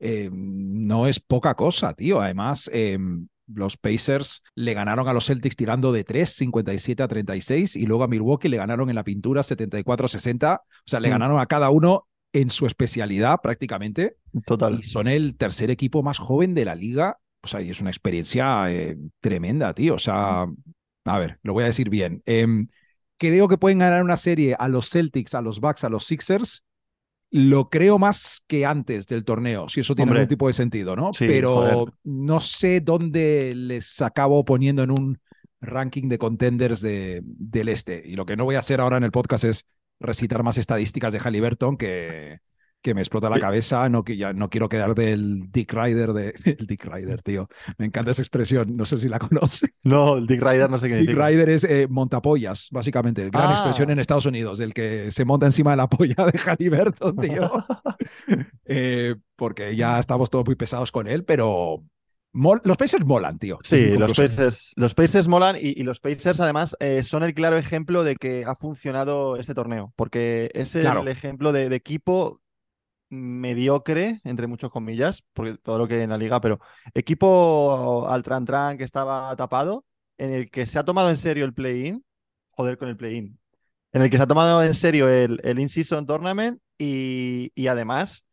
eh, 0.00 0.30
no 0.32 1.06
es 1.06 1.20
poca 1.20 1.54
cosa, 1.54 1.94
tío. 1.94 2.20
Además, 2.20 2.70
los 3.52 3.76
Pacers 3.76 4.42
le 4.54 4.74
ganaron 4.74 5.08
a 5.08 5.12
los 5.12 5.26
Celtics 5.26 5.56
tirando 5.56 5.92
de 5.92 6.04
3, 6.04 6.30
57 6.30 7.02
a 7.02 7.08
36, 7.08 7.76
y 7.76 7.86
luego 7.86 8.04
a 8.04 8.08
Milwaukee 8.08 8.48
le 8.48 8.56
ganaron 8.56 8.88
en 8.88 8.94
la 8.94 9.04
pintura 9.04 9.42
74 9.42 10.06
a 10.06 10.08
60. 10.08 10.62
O 10.62 10.82
sea, 10.84 11.00
le 11.00 11.08
mm. 11.08 11.12
ganaron 11.12 11.40
a 11.40 11.46
cada 11.46 11.70
uno 11.70 12.06
en 12.32 12.50
su 12.50 12.66
especialidad 12.66 13.38
prácticamente. 13.42 14.16
Total. 14.46 14.78
Y 14.80 14.82
son 14.82 15.08
el 15.08 15.36
tercer 15.36 15.70
equipo 15.70 16.02
más 16.02 16.18
joven 16.18 16.54
de 16.54 16.64
la 16.64 16.74
liga. 16.74 17.18
O 17.42 17.46
sea, 17.46 17.62
y 17.62 17.70
es 17.70 17.80
una 17.80 17.90
experiencia 17.90 18.70
eh, 18.70 18.98
tremenda, 19.20 19.72
tío. 19.74 19.94
O 19.94 19.98
sea, 19.98 20.46
a 21.04 21.18
ver, 21.18 21.38
lo 21.42 21.52
voy 21.52 21.64
a 21.64 21.68
decir 21.68 21.88
bien. 21.88 22.22
Em, 22.26 22.68
creo 23.16 23.48
que 23.48 23.58
pueden 23.58 23.78
ganar 23.78 24.02
una 24.02 24.16
serie 24.16 24.56
a 24.58 24.68
los 24.68 24.90
Celtics, 24.90 25.34
a 25.34 25.40
los 25.40 25.60
Bucks, 25.60 25.84
a 25.84 25.88
los 25.88 26.04
Sixers 26.04 26.64
lo 27.30 27.68
creo 27.68 27.98
más 27.98 28.42
que 28.46 28.64
antes 28.64 29.06
del 29.06 29.24
torneo, 29.24 29.68
si 29.68 29.80
eso 29.80 29.94
tiene 29.94 30.12
algún 30.12 30.28
tipo 30.28 30.46
de 30.46 30.52
sentido, 30.52 30.96
¿no? 30.96 31.10
Pero 31.18 31.94
no 32.04 32.40
sé 32.40 32.80
dónde 32.80 33.52
les 33.54 34.00
acabo 34.00 34.44
poniendo 34.44 34.82
en 34.82 34.90
un 34.90 35.18
ranking 35.60 36.08
de 36.08 36.18
contenders 36.18 36.80
de, 36.80 37.20
del 37.24 37.68
este. 37.68 38.02
Y 38.04 38.16
lo 38.16 38.24
que 38.24 38.36
no 38.36 38.44
voy 38.44 38.54
a 38.54 38.60
hacer 38.60 38.80
ahora 38.80 38.96
en 38.96 39.04
el 39.04 39.10
podcast 39.10 39.44
es 39.44 39.66
recitar 40.00 40.42
más 40.42 40.58
estadísticas 40.58 41.12
de 41.12 41.20
Halliburton 41.20 41.76
que, 41.76 42.38
que 42.82 42.94
me 42.94 43.00
explota 43.00 43.28
la 43.28 43.40
cabeza, 43.40 43.88
no, 43.88 44.04
que 44.04 44.16
ya 44.16 44.32
no 44.32 44.50
quiero 44.50 44.68
quedar 44.68 44.94
del 44.94 45.50
Dick 45.50 45.72
Rider 45.72 46.12
de 46.12 46.34
el 46.58 46.66
Dick 46.66 46.84
Rider, 46.84 47.22
tío. 47.22 47.48
Me 47.76 47.86
encanta 47.86 48.12
esa 48.12 48.22
expresión, 48.22 48.76
no 48.76 48.86
sé 48.86 48.98
si 48.98 49.08
la 49.08 49.18
conoces. 49.18 49.70
No, 49.84 50.16
el 50.16 50.26
Dick 50.26 50.42
Rider 50.42 50.70
no 50.70 50.78
sé 50.78 50.88
qué 50.88 50.96
Dick 50.96 51.10
Rider 51.10 51.48
es 51.48 51.64
eh, 51.64 51.86
montapollas, 51.88 52.68
básicamente, 52.70 53.28
gran 53.30 53.50
ah. 53.50 53.52
expresión 53.52 53.90
en 53.90 53.98
Estados 53.98 54.26
Unidos, 54.26 54.58
del 54.58 54.74
que 54.74 55.10
se 55.10 55.24
monta 55.24 55.46
encima 55.46 55.72
de 55.72 55.76
la 55.78 55.88
polla 55.88 56.26
de 56.26 56.38
Halliburton, 56.38 57.16
tío. 57.16 57.52
Eh, 58.70 59.14
porque 59.36 59.74
ya 59.76 59.98
estamos 59.98 60.28
todos 60.28 60.44
muy 60.44 60.54
pesados 60.54 60.92
con 60.92 61.06
él, 61.08 61.24
pero 61.24 61.82
los 62.32 62.76
Pacers 62.76 63.04
molan, 63.04 63.38
tío. 63.38 63.58
Sí, 63.62 63.96
los 63.96 64.16
Pacers, 64.16 64.72
los 64.76 64.94
Pacers 64.94 65.28
molan 65.28 65.56
y, 65.58 65.82
los 65.82 66.00
Pacers 66.00 66.40
además 66.40 66.76
eh, 66.80 67.02
son 67.02 67.22
el 67.22 67.34
claro 67.34 67.56
ejemplo 67.56 68.04
de 68.04 68.16
que 68.16 68.44
ha 68.44 68.54
funcionado 68.54 69.36
este 69.36 69.54
torneo, 69.54 69.92
porque 69.96 70.50
es 70.54 70.74
el 70.74 70.86
ejemplo 71.08 71.52
de, 71.52 71.74
equipo 71.74 72.40
mediocre, 73.10 74.20
entre 74.24 74.46
muchas 74.46 74.70
comillas, 74.70 75.24
porque 75.32 75.56
todo 75.58 75.78
lo 75.78 75.88
que 75.88 75.94
hay 75.94 76.02
en 76.02 76.10
la 76.10 76.18
liga, 76.18 76.40
pero 76.40 76.60
equipo 76.94 78.06
al 78.08 78.22
tran 78.22 78.44
tran 78.44 78.78
que 78.78 78.84
estaba 78.84 79.34
tapado, 79.36 79.84
en 80.18 80.32
el 80.32 80.50
que 80.50 80.66
se 80.66 80.78
ha 80.78 80.84
tomado 80.84 81.10
en 81.10 81.16
serio 81.16 81.44
el 81.44 81.54
play-in, 81.54 82.04
joder 82.50 82.78
con 82.78 82.88
el 82.88 82.96
play-in, 82.96 83.38
en 83.92 84.02
el 84.02 84.10
que 84.10 84.16
se 84.18 84.22
ha 84.24 84.26
tomado 84.26 84.62
en 84.62 84.74
serio 84.74 85.08
el, 85.08 85.40
el 85.44 85.58
In-Season 85.60 86.06
Tournament 86.06 86.60
y, 86.78 87.66
además 87.68 88.24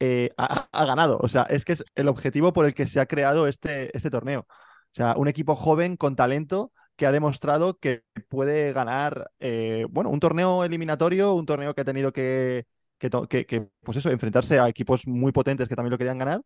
eh, 0.00 0.30
ha, 0.36 0.86
ganado. 0.86 1.18
O 1.22 1.28
sea, 1.28 1.42
es 1.44 1.64
que 1.64 1.72
es 1.72 1.84
el 1.94 2.08
objetivo 2.08 2.52
por 2.52 2.66
el 2.66 2.74
que 2.74 2.86
se 2.86 3.00
ha 3.00 3.06
creado 3.06 3.46
este, 3.46 3.96
este 3.96 4.10
torneo. 4.10 4.46
O 4.48 4.94
sea, 4.94 5.14
un 5.16 5.28
equipo 5.28 5.56
joven 5.56 5.96
con 5.96 6.16
talento 6.16 6.72
que 6.96 7.06
ha 7.06 7.12
demostrado 7.12 7.78
que 7.78 8.02
puede 8.28 8.72
ganar, 8.72 9.30
eh, 9.40 9.86
bueno, 9.90 10.10
un 10.10 10.20
torneo 10.20 10.64
eliminatorio, 10.64 11.34
un 11.34 11.46
torneo 11.46 11.74
que 11.74 11.80
ha 11.82 11.84
tenido 11.84 12.12
que 12.12 12.66
que, 13.00 13.68
pues 13.82 13.98
eso, 13.98 14.10
enfrentarse 14.10 14.58
a 14.58 14.68
equipos 14.68 15.06
muy 15.06 15.32
potentes 15.32 15.68
que 15.68 15.74
también 15.74 15.90
lo 15.90 15.98
querían 15.98 16.18
ganar 16.18 16.42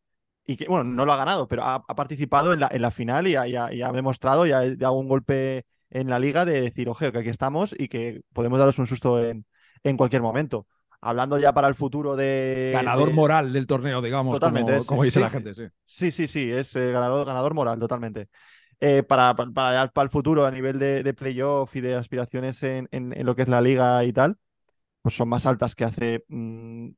y 0.47 0.57
que, 0.57 0.67
bueno, 0.67 0.85
no 0.85 1.05
lo 1.05 1.13
ha 1.13 1.17
ganado, 1.17 1.49
pero 1.49 1.65
ha, 1.65 1.85
participado 1.87 2.53
en 2.53 2.61
la, 2.61 2.69
en 2.71 2.83
la 2.83 2.91
final 2.91 3.27
y 3.27 3.35
ha, 3.35 3.43
ha 3.43 3.93
demostrado, 3.93 4.47
y 4.47 4.53
ha 4.53 4.75
dado 4.77 4.95
un 4.95 5.09
golpe 5.09 5.65
en 5.91 6.11
la 6.11 6.19
liga 6.19 6.45
de 6.45 6.61
decir, 6.61 6.89
oje, 6.89 7.13
que 7.13 7.19
aquí 7.19 7.29
estamos 7.29 7.75
y 7.77 7.89
que 7.89 8.23
podemos 8.33 8.59
daros 8.59 8.79
un 8.79 8.87
susto 8.87 9.25
en, 9.25 9.47
en 9.83 9.97
cualquier 9.97 10.23
momento. 10.23 10.67
Hablando 11.01 11.39
ya 11.39 11.53
para 11.53 11.69
el 11.69 11.75
futuro 11.75 12.17
de. 12.17 12.71
Ganador 12.73 13.13
moral 13.13 13.53
del 13.53 13.67
torneo, 13.67 14.01
digamos. 14.01 14.35
Totalmente. 14.35 14.85
Como, 14.87 15.05
dice 15.05 15.21
la 15.21 15.29
gente, 15.29 15.53
sí. 15.53 15.65
Sí, 15.85 16.11
sí, 16.11 16.27
sí, 16.27 16.51
es 16.51 16.75
eh, 16.77 16.93
ganador, 16.93 17.27
ganador 17.27 17.53
moral, 17.53 17.79
totalmente. 17.79 18.29
eh, 18.81 19.03
para, 19.03 19.35
para, 19.35 19.89
para, 19.89 20.05
el 20.05 20.11
futuro 20.11 20.47
a 20.47 20.51
nivel 20.51 20.79
de, 20.79 21.03
de 21.03 21.15
playoff 21.15 21.77
y 21.77 21.81
de 21.81 21.95
aspiraciones 21.95 22.63
en, 22.63 22.89
en, 22.91 23.15
lo 23.25 23.37
que 23.37 23.43
es 23.43 23.49
la 23.49 23.61
liga 23.61 24.03
y 24.05 24.13
tal, 24.13 24.37
pues 25.05 25.17
son 25.17 25.29
más 25.29 25.45
altas 25.45 25.75
que 25.75 25.85
hace 25.85 26.25
15 26.29 26.95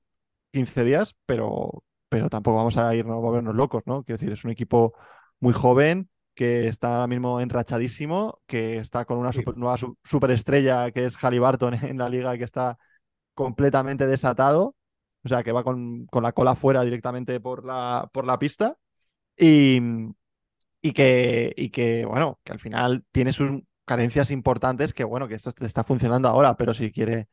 mm, 0.52 0.84
días, 0.84 1.16
pero, 1.26 1.82
pero 2.08 2.30
tampoco 2.30 2.56
vamos 2.58 2.76
a 2.76 2.94
irnos 2.94 3.16
a 3.22 3.30
vernos 3.32 3.56
locos, 3.56 3.82
¿no? 3.84 4.04
Quiero 4.04 4.16
decir, 4.16 4.32
es 4.32 4.44
un 4.44 4.52
equipo 4.52 4.94
muy 5.40 5.52
joven 5.52 6.08
que 6.36 6.68
está 6.68 6.94
ahora 6.94 7.08
mismo 7.08 7.40
enrachadísimo, 7.40 8.40
que 8.46 8.78
está 8.78 9.06
con 9.06 9.18
una 9.18 9.32
nueva 9.56 9.76
superestrella 10.04 10.92
que 10.92 11.06
es 11.06 11.16
Halliburton 11.16 11.74
en 11.84 11.98
la 11.98 12.08
liga 12.08 12.38
que 12.38 12.44
está 12.44 12.78
completamente 13.34 14.06
desatado, 14.06 14.76
o 15.24 15.28
sea, 15.28 15.42
que 15.42 15.50
va 15.50 15.64
con, 15.64 16.06
con 16.06 16.22
la 16.22 16.30
cola 16.30 16.54
fuera 16.54 16.84
directamente 16.84 17.40
por 17.40 17.64
la, 17.66 18.08
por 18.12 18.24
la 18.24 18.38
pista 18.38 18.76
y, 19.36 19.80
y, 20.80 20.92
que, 20.92 21.52
y 21.56 21.70
que, 21.70 22.04
bueno, 22.04 22.38
que 22.44 22.52
al 22.52 22.60
final 22.60 23.04
tiene 23.10 23.32
sus 23.32 23.62
carencias 23.84 24.30
importantes 24.30 24.94
que, 24.94 25.02
bueno, 25.02 25.26
que 25.26 25.34
esto 25.34 25.50
está 25.60 25.82
funcionando 25.82 26.28
ahora, 26.28 26.56
pero 26.56 26.72
si 26.72 26.92
quiere 26.92 27.26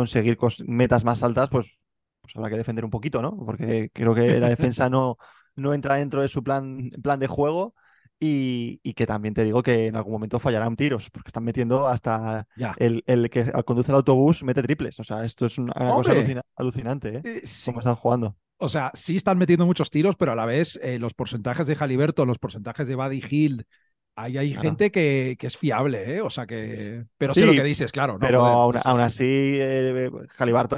conseguir 0.00 0.38
metas 0.66 1.04
más 1.04 1.22
altas, 1.22 1.48
pues, 1.50 1.80
pues 2.20 2.36
habrá 2.36 2.50
que 2.50 2.56
defender 2.56 2.84
un 2.84 2.90
poquito, 2.90 3.22
¿no? 3.22 3.36
Porque 3.36 3.90
creo 3.92 4.14
que 4.14 4.40
la 4.40 4.48
defensa 4.48 4.88
no, 4.88 5.16
no 5.56 5.74
entra 5.74 5.96
dentro 5.96 6.22
de 6.22 6.28
su 6.28 6.42
plan, 6.42 6.90
plan 7.02 7.20
de 7.20 7.26
juego 7.26 7.74
y, 8.18 8.78
que 8.94 9.06
también 9.06 9.32
te 9.34 9.44
digo 9.44 9.62
que 9.62 9.86
en 9.86 9.96
algún 9.96 10.12
momento 10.12 10.38
fallarán 10.38 10.76
tiros, 10.76 11.08
porque 11.10 11.28
están 11.28 11.44
metiendo 11.44 11.88
hasta 11.88 12.46
el, 12.76 13.02
el, 13.06 13.30
que 13.30 13.50
conduce 13.64 13.92
el 13.92 13.96
autobús 13.96 14.42
mete 14.44 14.62
triples. 14.62 15.00
O 15.00 15.04
sea, 15.04 15.24
esto 15.24 15.46
es 15.46 15.56
una, 15.56 15.72
cosa 15.72 16.12
alucinante, 16.56 17.16
¿eh? 17.16 17.22
eh 17.24 17.42
Cómo 17.64 17.80
están 17.80 17.96
jugando. 17.96 18.36
O 18.58 18.68
sea, 18.68 18.90
sí 18.92 19.16
están 19.16 19.38
metiendo 19.38 19.64
muchos 19.64 19.88
tiros, 19.88 20.16
pero 20.16 20.32
a 20.32 20.34
la 20.34 20.44
vez 20.44 20.78
eh, 20.82 20.98
los 20.98 21.14
porcentajes 21.14 21.66
de 21.66 21.76
Jaliberto, 21.76 22.26
los 22.26 22.38
porcentajes 22.38 22.86
de 22.86 22.94
Buddy 22.94 23.22
Hill, 23.30 23.66
ahí 24.16 24.38
hay 24.38 24.54
gente 24.54 24.90
que, 24.90 25.36
que, 25.38 25.46
es 25.46 25.56
fiable, 25.56 26.16
¿eh? 26.16 26.20
O 26.20 26.30
sea 26.30 26.46
que. 26.46 27.04
Pero 27.18 27.34
sí, 27.34 27.44
lo 27.44 27.52
que 27.52 27.64
dices, 27.64 27.92
claro. 27.92 28.18
pero 28.20 28.44
aún, 28.44 28.76
así, 29.00 29.24
eh, 29.24 30.10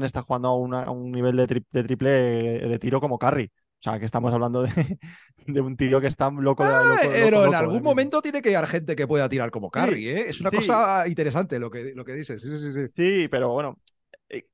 está 0.03 0.23
jugando 0.23 0.49
a, 0.49 0.91
un 0.91 1.13
nivel 1.13 1.37
de, 1.37 1.63
de 1.71 1.83
triple 1.85 2.11
de 2.11 2.79
tiro 2.79 3.01
como 3.01 3.19
Curry. 3.19 3.51
O 3.83 3.91
sea, 3.91 3.99
que 3.99 4.05
estamos 4.05 4.33
hablando 4.33 4.63
de, 4.63 4.71
de 5.47 5.61
un 5.61 5.77
tío 5.77 6.01
que 6.01 6.07
está 6.07 6.31
loco. 6.31 6.65
de 6.65 6.71
loco, 6.71 7.01
pero 7.13 7.47
en 7.47 7.55
algún 7.55 7.83
momento 7.83 8.23
tiene 8.23 8.41
que 8.41 8.57
haber 8.57 8.71
gente 8.71 8.95
que 8.95 9.09
pueda 9.09 9.29
tirar 9.29 9.51
como 9.51 9.73
Carry, 9.73 10.09
¿eh? 10.09 10.25
Es 10.29 10.41
una 10.41 10.53
cosa 10.53 11.09
interesante 11.09 11.59
lo 11.59 11.69
que, 11.69 11.93
lo 11.93 12.05
que 12.05 12.13
dices. 12.13 12.41
Sí, 12.41 12.59
sí, 12.59 12.73
sí. 12.73 12.93
sí 12.95 13.29
pero 13.29 13.49
bueno, 13.49 13.77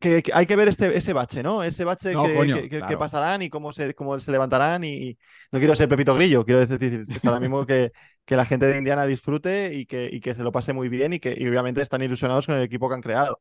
que, 0.00 0.22
hay 0.32 0.46
que 0.46 0.56
ver 0.56 0.68
este, 0.68 0.96
ese 0.96 1.12
bache, 1.12 1.42
¿no? 1.42 1.62
Ese 1.62 1.84
bache 1.84 2.12
que, 2.68 2.96
pasarán 2.98 3.42
y 3.42 3.50
cómo 3.50 3.72
se, 3.72 3.94
cómo 3.94 4.18
se 4.18 4.32
levantarán. 4.32 4.82
Y 4.84 5.16
no 5.52 5.58
quiero 5.58 5.76
ser 5.76 5.88
Pepito 5.88 6.14
Grillo, 6.14 6.44
quiero 6.44 6.66
decir 6.66 7.04
que 7.06 7.28
ahora 7.28 7.40
mismo 7.40 7.64
que, 7.64 7.92
que 8.24 8.36
la 8.36 8.44
gente 8.44 8.66
de 8.66 8.78
Indiana 8.78 9.06
disfrute 9.06 9.74
y 9.74 9.86
que, 9.86 10.08
y 10.10 10.20
que 10.20 10.34
se 10.34 10.42
lo 10.42 10.52
pase 10.52 10.72
muy 10.72 10.88
bien 10.88 11.12
y 11.12 11.20
que 11.20 11.34
y 11.38 11.46
obviamente 11.46 11.80
están 11.80 12.02
ilusionados 12.02 12.46
con 12.46 12.56
el 12.56 12.62
equipo 12.62 12.88
que 12.88 12.94
han 12.96 13.02
creado. 13.02 13.40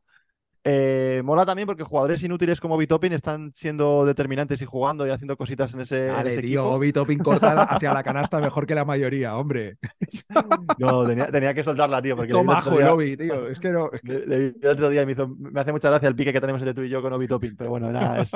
Eh, 0.64 1.22
mola 1.24 1.46
también 1.46 1.66
porque 1.66 1.84
jugadores 1.84 2.22
inútiles 2.24 2.60
como 2.60 2.78
Bitopin 2.78 3.14
están 3.14 3.54
siendo 3.56 4.06
determinantes 4.06 4.62
y 4.62 4.66
jugando 4.66 5.08
y 5.08 5.12
haciendo 5.12 5.38
cositas 5.38 5.74
en 5.74 5.82
ese. 5.82 6.10
Vale, 6.10 6.38
tío, 6.40 6.78
Bitopin 6.78 7.20
corta 7.20 7.64
hacia 7.64 7.94
la 7.94 8.04
canasta 8.04 8.40
mejor 8.40 8.66
que 8.68 8.76
la 8.76 8.86
mayoría, 8.86 9.38
hombre. 9.38 9.78
no, 10.78 11.06
tenía, 11.32 11.54
que 11.54 11.64
soltarla, 11.64 12.02
tío. 12.02 12.16
Porque 12.16 12.34
Toma, 12.34 12.64
Obi, 12.92 13.16
tío. 13.16 13.48
Es 13.48 13.60
que 13.60 13.70
no. 13.70 13.90
El 14.04 14.56
otro 14.68 14.90
día 14.90 15.06
me, 15.06 15.14
hizo, 15.14 15.28
me, 15.28 15.60
hace 15.60 15.72
mucha 15.72 15.90
gracia 15.90 16.10
el 16.10 16.16
pique 16.16 16.34
que 16.34 16.42
tenemos 16.42 16.62
entre 16.62 16.74
tú 16.74 16.82
y 16.82 16.90
yo 16.90 17.02
con 17.02 17.14
Obi 17.14 17.28
Topin, 17.28 17.56
pero 17.56 17.70
bueno, 17.70 17.92
nada. 17.92 18.22
Es... 18.22 18.32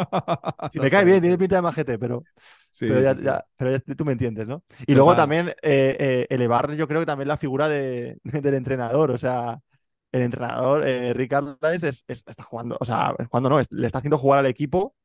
me 0.76 0.90
cae 0.90 1.06
bien, 1.06 1.20
tiene 1.20 1.38
pinta 1.38 1.58
de 1.58 1.62
majete, 1.62 2.00
pero. 2.00 2.24
pero, 2.80 3.02
ya, 3.02 3.46
pero 3.58 3.80
tú 3.96 4.06
me 4.06 4.14
entiendes, 4.14 4.48
¿no? 4.48 4.64
Y 4.86 4.96
luego 4.96 5.16
también 5.16 5.50
eh, 5.62 5.98
eh, 6.00 6.28
elevar, 6.30 6.72
yo 6.74 6.88
creo 6.88 7.02
que 7.02 7.06
también 7.06 7.28
la 7.28 7.38
figura 7.38 7.68
de, 7.68 8.18
del 8.24 8.54
entrenador, 8.54 9.12
o 9.12 9.18
sea 9.18 9.60
el 10.12 10.22
entrenador, 10.24 10.88
eh, 10.88 11.14
Rick 11.14 11.34
está 12.08 12.44
jugando, 12.44 12.78
o 12.80 12.86
sea, 12.86 13.16
cuando 13.30 13.50
no, 13.50 13.62
le 13.70 13.88
está 13.88 14.00
haciendo 14.00 14.18
jugar 14.18 14.40
al 14.40 14.46
equipo, 14.48 14.96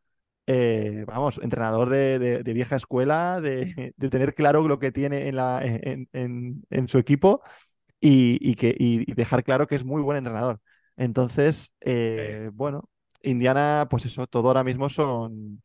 eh, 0.47 1.05
vamos, 1.07 1.41
entrenador 1.43 1.91
de, 1.91 2.43
vieja 2.45 2.77
escuela, 2.77 3.41
de, 3.41 3.95
tener 4.11 4.35
claro 4.35 4.67
lo 4.69 4.79
que 4.79 4.93
tiene 4.93 5.29
en, 5.29 5.37
la, 5.37 5.61
en, 5.63 6.89
su 6.89 6.99
equipo 6.99 7.43
y, 8.01 8.55
que, 8.57 8.75
y 8.79 9.13
dejar 9.15 9.45
claro 9.45 9.67
que 9.67 9.75
es 9.77 9.85
muy 9.85 10.03
buen 10.03 10.19
entrenador. 10.19 10.61
Entonces, 10.97 11.75
eh, 11.81 12.51
bueno, 12.55 12.89
Indiana, 13.23 13.87
pues 13.91 14.07
eso, 14.07 14.27
todo 14.27 14.49
ahora 14.49 14.65
mismo 14.65 14.89
son, 14.89 15.63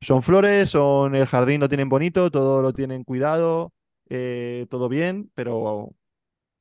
son 0.00 0.22
flores, 0.22 0.70
son 0.70 1.14
el 1.14 1.26
jardín 1.26 1.60
lo 1.60 1.68
tienen 1.68 1.88
bonito, 1.88 2.30
todo 2.30 2.62
lo 2.62 2.72
tienen 2.72 3.04
cuidado, 3.04 3.72
eh, 4.08 4.66
todo 4.70 4.88
bien, 4.88 5.30
pero 5.34 5.90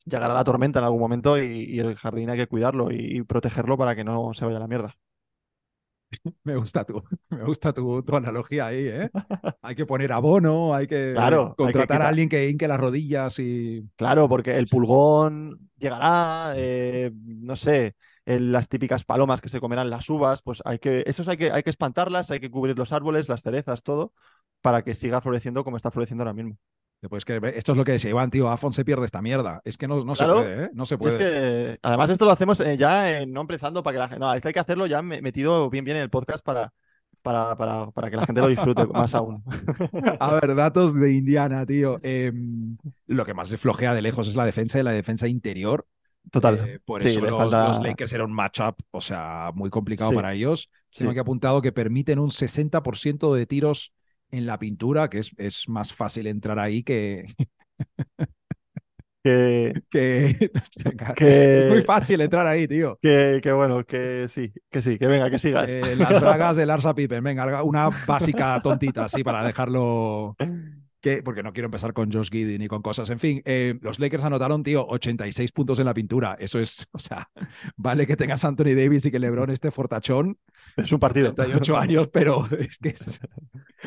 llegará 0.09 0.33
la 0.33 0.43
tormenta 0.43 0.79
en 0.79 0.85
algún 0.85 0.99
momento 0.99 1.37
y, 1.41 1.79
el 1.79 1.95
jardín 1.95 2.29
hay 2.29 2.37
que 2.37 2.47
cuidarlo 2.47 2.91
y, 2.91 3.21
protegerlo 3.23 3.77
para 3.77 3.95
que 3.95 4.03
no 4.03 4.33
se 4.33 4.45
vaya 4.45 4.57
a 4.57 4.61
la 4.61 4.67
mierda. 4.67 4.95
Me 6.43 6.55
gusta 6.55 6.83
tu, 6.83 7.03
me 7.29 7.43
gusta 7.43 7.71
tu, 7.71 8.03
analogía 8.15 8.65
ahí, 8.65 8.87
¿eh? 8.87 9.11
Hay 9.61 9.75
que 9.75 9.85
poner 9.85 10.11
abono, 10.11 10.73
hay 10.73 10.87
que 10.87 11.13
contratar 11.55 12.01
a 12.01 12.07
alguien 12.07 12.27
que 12.27 12.49
hinque 12.49 12.67
las 12.67 12.79
rodillas 12.79 13.37
y. 13.37 13.87
Claro, 13.95 14.27
porque 14.27 14.57
el 14.57 14.65
pulgón 14.65 15.69
llegará, 15.77 16.53
eh, 16.55 17.11
no 17.13 17.55
sé, 17.55 17.95
las 18.25 18.67
típicas 18.67 19.03
palomas 19.03 19.41
que 19.41 19.49
se 19.49 19.59
comerán 19.59 19.89
las 19.89 20.09
uvas, 20.09 20.41
pues 20.41 20.61
hay 20.65 20.79
que, 20.79 21.03
esos 21.07 21.27
hay 21.27 21.37
que, 21.37 21.51
hay 21.51 21.63
que 21.63 21.69
espantarlas, 21.69 22.31
hay 22.31 22.39
que 22.39 22.51
cubrir 22.51 22.77
los 22.77 22.91
árboles, 22.91 23.29
las 23.29 23.41
cerezas, 23.41 23.83
todo, 23.83 24.13
para 24.61 24.83
que 24.83 24.93
siga 24.93 25.21
floreciendo 25.21 25.63
como 25.63 25.77
está 25.77 25.91
floreciendo 25.91 26.23
ahora 26.23 26.33
mismo. 26.33 26.57
Pues 27.07 27.23
que 27.23 27.39
esto 27.55 27.71
es 27.71 27.77
lo 27.77 27.85
que 27.85 27.93
decía 27.93 28.09
Iván, 28.09 28.29
tío, 28.29 28.49
Afon 28.49 28.73
se 28.73 28.83
pierde 28.83 29.05
esta 29.05 29.21
mierda. 29.21 29.61
Es 29.63 29.77
que 29.77 29.87
no, 29.87 30.03
no 30.03 30.15
se 30.15 30.25
puede, 30.25 30.65
¿eh? 30.65 30.69
No 30.73 30.85
se 30.85 30.97
puede. 30.97 31.13
Es 31.13 31.17
que, 31.17 31.79
además, 31.81 32.09
esto 32.09 32.25
lo 32.25 32.31
hacemos 32.31 32.59
eh, 32.59 32.77
ya 32.77 33.25
no 33.25 33.41
empezando 33.41 33.81
para 33.83 33.93
que 33.93 33.99
la 33.99 34.07
gente. 34.09 34.19
No, 34.19 34.29
hay 34.29 34.41
que 34.41 34.59
hacerlo 34.59 34.85
ya 34.85 35.01
metido 35.01 35.69
bien 35.69 35.85
bien 35.85 35.95
en 35.95 36.03
el 36.03 36.09
podcast 36.09 36.43
para, 36.43 36.73
para, 37.21 37.55
para, 37.55 37.91
para 37.91 38.09
que 38.09 38.17
la 38.17 38.25
gente 38.25 38.41
lo 38.41 38.49
disfrute 38.49 38.85
más 38.93 39.15
aún. 39.15 39.43
A 40.19 40.33
ver, 40.33 40.55
datos 40.55 40.93
de 40.93 41.13
Indiana, 41.13 41.65
tío. 41.65 41.99
Em, 42.03 42.77
lo 43.07 43.25
que 43.25 43.33
más 43.33 43.49
le 43.49 43.57
flojea 43.57 43.93
de 43.93 44.01
lejos 44.01 44.27
es 44.27 44.35
la 44.35 44.45
defensa 44.45 44.77
y 44.77 44.83
la 44.83 44.91
defensa 44.91 45.27
interior. 45.27 45.87
Total. 46.31 46.59
Eh, 46.67 46.79
por 46.83 47.01
eso 47.01 47.21
los, 47.21 47.81
Lakers 47.81 48.11
era 48.11 48.25
un 48.25 48.33
matchup, 48.33 48.75
o 48.91 48.99
sea, 48.99 49.51
muy 49.55 49.69
complicado 49.69 50.11
para 50.11 50.33
ellos. 50.33 50.69
Tengo 50.95 51.13
que 51.13 51.19
apuntado 51.21 51.61
que 51.61 51.71
permiten 51.71 52.19
un 52.19 52.29
60% 52.29 53.33
de 53.33 53.45
tiros 53.45 53.93
en 54.31 54.45
la 54.45 54.59
pintura, 54.59 55.09
que 55.09 55.19
es, 55.19 55.31
es 55.37 55.67
más 55.69 55.93
fácil 55.93 56.27
entrar 56.27 56.59
ahí 56.59 56.83
que... 56.83 57.25
que, 59.23 59.73
que, 59.89 60.51
es 61.19 61.69
muy 61.69 61.81
fácil 61.83 62.21
entrar 62.21 62.47
ahí, 62.47 62.67
tío. 62.67 62.97
Que, 63.01 63.39
que, 63.41 63.51
bueno, 63.51 63.85
que 63.85 64.27
sí, 64.29 64.51
que 64.69 64.81
sí, 64.81 64.97
que 64.97 65.07
venga, 65.07 65.29
que 65.29 65.39
sigas. 65.39 65.69
Eh, 65.69 65.95
las 65.95 66.21
bragas 66.21 66.57
de 66.57 66.65
Larsa 66.65 66.93
Pippen, 66.93 67.23
venga, 67.23 67.63
una 67.63 67.89
básica 68.07 68.59
tontita 68.61 69.05
así 69.05 69.23
para 69.23 69.43
dejarlo 69.43 70.35
que, 71.01 71.23
porque 71.23 71.43
no 71.43 71.53
quiero 71.53 71.67
empezar 71.67 71.93
con 71.93 72.11
Josh 72.11 72.29
Giddy 72.29 72.57
ni 72.57 72.67
con 72.67 72.81
cosas. 72.81 73.09
En 73.09 73.19
fin, 73.19 73.41
eh, 73.45 73.77
los 73.81 73.99
Lakers 73.99 74.23
anotaron, 74.23 74.63
tío, 74.63 74.85
86 74.87 75.51
puntos 75.51 75.79
en 75.79 75.85
la 75.85 75.93
pintura. 75.93 76.35
Eso 76.39 76.59
es, 76.59 76.87
o 76.91 76.99
sea, 76.99 77.29
vale 77.77 78.05
que 78.05 78.17
tengas 78.17 78.43
Anthony 78.43 78.75
Davis 78.75 79.05
y 79.05 79.11
que 79.11 79.19
LeBron 79.19 79.49
esté 79.49 79.71
fortachón. 79.71 80.37
Es 80.75 80.91
un 80.91 80.99
partido. 80.99 81.33
38 81.33 81.77
años, 81.77 82.09
pero 82.09 82.47
es 82.59 82.77
que 82.77 82.89
es, 82.89 83.21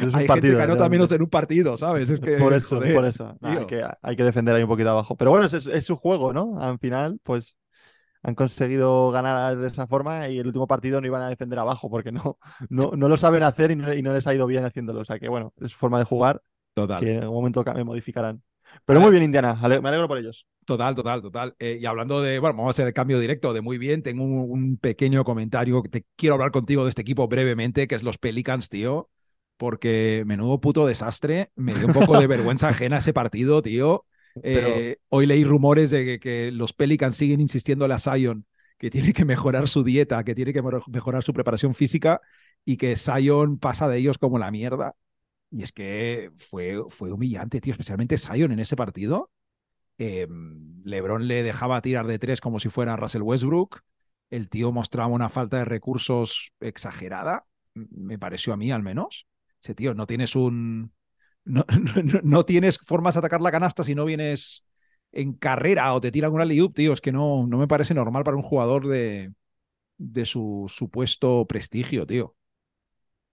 un 0.00 0.14
hay 0.14 0.26
partido, 0.26 0.58
gente 0.58 0.66
que 0.66 0.72
anota 0.72 0.88
menos 0.88 1.12
en 1.12 1.22
un 1.22 1.30
partido, 1.30 1.76
¿sabes? 1.76 2.10
Es 2.10 2.20
que, 2.20 2.36
por 2.36 2.54
eso, 2.54 2.80
por 2.80 3.04
eso. 3.04 3.36
hay, 3.42 3.66
que, 3.66 3.84
hay, 4.02 4.16
que, 4.16 4.24
defender 4.24 4.54
ahí 4.54 4.62
un 4.62 4.68
poquito 4.68 4.90
abajo. 4.90 5.16
Pero 5.16 5.30
bueno, 5.30 5.46
es, 5.46 5.54
es, 5.54 5.84
su 5.84 5.96
juego, 5.96 6.32
¿no? 6.32 6.60
Al 6.60 6.78
final, 6.78 7.18
pues 7.22 7.56
han 8.22 8.34
conseguido 8.34 9.10
ganar 9.10 9.56
de 9.56 9.68
esa 9.68 9.86
forma 9.86 10.28
y 10.28 10.38
el 10.38 10.46
último 10.46 10.66
partido 10.66 11.00
no 11.00 11.06
iban 11.06 11.22
a 11.22 11.28
defender 11.28 11.58
abajo 11.58 11.90
porque 11.90 12.12
no, 12.12 12.38
no, 12.68 12.92
no 12.96 13.08
lo 13.08 13.16
saben 13.16 13.42
hacer 13.42 13.72
y 13.72 13.76
no, 13.76 13.92
y 13.92 14.00
no 14.00 14.14
les 14.14 14.26
ha 14.26 14.34
ido 14.34 14.46
bien 14.46 14.64
haciéndolo. 14.64 15.00
O 15.00 15.04
sea 15.04 15.18
que 15.18 15.28
bueno, 15.28 15.52
es 15.60 15.72
su 15.72 15.78
forma 15.78 15.98
de 15.98 16.04
jugar 16.04 16.40
Total. 16.74 17.00
Que 17.00 17.14
en 17.14 17.22
algún 17.22 17.36
momento 17.36 17.64
me 17.74 17.84
modificarán. 17.84 18.42
Pero 18.84 19.00
muy 19.00 19.10
bien, 19.10 19.22
Indiana. 19.22 19.54
Me 19.54 19.88
alegro 19.88 20.08
por 20.08 20.18
ellos. 20.18 20.46
Total, 20.64 20.94
total, 20.94 21.22
total. 21.22 21.54
Eh, 21.58 21.78
y 21.80 21.86
hablando 21.86 22.22
de, 22.22 22.38
bueno, 22.38 22.56
vamos 22.56 22.68
a 22.68 22.72
hacer 22.72 22.86
el 22.86 22.94
cambio 22.94 23.18
directo 23.18 23.52
de 23.52 23.60
muy 23.60 23.78
bien. 23.78 24.02
Tengo 24.02 24.24
un, 24.24 24.76
pequeño 24.78 25.24
comentario 25.24 25.82
que 25.82 25.88
te 25.88 26.04
quiero 26.16 26.34
hablar 26.34 26.50
contigo 26.50 26.84
de 26.84 26.88
este 26.88 27.02
equipo 27.02 27.28
brevemente, 27.28 27.86
que 27.86 27.94
es 27.94 28.02
los 28.02 28.18
Pelicans, 28.18 28.68
tío. 28.68 29.10
Porque 29.56 30.24
menudo 30.26 30.60
puto 30.60 30.86
desastre. 30.86 31.50
Me 31.56 31.74
dio 31.74 31.86
un 31.86 31.92
poco 31.92 32.18
de 32.18 32.26
vergüenza 32.28 32.68
ajena 32.68 32.98
ese 32.98 33.12
partido, 33.12 33.62
tío. 33.62 34.06
Eh, 34.42 34.96
hoy 35.10 35.26
leí 35.26 35.44
rumores 35.44 35.90
de 35.90 36.18
que, 36.18 36.50
los 36.52 36.72
Pelicans 36.72 37.16
siguen 37.16 37.40
insistiendo 37.40 37.84
a 37.84 37.88
la 37.88 37.98
Zion 37.98 38.46
que 38.78 38.90
tiene 38.90 39.12
que 39.12 39.24
mejorar 39.24 39.68
su 39.68 39.84
dieta, 39.84 40.24
que 40.24 40.34
tiene 40.34 40.52
que 40.52 40.62
mejorar 40.62 41.22
su 41.22 41.32
preparación 41.32 41.72
física 41.72 42.20
y 42.64 42.76
que 42.76 42.96
Zion 42.96 43.58
pasa 43.58 43.88
de 43.88 43.98
ellos 43.98 44.18
como 44.18 44.38
la 44.38 44.50
mierda. 44.50 44.96
Y 45.52 45.62
es 45.62 45.72
que 45.72 46.30
fue, 46.36 46.82
fue 46.88 47.12
humillante, 47.12 47.60
tío, 47.60 47.72
especialmente 47.72 48.16
Zion 48.16 48.52
en 48.52 48.58
ese 48.60 48.74
partido. 48.74 49.30
Em, 49.98 50.82
LeBron 50.84 51.28
le 51.28 51.42
dejaba 51.42 51.82
tirar 51.82 52.06
de 52.06 52.18
tres 52.18 52.40
como 52.40 52.58
si 52.58 52.70
fuera 52.70 52.96
Russell 52.96 53.22
Westbrook. 53.22 53.82
El 54.30 54.48
tío 54.48 54.72
mostraba 54.72 55.08
una 55.08 55.28
falta 55.28 55.58
de 55.58 55.66
recursos 55.66 56.52
exagerada, 56.60 57.44
me 57.74 58.18
pareció 58.18 58.54
a 58.54 58.56
mí 58.56 58.72
al 58.72 58.82
menos. 58.82 59.26
Ese 59.62 59.74
tío, 59.74 59.94
no 59.94 60.06
tienes 60.06 60.34
un. 60.36 60.92
No, 61.44 61.64
no, 62.22 62.44
tienes 62.44 62.78
formas 62.78 63.14
de 63.14 63.18
atacar 63.18 63.40
la 63.40 63.50
canasta 63.50 63.82
si 63.82 63.96
no 63.96 64.04
vienes 64.04 64.64
en 65.10 65.32
carrera 65.32 65.92
o 65.92 66.00
te 66.00 66.12
tira 66.12 66.28
alguna 66.28 66.44
layup, 66.44 66.72
tío, 66.72 66.92
es 66.92 67.00
que 67.00 67.10
no, 67.10 67.48
no 67.48 67.58
me 67.58 67.66
parece 67.66 67.94
normal 67.94 68.22
para 68.22 68.36
un 68.36 68.44
jugador 68.44 68.86
de, 68.86 69.34
de 69.98 70.26
su 70.26 70.66
supuesto 70.68 71.46
prestigio, 71.48 72.06
tío. 72.06 72.36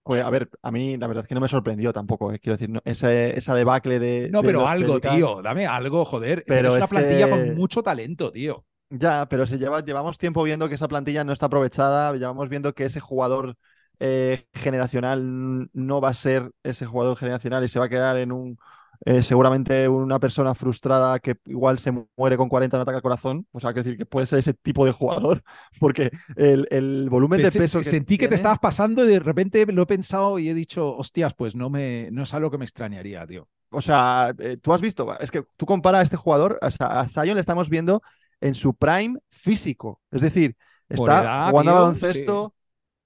Pues 0.03 0.23
a 0.23 0.29
ver, 0.29 0.49
a 0.63 0.71
mí 0.71 0.97
la 0.97 1.07
verdad 1.07 1.23
es 1.23 1.27
que 1.27 1.35
no 1.35 1.41
me 1.41 1.47
sorprendió 1.47 1.93
tampoco. 1.93 2.31
eh, 2.31 2.39
Quiero 2.39 2.57
decir, 2.57 2.69
no, 2.69 2.81
esa, 2.85 3.11
esa 3.13 3.53
debacle 3.53 3.99
de. 3.99 4.29
No, 4.31 4.41
de 4.41 4.47
pero 4.47 4.67
algo, 4.67 4.99
Pelicans- 4.99 5.15
tío, 5.17 5.41
dame 5.41 5.67
algo, 5.67 6.03
joder. 6.05 6.43
Pero 6.47 6.69
es 6.69 6.75
una 6.77 6.87
plantilla 6.87 7.25
que- 7.25 7.31
con 7.31 7.55
mucho 7.55 7.83
talento, 7.83 8.31
tío. 8.31 8.65
Ya, 8.91 9.27
pero 9.29 9.45
se 9.45 9.59
lleva, 9.59 9.81
llevamos 9.85 10.17
tiempo 10.17 10.41
viendo 10.41 10.67
que 10.67 10.73
esa 10.75 10.87
plantilla 10.87 11.23
no 11.23 11.31
está 11.31 11.45
aprovechada, 11.45 12.11
llevamos 12.13 12.49
viendo 12.49 12.73
que 12.73 12.85
ese 12.85 12.99
jugador 12.99 13.55
eh, 13.99 14.47
generacional 14.53 15.69
no 15.73 16.01
va 16.01 16.09
a 16.09 16.13
ser 16.13 16.51
ese 16.63 16.87
jugador 16.87 17.15
generacional 17.15 17.63
y 17.63 17.67
se 17.67 17.77
va 17.77 17.85
a 17.85 17.89
quedar 17.89 18.17
en 18.17 18.31
un, 18.31 18.57
eh, 19.05 19.23
seguramente 19.23 19.87
una 19.87 20.19
persona 20.19 20.53
frustrada 20.53 21.19
que 21.19 21.37
igual 21.45 21.79
se 21.79 21.93
muere 22.17 22.37
con 22.37 22.49
40 22.49 22.77
en 22.77 22.81
ataque 22.81 22.97
al 22.97 23.01
corazón, 23.01 23.47
o 23.51 23.59
sea, 23.59 23.71
quiero 23.71 23.83
decir 23.83 23.97
que 23.97 24.05
puede 24.05 24.27
ser 24.27 24.39
ese 24.39 24.53
tipo 24.53 24.85
de 24.85 24.91
jugador, 24.91 25.43
porque 25.79 26.11
el, 26.35 26.67
el 26.69 27.09
volumen 27.09 27.41
de 27.41 27.51
peso 27.51 27.79
que 27.79 27.85
sentí 27.85 28.17
que 28.17 28.27
te 28.27 28.35
estabas 28.35 28.59
pasando 28.59 29.05
y 29.05 29.07
de 29.07 29.19
repente 29.19 29.65
lo 29.71 29.83
he 29.83 29.87
pensado 29.87 30.37
y 30.39 30.49
he 30.49 30.53
dicho, 30.53 30.95
hostias, 30.97 31.33
pues 31.33 31.55
no, 31.55 31.69
me, 31.69 32.09
no 32.11 32.23
es 32.23 32.33
algo 32.33 32.51
que 32.51 32.57
me 32.57 32.65
extrañaría, 32.65 33.25
tío. 33.25 33.47
O 33.71 33.81
sea, 33.81 34.33
eh, 34.39 34.57
tú 34.57 34.73
has 34.73 34.81
visto, 34.81 35.17
es 35.19 35.31
que 35.31 35.43
tú 35.55 35.65
comparas 35.65 35.99
a 35.99 36.03
este 36.03 36.17
jugador, 36.17 36.57
o 36.61 36.71
sea, 36.71 36.87
a 37.01 37.07
Zion 37.07 37.35
le 37.35 37.41
estamos 37.41 37.69
viendo 37.69 38.01
en 38.41 38.55
su 38.55 38.73
prime 38.73 39.19
físico. 39.29 40.01
Es 40.11 40.21
decir, 40.21 40.55
está 40.89 41.21
edad, 41.21 41.49
jugando 41.51 41.71
tío, 41.71 41.81
baloncesto 41.81 42.53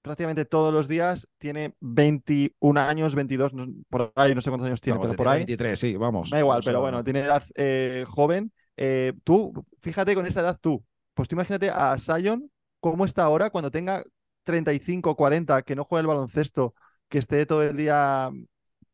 prácticamente 0.04 0.44
todos 0.44 0.72
los 0.72 0.86
días, 0.86 1.26
tiene 1.38 1.74
21 1.80 2.76
años, 2.76 3.14
22, 3.14 3.54
no- 3.54 3.66
por 3.88 4.12
ahí, 4.16 4.34
no 4.34 4.42
sé 4.42 4.50
cuántos 4.50 4.66
años 4.66 4.80
tiene, 4.82 4.98
Vamos, 4.98 5.10
pero 5.10 5.24
por 5.24 5.28
ahí. 5.32 5.38
23, 5.38 5.80
sí, 5.80 5.96
vamos. 5.96 6.30
Da 6.30 6.38
igual, 6.38 6.58
O 6.58 6.62
sea, 6.62 6.70
pero 6.70 6.80
bueno, 6.82 7.02
tiene 7.02 7.20
edad 7.20 7.42
eh, 7.54 8.04
joven. 8.06 8.52
Eh, 8.76 9.14
tú, 9.24 9.52
fíjate 9.80 10.14
con 10.14 10.26
esta 10.26 10.40
edad 10.40 10.58
tú, 10.60 10.84
pues 11.14 11.28
tú 11.28 11.36
imagínate 11.36 11.70
a 11.70 11.96
Zion 11.98 12.50
cómo 12.80 13.04
está 13.06 13.22
ahora 13.24 13.48
cuando 13.50 13.70
tenga 13.70 14.04
35, 14.42 15.16
40, 15.16 15.62
que 15.62 15.74
no 15.74 15.84
juegue 15.84 16.02
el 16.02 16.06
baloncesto, 16.08 16.74
que 17.08 17.18
esté 17.18 17.46
todo 17.46 17.62
el 17.62 17.76
día 17.76 18.30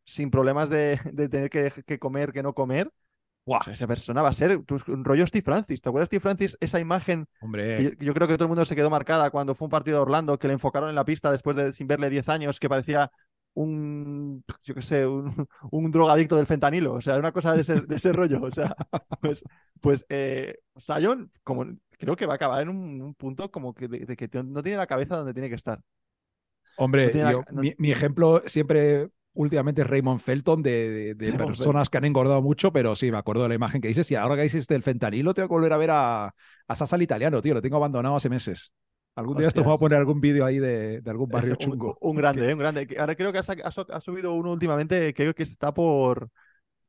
sin 0.05 0.31
problemas 0.31 0.71
de, 0.71 1.01
de 1.13 1.29
tener 1.29 1.51
que, 1.51 1.73
que 1.87 1.99
comer, 1.99 2.33
que 2.33 2.43
no 2.43 2.55
comer. 2.55 2.91
Buah, 3.51 3.59
O 3.59 3.63
sea, 3.65 3.73
esa 3.75 3.87
persona 3.87 4.23
va 4.23 4.29
a 4.29 4.33
ser 4.33 4.61
un 4.89 5.05
rollo 5.05 5.27
Steve 5.27 5.43
Francis. 5.43 5.81
¿Te 5.81 5.89
acuerdas 5.89 6.07
Steve 6.07 6.21
Francis? 6.21 6.57
Esa 6.61 6.79
imagen 6.79 7.27
que 7.27 7.45
hombre, 7.45 7.85
yo, 7.85 7.91
yo 8.07 8.15
creo 8.15 8.29
que 8.29 8.35
todo 8.35 8.45
el 8.45 8.49
mundo 8.51 8.65
se 8.65 8.77
quedó 8.77 8.91
marcada 8.91 9.31
cuando 9.31 9.55
fue 9.55 9.67
un 9.67 9.71
partido 9.71 9.97
de 9.99 10.03
Orlando, 10.03 10.39
que 10.39 10.47
le 10.47 10.55
enfocaron 10.55 10.89
en 10.89 10.95
la 10.95 11.05
pista 11.05 11.33
después 11.33 11.57
de 11.57 11.73
sin 11.73 11.87
verle 11.89 12.11
10 12.11 12.29
años, 12.29 12.61
que 12.61 12.69
parecía 12.69 13.11
un, 13.55 14.45
yo 14.63 14.75
qué 14.75 14.83
sé, 14.83 15.07
un, 15.07 15.33
un 15.73 15.91
drogadicto 15.91 16.37
del 16.37 16.47
fentanilo. 16.47 16.95
O 16.95 17.01
sea, 17.01 17.15
era 17.15 17.21
una 17.21 17.33
cosa 17.33 17.53
de 17.55 17.63
ese, 17.63 17.81
de 17.81 17.97
ese 17.97 18.13
rollo. 18.13 18.41
O 18.43 18.51
sea, 18.53 18.75
pues, 19.21 19.43
pues 19.81 20.07
eh, 20.09 20.59
Zion, 20.79 21.33
como 21.43 21.65
creo 21.99 22.15
que 22.17 22.27
va 22.27 22.35
a 22.35 22.37
acabar 22.37 22.63
en 22.63 22.69
un, 22.69 23.03
un 23.03 23.15
punto 23.15 23.51
como 23.51 23.75
que 23.75 23.89
de, 23.89 24.07
de 24.07 24.17
que 24.17 24.29
no 24.45 24.63
tiene 24.63 24.79
la 24.79 24.87
cabeza 24.87 25.17
donde 25.17 25.35
tiene 25.35 25.49
que 25.49 25.57
estar. 25.57 25.81
hombre, 26.77 27.07
no 27.07 27.11
tiene 27.13 27.33
yo- 27.33 27.39
la- 27.47 27.53
no- 27.53 27.63
mi, 27.63 27.75
mi 27.79 27.91
ejemplo 27.91 28.43
siempre 28.47 29.09
últimamente 29.35 29.85
Raymond 29.85 30.21
Felton 30.21 30.63
de, 30.63 30.71
de- 30.91 31.15
de 31.15 31.27
Raymond 31.31 31.49
personas 31.57 31.89
que 31.89 31.99
han 31.99 32.05
engordado 32.05 32.43
mucho, 32.43 32.73
pero 32.73 32.95
sí, 32.97 33.11
me 33.11 33.19
acuerdo 33.19 33.43
de 33.45 33.49
la 33.51 33.55
imagen 33.55 33.81
que 33.81 33.89
dices 33.89 34.11
y 34.11 34.15
ahora 34.17 34.37
que 34.37 34.43
dices 34.43 34.67
del 34.67 34.83
fentanilo, 34.83 35.35
tengo 35.35 35.49
que 35.49 35.55
volver 35.55 35.73
a 35.73 35.77
ver 35.77 35.91
a, 35.93 36.27
a 36.69 36.75
Sasa 36.75 36.97
el 36.97 37.03
italiano, 37.03 37.41
tío, 37.43 37.55
lo 37.55 37.63
tengo 37.63 37.77
abandonado 37.77 38.17
hace 38.17 38.29
meses. 38.29 38.73
Algún 39.17 39.37
día 39.37 39.49
esto 39.49 39.61
me 39.63 39.67
voy 39.69 39.75
a 39.77 39.79
poner 39.79 39.99
algún 39.99 40.21
vídeo 40.21 40.45
ahí 40.47 40.59
de, 40.59 41.01
de 41.01 41.11
algún 41.11 41.29
barrio 41.29 41.53
un, 41.53 41.59
chungo. 41.59 41.99
un 42.01 42.17
grande, 42.17 42.49
¿eh? 42.49 42.53
un 42.55 42.61
grande. 42.61 42.89
Ahora 42.99 43.15
creo 43.17 43.33
que 43.33 43.39
ha, 43.39 43.43
ha 43.43 44.01
subido 44.01 44.33
uno 44.35 44.53
últimamente, 44.53 45.13
creo 45.15 45.35
que 45.35 45.43
está 45.43 45.75
por. 45.75 46.31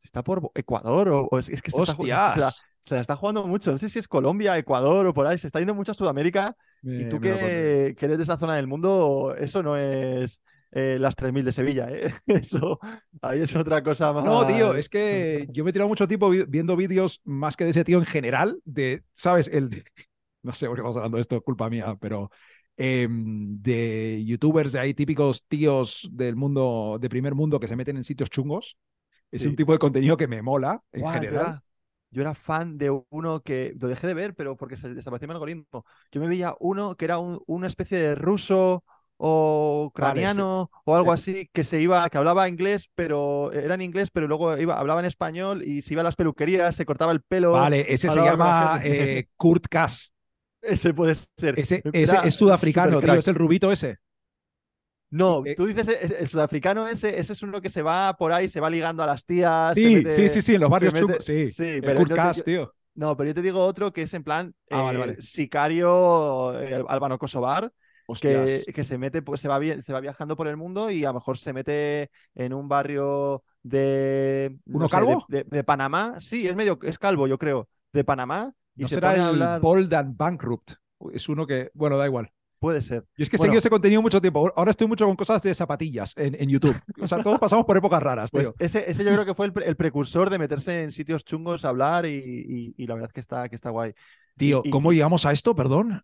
Está 0.04 0.24
por 0.24 0.52
Ecuador 0.56 1.10
o, 1.10 1.28
o 1.32 1.39
es, 1.39 1.50
es 1.50 1.62
que 1.62 1.70
se, 1.72 1.82
está, 1.84 1.94
se, 2.34 2.39
la, 2.39 2.52
se 2.84 2.96
la 2.96 3.02
está 3.02 3.16
jugando 3.16 3.46
mucho. 3.46 3.72
No 3.72 3.78
sé 3.78 3.88
si 3.89 4.00
es 4.00 4.08
Colombia, 4.08 4.58
Ecuador 4.58 5.06
o 5.06 5.14
por 5.14 5.28
ahí. 5.28 5.38
Se 5.38 5.48
está 5.48 5.60
yendo 5.60 5.76
mucho 5.76 5.92
a 5.92 5.96
Sudamérica. 5.96 6.56
Y 6.82 7.06
tú 7.06 7.20
que, 7.20 7.96
que 7.98 8.06
eres 8.06 8.18
de 8.18 8.24
esa 8.24 8.38
zona 8.38 8.56
del 8.56 8.66
mundo, 8.68 9.36
eso 9.38 9.62
no 9.62 9.78
es 9.78 10.42
eh, 10.72 10.97
las 10.99 11.15
3.000 11.15 11.45
de 11.45 11.51
Sevilla. 11.51 11.89
¿eh? 11.91 12.13
Eso 12.28 12.80
ahí 13.22 13.41
es 13.41 13.55
otra 13.55 13.84
cosa 13.84 14.13
más. 14.13 14.24
No, 14.26 14.45
tío, 14.47 14.76
es 14.76 14.89
que 14.89 15.47
yo 15.51 15.63
me 15.63 15.69
he 15.69 15.74
tirado 15.74 15.89
mucho 15.89 16.07
tiempo 16.07 16.30
vi- 16.30 16.45
viendo 16.47 16.76
vídeos 16.76 17.22
más 17.24 17.55
que 17.57 17.63
de 17.65 17.72
ese 17.72 17.84
tío 17.84 17.99
en 17.99 18.05
general, 18.05 18.61
de, 18.65 19.03
¿sabes? 19.13 19.47
El, 19.49 19.69
no 20.43 20.51
sé 20.53 20.67
por 20.67 20.76
qué 20.76 20.82
estamos 20.82 20.97
hablando 20.97 21.17
de 21.17 21.22
esto, 21.22 21.36
es 21.38 21.41
culpa 21.43 21.69
mía, 21.69 21.95
pero 21.99 22.30
em, 22.78 23.61
de 23.61 24.24
youtubers 24.26 24.72
de 24.72 24.80
ahí, 24.80 24.93
típicos 24.93 25.45
tíos 25.47 26.09
del 26.11 26.36
mundo, 26.36 26.97
de 26.99 27.09
primer 27.09 27.36
mundo 27.36 27.59
que 27.59 27.67
se 27.67 27.76
meten 27.76 27.97
en 27.97 28.03
sitios 28.03 28.30
chungos. 28.30 28.78
Es 29.32 29.43
Sí. 29.43 29.47
un 29.47 29.55
tipo 29.55 29.74
de 29.74 29.80
contenido 29.80 30.17
que 30.17 30.28
me 30.28 30.41
mola 30.41 30.82
en 30.93 31.03
yo 31.03 31.07
general. 31.07 31.36
era, 31.36 31.63
yo 32.11 32.22
era 32.22 32.34
fan 32.34 32.78
de 32.78 32.89
uno 33.09 33.41
que 33.41 33.74
lo 33.80 33.88
dejé 33.88 34.07
de 34.07 34.13
ver, 34.13 34.36
pero 34.36 34.57
porque 34.57 34.78
se 34.78 34.93
desapareció 34.93 35.28
mi 35.28 35.34
algoritmo. 35.34 35.86
Yo 36.11 36.22
me 36.22 36.28
veía 36.28 36.55
uno 36.59 36.95
que 36.95 37.05
era 37.05 37.17
un- 37.19 37.41
una 37.47 37.67
especie 37.67 37.97
de 38.01 38.15
ruso 38.15 38.84
o 39.24 39.86
Vale, 39.95 40.28
sí. 40.28 40.49
ucraniano 40.49 40.72
o 40.86 40.95
algo 40.95 41.11
así, 41.11 41.47
que 41.53 41.63
se 41.63 41.80
iba, 41.80 42.09
que 42.09 42.17
hablaba 42.17 42.49
inglés, 42.49 42.89
pero 42.95 43.51
era 43.51 43.76
en 43.76 43.82
inglés, 43.82 44.09
pero 44.11 44.28
luego 44.28 44.57
iba, 44.57 44.80
hablaba 44.80 44.99
en 44.99 45.05
español 45.05 45.61
y 45.63 45.84
se 45.84 45.93
iba 45.93 46.01
a 46.01 46.03
las 46.03 46.15
peluquerías, 46.15 46.76
se 46.76 46.86
cortaba 46.86 47.11
el 47.11 47.22
pelo. 47.22 47.51
Vale, 47.51 47.86
ese 47.88 48.09
se 48.09 48.19
llama 48.19 48.82
eh, 48.84 49.28
Kurt 49.38 49.67
Kass. 49.69 50.13
Ese 50.63 50.93
puede 50.93 51.15
ser. 51.38 51.57
Ese, 51.59 51.82
es 51.93 52.36
sudafricano, 52.36 52.99
tío, 53.01 53.13
es 53.15 53.28
el 53.28 53.36
rubito 53.36 53.72
ese. 53.72 53.97
No, 55.09 55.43
Eh, 55.45 55.55
tú 55.55 55.65
dices 55.65 55.88
el, 55.88 56.13
el 56.13 56.28
sudafricano 56.28 56.88
ese, 56.88 57.19
ese 57.19 57.34
es 57.34 57.43
uno 57.43 57.61
que 57.61 57.69
se 57.69 57.82
va 57.82 58.15
por 58.17 58.32
ahí, 58.32 58.47
se 58.47 58.59
va 58.61 58.69
ligando 58.69 59.03
a 59.03 59.07
las 59.07 59.26
tías. 59.26 59.74
Sí, 59.76 59.95
mete- 59.97 60.11
sí, 60.11 60.30
sí, 60.30 60.41
sí, 60.41 60.55
en 60.55 60.61
los 60.61 60.69
barrios 60.69 60.93
mete- 60.93 61.22
sí. 61.22 61.49
Sí, 61.49 61.63
El 61.65 61.82
pero 61.82 61.97
Kurt 61.97 62.09
te- 62.09 62.15
Kass, 62.15 62.43
tío. 62.45 62.74
No, 62.93 63.15
pero 63.17 63.28
yo 63.30 63.34
te 63.34 63.41
digo 63.41 63.59
otro 63.61 63.91
que 63.91 64.03
es 64.03 64.13
en 64.13 64.24
plan 64.24 64.53
Ah, 64.69 64.82
vale, 64.84 64.97
eh, 64.97 64.99
vale. 64.99 65.22
sicario 65.22 66.59
eh, 66.61 66.84
albano 66.88 67.17
kosovar 67.17 67.63
Hostias. 67.65 67.80
Que, 68.20 68.64
que 68.74 68.84
se 68.84 68.97
mete, 68.97 69.22
pues 69.22 69.41
se 69.41 69.47
va, 69.47 69.59
se 69.82 69.93
va 69.93 69.99
viajando 69.99 70.36
por 70.36 70.47
el 70.47 70.57
mundo 70.57 70.89
y 70.89 71.05
a 71.05 71.09
lo 71.09 71.16
mejor 71.16 71.38
se 71.38 71.53
mete 71.53 72.09
en 72.36 72.53
un 72.53 72.68
barrio 72.68 73.43
de, 73.64 74.57
no 74.66 74.78
¿Uno 74.80 74.89
sé, 74.89 74.95
de- 74.99 74.99
calvo? 74.99 75.26
de, 75.28 75.43
de 75.45 75.64
Panamá. 75.64 76.16
Sí, 76.20 76.47
es 76.47 76.55
medio, 76.55 76.80
es 76.84 76.97
calvo, 76.99 77.28
yo 77.28 77.38
creo, 77.38 77.70
de 77.93 78.03
Panamá 78.03 78.53
y 78.76 78.84
¿No 78.84 78.88
se 78.88 78.95
será 78.95 79.14
el 79.14 79.22
hablar. 79.22 79.62
Bold 79.62 79.93
and 79.93 80.18
Bankrupt? 80.18 80.72
Es 81.14 81.30
uno 81.30 81.45
que, 81.47 81.72
bueno, 81.74 81.97
da 81.97 82.05
igual. 82.05 82.32
Puede 82.59 82.82
ser. 82.82 83.05
Y 83.18 83.24
es 83.24 83.30
que 83.30 83.38
he 83.38 83.39
Bueno. 83.39 83.53
seguido 83.53 83.57
ese 83.59 83.70
contenido 83.72 84.03
mucho 84.03 84.22
tiempo. 84.22 84.51
Ahora 84.55 84.70
estoy 84.70 84.86
mucho 84.88 85.05
con 85.07 85.16
cosas 85.16 85.41
de 85.41 85.53
zapatillas 85.55 86.14
en, 86.16 86.36
en 86.39 86.47
YouTube. 86.47 86.76
O 87.01 87.07
sea, 87.07 87.24
todos 87.24 87.39
pasamos 87.39 87.66
por 87.66 87.76
épocas 87.76 88.03
raras, 88.03 88.30
Pues 88.30 88.51
ese, 88.59 88.89
ese 88.89 89.03
yo 89.03 89.12
creo 89.14 89.26
que 89.26 89.34
fue 89.34 89.47
el, 89.47 89.53
pre- 89.53 89.66
el 89.68 89.76
precursor 89.76 90.30
de 90.30 90.38
meterse 90.38 90.84
en 90.84 90.91
sitios 90.91 91.26
chungos 91.26 91.66
a 91.66 91.70
hablar 91.70 92.05
y, 92.05 92.14
y- 92.18 92.76
y 92.78 92.86
la 92.88 92.93
verdad 92.93 93.09
es 93.09 93.14
que 93.14 93.20
está, 93.22 93.49
que 93.49 93.55
está 93.55 93.72
guay. 93.72 93.93
Tío, 94.38 94.62
y- 94.64 94.70
¿cómo 94.70 94.91
llegamos 94.93 95.26
a 95.26 95.32
esto? 95.32 95.55
Perdón. 95.55 96.03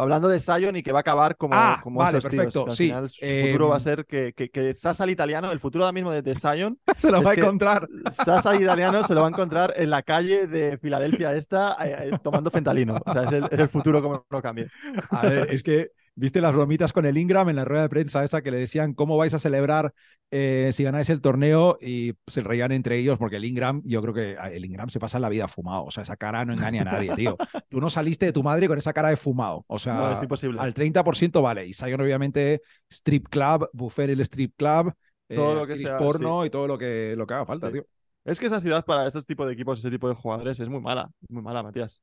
Hablando 0.00 0.28
de 0.28 0.40
Zion 0.40 0.76
y 0.76 0.82
que 0.82 0.92
va 0.92 1.00
a 1.00 1.02
acabar 1.02 1.36
como, 1.36 1.54
Ah, 1.54 1.80
como 1.80 2.00
vale, 2.00 2.18
esos 2.18 2.28
tíos, 2.28 2.52
perfecto, 2.52 2.64
al 2.64 2.72
sí. 2.72 2.86
final 2.86 3.10
su 3.10 3.34
futuro 3.34 3.66
Em, 3.66 3.70
va 3.70 3.76
a 3.76 3.80
ser 3.80 4.06
que, 4.06 4.32
que, 4.34 4.50
que 4.50 4.74
Sasa 4.74 5.04
el 5.04 5.10
italiano, 5.10 5.50
el 5.50 5.60
futuro 5.60 5.84
ahora 5.84 5.92
mismo 5.92 6.10
de, 6.12 6.22
de 6.22 6.34
Zion, 6.34 6.78
Se 6.96 7.10
lo 7.10 7.22
va 7.22 7.30
a 7.32 7.34
encontrar. 7.34 7.88
Sasa 8.10 8.54
el 8.54 8.62
italiano 8.62 9.04
se 9.04 9.14
lo 9.14 9.20
va 9.22 9.26
a 9.28 9.30
encontrar 9.30 9.74
en 9.76 9.90
la 9.90 10.02
calle 10.02 10.46
de 10.46 10.78
Filadelfia 10.78 11.34
esta 11.34 11.76
eh, 11.86 12.10
eh, 12.12 12.18
tomando 12.22 12.50
fentalino. 12.50 13.00
O 13.04 13.12
sea, 13.12 13.24
es 13.24 13.32
el, 13.32 13.44
es 13.50 13.58
el 13.58 13.68
futuro 13.68 14.02
como 14.02 14.26
no 14.30 14.42
cambie. 14.42 14.70
A 15.10 15.26
ver, 15.26 15.48
es 15.50 15.62
que 15.62 15.90
viste 16.16 16.40
las 16.40 16.52
bromitas 16.54 16.92
con 16.92 17.06
el 17.06 17.16
Ingram 17.18 17.48
en 17.48 17.56
la 17.56 17.64
rueda 17.64 17.82
de 17.82 17.88
prensa 17.88 18.24
esa 18.24 18.42
que 18.42 18.50
le 18.50 18.56
decían 18.56 18.94
cómo 18.94 19.16
vais 19.16 19.34
a 19.34 19.38
celebrar 19.38 19.92
eh, 20.30 20.70
si 20.72 20.82
ganáis 20.82 21.08
el 21.10 21.20
torneo 21.20 21.78
y 21.80 22.14
se 22.26 22.40
reían 22.40 22.72
entre 22.72 22.96
ellos 22.98 23.18
porque 23.18 23.36
el 23.36 23.44
Ingram, 23.44 23.82
yo 23.84 24.02
creo 24.02 24.14
que 24.14 24.36
el 24.52 24.64
Ingram 24.64 24.88
se 24.88 24.98
pasa 24.98 25.20
la 25.20 25.28
vida 25.28 25.46
fumado. 25.46 25.84
O 25.84 25.90
sea, 25.90 26.02
esa 26.02 26.16
cara 26.16 26.44
no 26.44 26.52
engaña 26.52 26.82
a 26.82 26.84
nadie, 26.86 27.14
tío. 27.14 27.36
Tú 27.70 27.80
no 27.80 27.90
saliste 27.90 28.26
de 28.26 28.32
tu 28.32 28.42
madre 28.42 28.66
con 28.66 28.78
esa 28.78 28.92
cara 28.92 29.10
de 29.10 29.16
fumado. 29.16 29.64
O 29.68 29.78
sea, 29.78 29.94
No, 29.94 30.12
es 30.12 30.22
imposible. 30.22 30.60
al 30.60 30.74
30% 30.74 31.42
vale. 31.42 31.66
Y 31.66 31.72
Zion, 31.74 32.00
obviamente, 32.00 32.62
strip 32.90 33.28
club, 33.28 33.68
buffet 33.72 34.10
el 34.10 34.20
strip 34.22 34.54
club, 34.56 34.92
Todo 35.28 35.54
lo 35.54 35.66
que 35.66 35.76
sea, 35.76 35.98
porno 35.98 36.44
y 36.44 36.50
todo 36.50 36.66
lo 36.66 36.78
que, 36.78 37.14
lo 37.16 37.26
que 37.26 37.34
haga 37.34 37.46
falta, 37.46 37.68
Sí. 37.68 37.74
tío. 37.74 37.86
Es 38.24 38.40
que 38.40 38.46
esa 38.46 38.60
ciudad 38.60 38.84
para 38.84 39.06
estos 39.06 39.24
tipos 39.24 39.46
de 39.46 39.52
equipos, 39.52 39.78
ese 39.78 39.90
tipo 39.90 40.08
de 40.08 40.14
jugadores, 40.16 40.58
es 40.58 40.68
muy 40.68 40.80
mala. 40.80 41.08
Muy 41.28 41.42
mala, 41.42 41.62
Matías. 41.62 42.02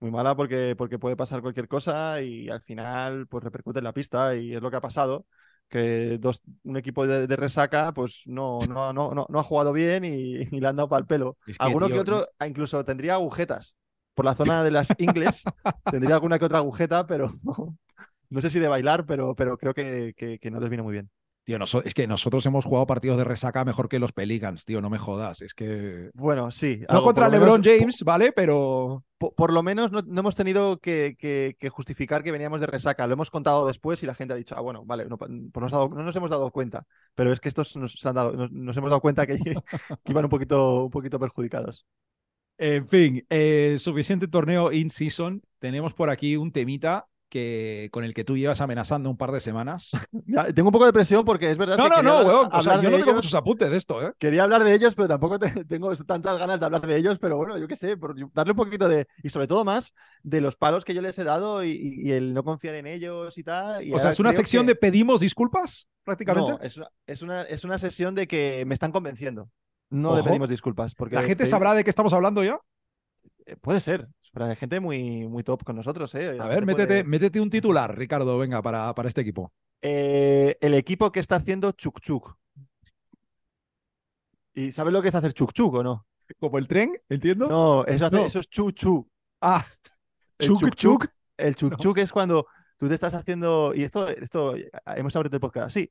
Muy 0.00 0.10
mala 0.12 0.36
porque, 0.36 0.74
porque 0.76 0.98
puede 0.98 1.16
pasar 1.16 1.42
cualquier 1.42 1.66
cosa 1.66 2.22
y 2.22 2.48
al 2.48 2.62
final 2.62 3.26
pues 3.26 3.42
repercute 3.42 3.78
en 3.80 3.84
la 3.84 3.92
pista 3.92 4.36
y 4.36 4.54
es 4.54 4.62
lo 4.62 4.70
que 4.70 4.76
ha 4.76 4.80
pasado. 4.80 5.26
Que 5.68 6.18
dos, 6.18 6.40
un 6.62 6.76
equipo 6.76 7.06
de, 7.06 7.26
de 7.26 7.36
resaca 7.36 7.92
pues 7.92 8.22
no, 8.26 8.66
no, 8.66 8.92
no, 8.92 9.12
no, 9.12 9.26
no 9.28 9.38
ha 9.40 9.42
jugado 9.42 9.72
bien 9.72 10.04
y, 10.04 10.36
y 10.56 10.60
le 10.60 10.68
han 10.68 10.76
dado 10.76 10.88
para 10.88 11.00
el 11.00 11.06
pelo. 11.06 11.36
Es 11.46 11.58
que, 11.58 11.66
Alguno 11.66 11.90
que 11.90 11.98
otro 11.98 12.26
ah, 12.38 12.46
incluso 12.46 12.84
tendría 12.84 13.14
agujetas. 13.14 13.74
Por 14.14 14.24
la 14.24 14.34
zona 14.36 14.62
de 14.64 14.70
las 14.70 14.94
ingles 14.98 15.50
tendría 15.88 16.14
alguna 16.14 16.38
que 16.38 16.44
otra 16.44 16.58
agujeta, 16.58 17.06
pero 17.06 17.30
no 18.30 18.40
sé 18.42 18.50
si 18.50 18.58
de 18.60 18.68
bailar, 18.68 19.06
pero, 19.06 19.34
pero 19.34 19.58
creo 19.58 19.74
que, 19.74 20.14
que- 20.16 20.38
que 20.38 20.50
no 20.50 20.60
les 20.60 20.70
viene 20.70 20.82
muy 20.84 20.92
bien. 20.92 21.10
Tío, 21.48 21.56
es 21.82 21.94
que 21.94 22.06
nosotros 22.06 22.44
hemos 22.44 22.66
jugado 22.66 22.86
partidos 22.86 23.16
de 23.16 23.24
resaca 23.24 23.64
mejor 23.64 23.88
que 23.88 23.98
los 23.98 24.12
Pelicans, 24.12 24.66
tío, 24.66 24.82
no 24.82 24.90
me 24.90 24.98
jodas. 24.98 25.40
Es 25.40 25.54
que. 25.54 26.10
Bueno, 26.12 26.50
sí. 26.50 26.80
No 26.80 26.96
algo, 26.96 27.04
contra 27.04 27.30
LeBron 27.30 27.62
menos- 27.62 27.78
James, 27.80 28.02
¿vale? 28.04 28.32
Pero. 28.32 29.02
po- 29.16 29.34
por 29.34 29.54
lo 29.54 29.62
menos 29.62 29.90
no, 29.90 30.02
no 30.06 30.20
hemos 30.20 30.36
tenido 30.36 30.78
que, 30.78 31.16
que- 31.18 31.56
que 31.58 31.70
justificar 31.70 32.22
que 32.22 32.32
veníamos 32.32 32.60
de 32.60 32.66
resaca. 32.66 33.06
Lo 33.06 33.14
hemos 33.14 33.30
contado 33.30 33.66
después 33.66 34.02
y 34.02 34.06
la 34.06 34.14
gente 34.14 34.34
ha 34.34 34.36
dicho, 34.36 34.56
ah, 34.58 34.60
bueno, 34.60 34.84
vale, 34.84 35.06
no, 35.06 35.16
pues 35.16 35.30
nos, 35.30 35.72
ha 35.72 35.76
dado- 35.76 35.88
no 35.88 36.02
nos 36.02 36.14
hemos 36.16 36.28
dado 36.28 36.50
cuenta. 36.50 36.84
Pero 37.14 37.32
es 37.32 37.40
que 37.40 37.48
estos 37.48 37.74
nos, 37.76 38.04
han 38.04 38.14
dado, 38.14 38.32
nos, 38.34 38.52
nos 38.52 38.76
hemos 38.76 38.90
dado 38.90 39.00
cuenta 39.00 39.26
que, 39.26 39.38
que 40.04 40.12
iban 40.12 40.24
un 40.26 40.30
poquito, 40.30 40.84
un 40.84 40.90
poquito 40.90 41.18
perjudicados. 41.18 41.86
En 42.58 42.86
fin, 42.88 43.24
eh, 43.30 43.76
suficiente 43.78 44.28
torneo 44.28 44.70
in 44.70 44.90
season. 44.90 45.40
Tenemos 45.60 45.94
por 45.94 46.10
aquí 46.10 46.36
un 46.36 46.52
temita 46.52 47.06
que, 47.28 47.88
con 47.92 48.04
el 48.04 48.14
que 48.14 48.24
tú 48.24 48.36
llevas 48.36 48.60
amenazando 48.60 49.10
un 49.10 49.16
par 49.16 49.32
de 49.32 49.40
semanas. 49.40 49.90
Ya, 50.26 50.52
tengo 50.52 50.68
un 50.68 50.72
poco 50.72 50.86
de 50.86 50.92
presión 50.92 51.24
porque 51.24 51.50
es 51.50 51.56
verdad 51.56 51.76
No, 51.78 51.84
que 51.84 52.02
no, 52.02 52.22
no, 52.22 52.26
weón. 52.28 52.48
O 52.52 52.60
sea, 52.62 52.74
yo 52.76 52.82
no 52.82 52.96
tengo 52.96 53.04
ellos. 53.04 53.14
muchos 53.14 53.34
apuntes 53.34 53.70
de 53.70 53.76
esto, 53.76 54.02
¿eh? 54.06 54.12
Quería 54.18 54.42
hablar 54.44 54.62
de 54.64 54.74
ellos, 54.74 54.94
pero 54.94 55.08
tampoco 55.08 55.38
te- 55.38 55.64
tengo 55.66 55.94
tantas 55.96 56.38
ganas 56.38 56.58
de 56.60 56.66
hablar 56.66 56.86
de 56.86 56.96
ellos, 56.96 57.18
pero 57.18 57.36
bueno, 57.36 57.56
yo 57.58 57.66
qué 57.68 57.76
sé, 57.76 57.96
por 57.96 58.14
darle 58.32 58.52
un 58.52 58.56
poquito 58.56 58.88
de, 58.88 59.06
y 59.22 59.28
sobre 59.30 59.46
todo 59.46 59.64
más, 59.64 59.94
de 60.22 60.40
los 60.40 60.56
palos 60.56 60.84
que 60.84 60.94
yo 60.94 61.00
les 61.02 61.18
he 61.18 61.24
dado 61.24 61.64
y, 61.64 61.70
y- 62.04 62.12
el 62.12 62.34
no 62.34 62.44
confiar 62.44 62.74
en 62.74 62.86
ellos 62.86 63.36
y 63.38 63.44
tal. 63.44 63.84
y 63.84 63.92
O 63.92 63.98
sea, 63.98 64.10
es 64.10 64.20
una 64.20 64.32
sección 64.32 64.64
que- 64.66 64.72
de 64.72 64.76
pedimos 64.76 65.20
disculpas, 65.20 65.88
prácticamente. 66.04 66.50
No, 66.52 66.58
es 66.60 66.76
una, 66.76 66.88
es, 67.06 67.22
una, 67.22 67.42
es 67.42 67.64
una 67.64 67.78
sesión 67.78 68.14
de 68.14 68.26
que 68.26 68.64
me 68.66 68.74
están 68.74 68.92
convenciendo. 68.92 69.48
No 69.90 70.10
Ojo. 70.10 70.24
pedimos 70.24 70.48
disculpas. 70.48 70.94
Porque 70.94 71.14
¿La 71.14 71.22
gente 71.22 71.46
sabrá 71.46 71.72
de 71.74 71.82
qué 71.84 71.90
estamos 71.90 72.12
hablando 72.12 72.44
ya? 72.44 72.58
eh, 73.46 73.56
Puede 73.56 73.80
ser. 73.80 74.08
Pero 74.32 74.46
hay 74.46 74.56
gente 74.56 74.78
muy, 74.80 75.26
muy 75.26 75.42
top 75.42 75.64
con 75.64 75.76
nosotros, 75.76 76.14
¿eh? 76.14 76.36
A 76.40 76.46
ver, 76.48 76.66
métete, 76.66 76.86
puede- 76.86 77.04
métete 77.04 77.40
un 77.40 77.50
titular, 77.50 77.96
Ricardo, 77.96 78.36
venga, 78.38 78.60
para, 78.62 78.94
para 78.94 79.08
este 79.08 79.20
equipo. 79.22 79.52
Eh, 79.82 80.56
el 80.60 80.74
equipo 80.74 81.10
que 81.12 81.20
está 81.20 81.36
haciendo 81.36 81.72
Chuk 81.72 82.00
Chuk. 82.00 82.36
¿Y 84.54 84.72
sabes 84.72 84.92
lo 84.92 85.02
que 85.02 85.08
es 85.08 85.14
hacer 85.14 85.32
Chuk 85.32 85.52
Chuk 85.52 85.74
o 85.74 85.82
no? 85.82 86.06
¿Como 86.40 86.58
el 86.58 86.66
tren? 86.68 86.92
¿Entiendo? 87.08 87.48
No, 87.48 87.84
eso, 87.86 88.06
hace- 88.06 88.16
No. 88.16 88.26
eso 88.26 88.40
es 88.40 88.48
Chu 88.48 88.70
Chu. 88.72 89.08
Ah, 89.40 89.64
El 90.38 90.46
chuk, 90.48 90.60
chuk 90.60 90.74
chuk. 90.76 91.06
El 91.36 91.54
Chuk 91.54 91.70
No. 91.72 91.78
Chuk 91.78 91.98
es 91.98 92.12
cuando 92.12 92.46
tú 92.76 92.88
te 92.88 92.94
estás 92.94 93.14
haciendo. 93.14 93.72
Y 93.74 93.84
esto, 93.84 94.08
esto 94.08 94.54
hemos 94.96 95.14
abierto 95.16 95.36
el 95.36 95.40
podcast 95.40 95.66
así. 95.68 95.90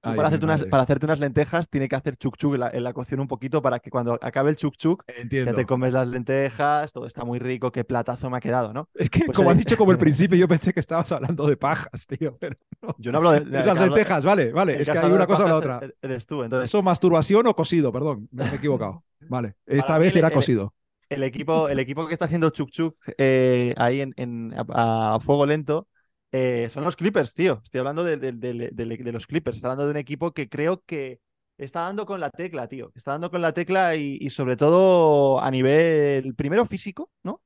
Ay, 0.00 0.14
para, 0.14 0.28
hacerte 0.28 0.44
unas, 0.46 0.64
para 0.66 0.82
hacerte 0.84 1.06
unas 1.06 1.18
lentejas, 1.18 1.68
tiene 1.68 1.88
que 1.88 1.96
hacer 1.96 2.16
Chuk 2.16 2.36
Chuk 2.36 2.54
en 2.54 2.60
la, 2.60 2.70
en 2.70 2.84
la 2.84 2.92
cocción 2.92 3.18
un 3.18 3.26
poquito 3.26 3.60
para 3.60 3.80
que 3.80 3.90
cuando 3.90 4.16
acabe 4.22 4.50
el 4.50 4.56
Chuk 4.56 4.76
Chuk 4.76 5.02
Entiendo. 5.08 5.50
ya 5.50 5.56
te 5.56 5.66
comes 5.66 5.92
las 5.92 6.06
lentejas, 6.06 6.92
todo 6.92 7.06
está 7.06 7.24
muy 7.24 7.40
rico, 7.40 7.72
qué 7.72 7.82
platazo 7.84 8.30
me 8.30 8.36
ha 8.36 8.40
quedado, 8.40 8.72
¿no? 8.72 8.88
Es 8.94 9.10
que, 9.10 9.24
Pues 9.24 9.36
como 9.36 9.50
el- 9.50 9.56
has 9.56 9.58
dicho 9.58 9.76
como 9.76 9.90
el 9.90 9.98
principio, 9.98 10.36
yo 10.38 10.46
pensé 10.46 10.72
que 10.72 10.78
estabas 10.80 11.10
hablando 11.10 11.46
de 11.48 11.56
pajas, 11.56 12.06
tío. 12.06 12.36
Pero 12.38 12.56
Yo 12.98 13.10
no 13.10 13.18
hablo 13.18 13.32
de. 13.32 13.38
es 13.38 13.44
de- 13.46 13.50
las 13.50 13.66
hablo- 13.66 13.86
lentejas, 13.86 14.24
vale, 14.24 14.52
vale. 14.52 14.74
el 14.76 14.80
Es 14.82 14.88
que 14.88 14.98
hay 14.98 15.10
una 15.10 15.26
cosa 15.26 15.44
o 15.44 15.48
la 15.48 15.56
otra. 15.56 15.80
e- 15.82 15.92
Eres 16.00 16.26
tú. 16.26 16.44
Entonces, 16.44 16.70
¿Eso 16.70 16.80
masturbación 16.82 17.46
o 17.48 17.54
cocido? 17.54 17.92
Perdón, 17.92 18.28
me 18.30 18.44
he 18.44 18.54
equivocado. 18.54 19.02
Vale, 19.28 19.56
esta 19.66 19.98
vez 19.98 20.14
era 20.14 20.30
cocido. 20.30 20.74
el 21.10 21.24
equipo, 21.24 21.68
el 21.68 21.80
equipo 21.80 22.06
que 22.06 22.12
está 22.12 22.26
haciendo 22.26 22.50
Chuk 22.50 22.70
eh, 23.18 23.74
ahí 23.76 24.00
en, 24.00 24.12
en- 24.16 24.54
a, 24.72 25.16
a 25.16 25.20
fuego 25.20 25.44
lento 25.44 25.88
eh, 26.32 26.70
son 26.72 26.84
los 26.84 26.96
Clippers, 26.96 27.34
tío. 27.34 27.60
Estoy 27.64 27.78
hablando 27.80 28.04
de, 28.04 28.16
de- 28.18 28.32
de- 28.32 29.12
los 29.12 29.26
Clippers. 29.26 29.56
Está 29.56 29.68
hablando 29.68 29.84
de 29.86 29.90
un 29.92 29.96
equipo 29.96 30.32
que 30.32 30.48
creo 30.48 30.82
que 30.84 31.20
está 31.56 31.82
dando 31.82 32.06
con 32.06 32.20
la 32.20 32.30
tecla, 32.30 32.68
tío. 32.68 32.92
Está 32.94 33.12
dando 33.12 33.30
con 33.30 33.42
la 33.42 33.52
tecla 33.52 33.96
y, 33.96 34.18
y 34.20 34.30
sobre 34.30 34.56
todo 34.56 35.40
a 35.40 35.50
nivel 35.50 36.34
primero 36.34 36.66
físico, 36.66 37.10
¿no? 37.22 37.42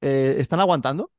Eh, 0.00 0.36
están 0.38 0.60
aguantando. 0.60 1.12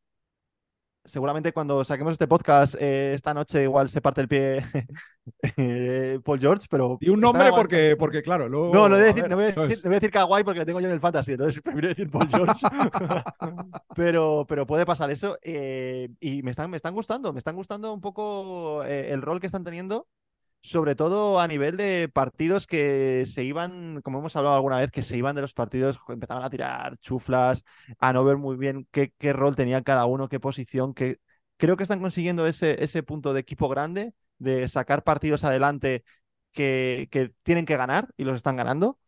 Seguramente 1.06 1.52
cuando 1.52 1.84
saquemos 1.84 2.14
este 2.14 2.28
podcast 2.28 2.76
eh, 2.80 3.14
esta 3.14 3.34
noche 3.34 3.64
igual 3.64 3.90
se 3.90 4.00
parte 4.02 4.22
el 4.22 4.30
pie 4.30 4.64
eh, 5.58 6.20
Paul 6.24 6.40
George, 6.40 6.68
pero 6.70 6.98
Y 7.02 7.10
un 7.10 7.20
nombre 7.20 7.50
porque, 7.52 7.96
porque 7.98 8.22
claro, 8.22 8.48
luego. 8.48 8.74
No, 8.74 8.88
no 8.88 8.96
voy 8.96 9.04
a 9.04 9.08
decir, 9.08 9.24
ver, 9.24 9.30
no 9.30 9.36
voy 9.36 9.46
a 9.46 9.54
¿sabes? 9.54 9.70
decir, 9.70 9.84
no 9.84 9.90
voy 9.90 9.96
a 9.96 10.00
decir 10.00 10.12
Kawhi 10.12 10.44
porque 10.44 10.60
lo 10.62 10.66
tengo 10.66 10.80
yo 10.80 10.88
en 10.88 10.94
el 10.94 11.02
fantasy, 11.02 11.34
entonces 11.34 11.62
prefiero 11.64 11.90
decir 11.90 12.10
Paul 12.10 12.30
George. 12.30 12.66
pero, 13.96 14.46
pero 14.48 14.66
puede 14.66 14.86
pasar 14.86 15.12
eso. 15.12 15.38
eh, 15.42 16.10
y 16.20 16.42
me 16.42 16.52
están, 16.52 16.70
me 16.70 16.78
están 16.78 16.94
gustando, 16.94 17.34
me 17.34 17.40
están 17.40 17.56
gustando 17.56 17.94
un 17.94 18.02
poco 18.02 18.84
el 18.84 19.22
rol 19.22 19.40
que 19.40 19.48
están 19.48 19.64
teniendo, 19.64 20.08
sobre 20.64 20.96
todo 20.96 21.40
a 21.42 21.48
nivel 21.48 21.78
de 21.78 22.10
partidos 22.14 22.68
que 22.68 23.26
se 23.28 23.44
iban, 23.44 24.02
como 24.02 24.20
hemos 24.20 24.36
hablado 24.38 24.56
alguna 24.56 24.80
vez, 24.80 24.92
que 24.92 25.04
se 25.04 25.18
iban 25.18 25.36
de 25.36 25.42
los 25.42 25.54
partidos, 25.54 26.00
empezaban 26.10 26.44
a 26.44 26.50
tirar 26.50 26.98
chuflas, 27.00 27.64
a 28.00 28.14
no 28.14 28.24
ver 28.24 28.38
muy 28.38 28.58
bien 28.58 28.88
qué, 28.92 29.14
qué 29.20 29.34
rol 29.34 29.56
tenía 29.56 29.84
cada 29.84 30.06
uno, 30.06 30.30
qué 30.30 30.40
posición, 30.40 30.94
que 30.94 31.20
creo 31.58 31.78
que 31.78 31.84
están 31.84 32.02
consiguiendo 32.02 32.48
ese, 32.48 32.84
ese 32.84 33.04
punto 33.04 33.34
de 33.34 33.42
equipo 33.42 33.70
grande, 33.70 34.14
de 34.40 34.68
sacar 34.70 35.04
partidos 35.04 35.44
adelante 35.44 36.04
que, 36.52 37.08
que 37.12 37.34
tienen 37.44 37.66
que 37.66 37.78
ganar 37.78 38.10
y 38.18 38.24
los 38.26 38.36
están 38.38 38.56
ganando. 38.58 39.00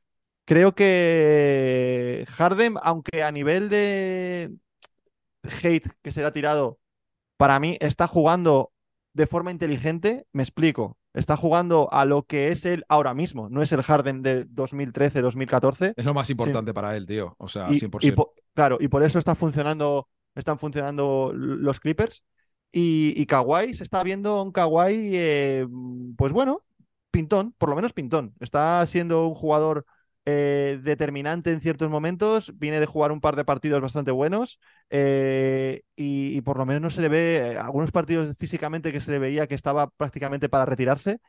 Creo 0.45 0.75
que 0.75 2.25
Harden, 2.29 2.75
aunque 2.83 3.23
a 3.23 3.31
nivel 3.31 3.69
de 3.69 4.51
hate 5.63 5.87
que 6.01 6.11
se 6.11 6.21
le 6.21 6.27
ha 6.27 6.31
tirado, 6.31 6.79
para 7.37 7.59
mí 7.59 7.77
está 7.81 8.07
jugando 8.07 8.73
de 9.13 9.27
forma 9.27 9.51
inteligente, 9.51 10.27
me 10.33 10.43
explico. 10.43 10.97
Está 11.15 11.37
jugando 11.37 11.87
a 11.91 12.05
lo 12.05 12.23
que 12.23 12.49
es 12.49 12.65
él 12.65 12.83
ahora 12.89 13.13
mismo, 13.13 13.49
no 13.49 13.61
es 13.61 13.71
el 13.71 13.81
Harden 13.81 14.21
de 14.21 14.45
2013-2014. 14.45 15.93
Es 15.95 16.05
lo 16.05 16.13
más 16.13 16.29
importante 16.29 16.73
para 16.73 16.95
él, 16.95 17.07
tío. 17.07 17.35
O 17.37 17.47
sea, 17.47 17.71
Y, 17.71 17.79
100%. 17.79 18.07
y 18.07 18.11
po- 18.11 18.33
claro, 18.53 18.77
y 18.79 18.87
por 18.87 19.03
eso 19.03 19.17
está 19.17 19.33
funcionando, 19.35 20.07
están 20.35 20.59
funcionando 20.59 21.31
los 21.33 21.79
Clippers. 21.79 22.23
Y, 22.71 23.13
y 23.15 23.25
Kawhi 23.25 23.73
se 23.73 23.85
está 23.85 24.03
viendo 24.03 24.43
un 24.43 24.51
Kawhi, 24.51 25.11
eh, 25.13 25.65
pues 26.17 26.33
bueno, 26.33 26.63
pintón, 27.09 27.53
por 27.57 27.69
lo 27.69 27.75
menos 27.75 27.93
pintón. 27.93 28.33
Está 28.41 28.85
siendo 28.85 29.27
un 29.27 29.33
jugador 29.33 29.85
eh, 30.25 30.79
determinante 30.83 31.51
en 31.51 31.61
ciertos 31.61 31.89
momentos. 31.89 32.51
Viene 32.57 32.79
de 32.79 32.85
jugar 32.85 33.11
un 33.11 33.21
par 33.21 33.35
de 33.35 33.45
partidos 33.45 33.81
bastante 33.81 34.11
buenos. 34.11 34.59
eh, 34.89 35.83
y, 35.95 36.37
y 36.37 36.41
por 36.41 36.57
lo 36.57 36.65
menos 36.65 36.81
no 36.81 36.89
se 36.89 37.01
le 37.01 37.09
ve 37.09 37.53
eh, 37.53 37.57
algunos 37.57 37.91
partidos 37.91 38.35
físicamente 38.37 38.91
que 38.91 38.99
se 39.01 39.11
le 39.11 39.19
veía 39.19 39.47
que 39.47 39.55
estaba 39.55 39.89
prácticamente 39.89 40.49
para 40.49 40.65
retirarse. 40.65 41.19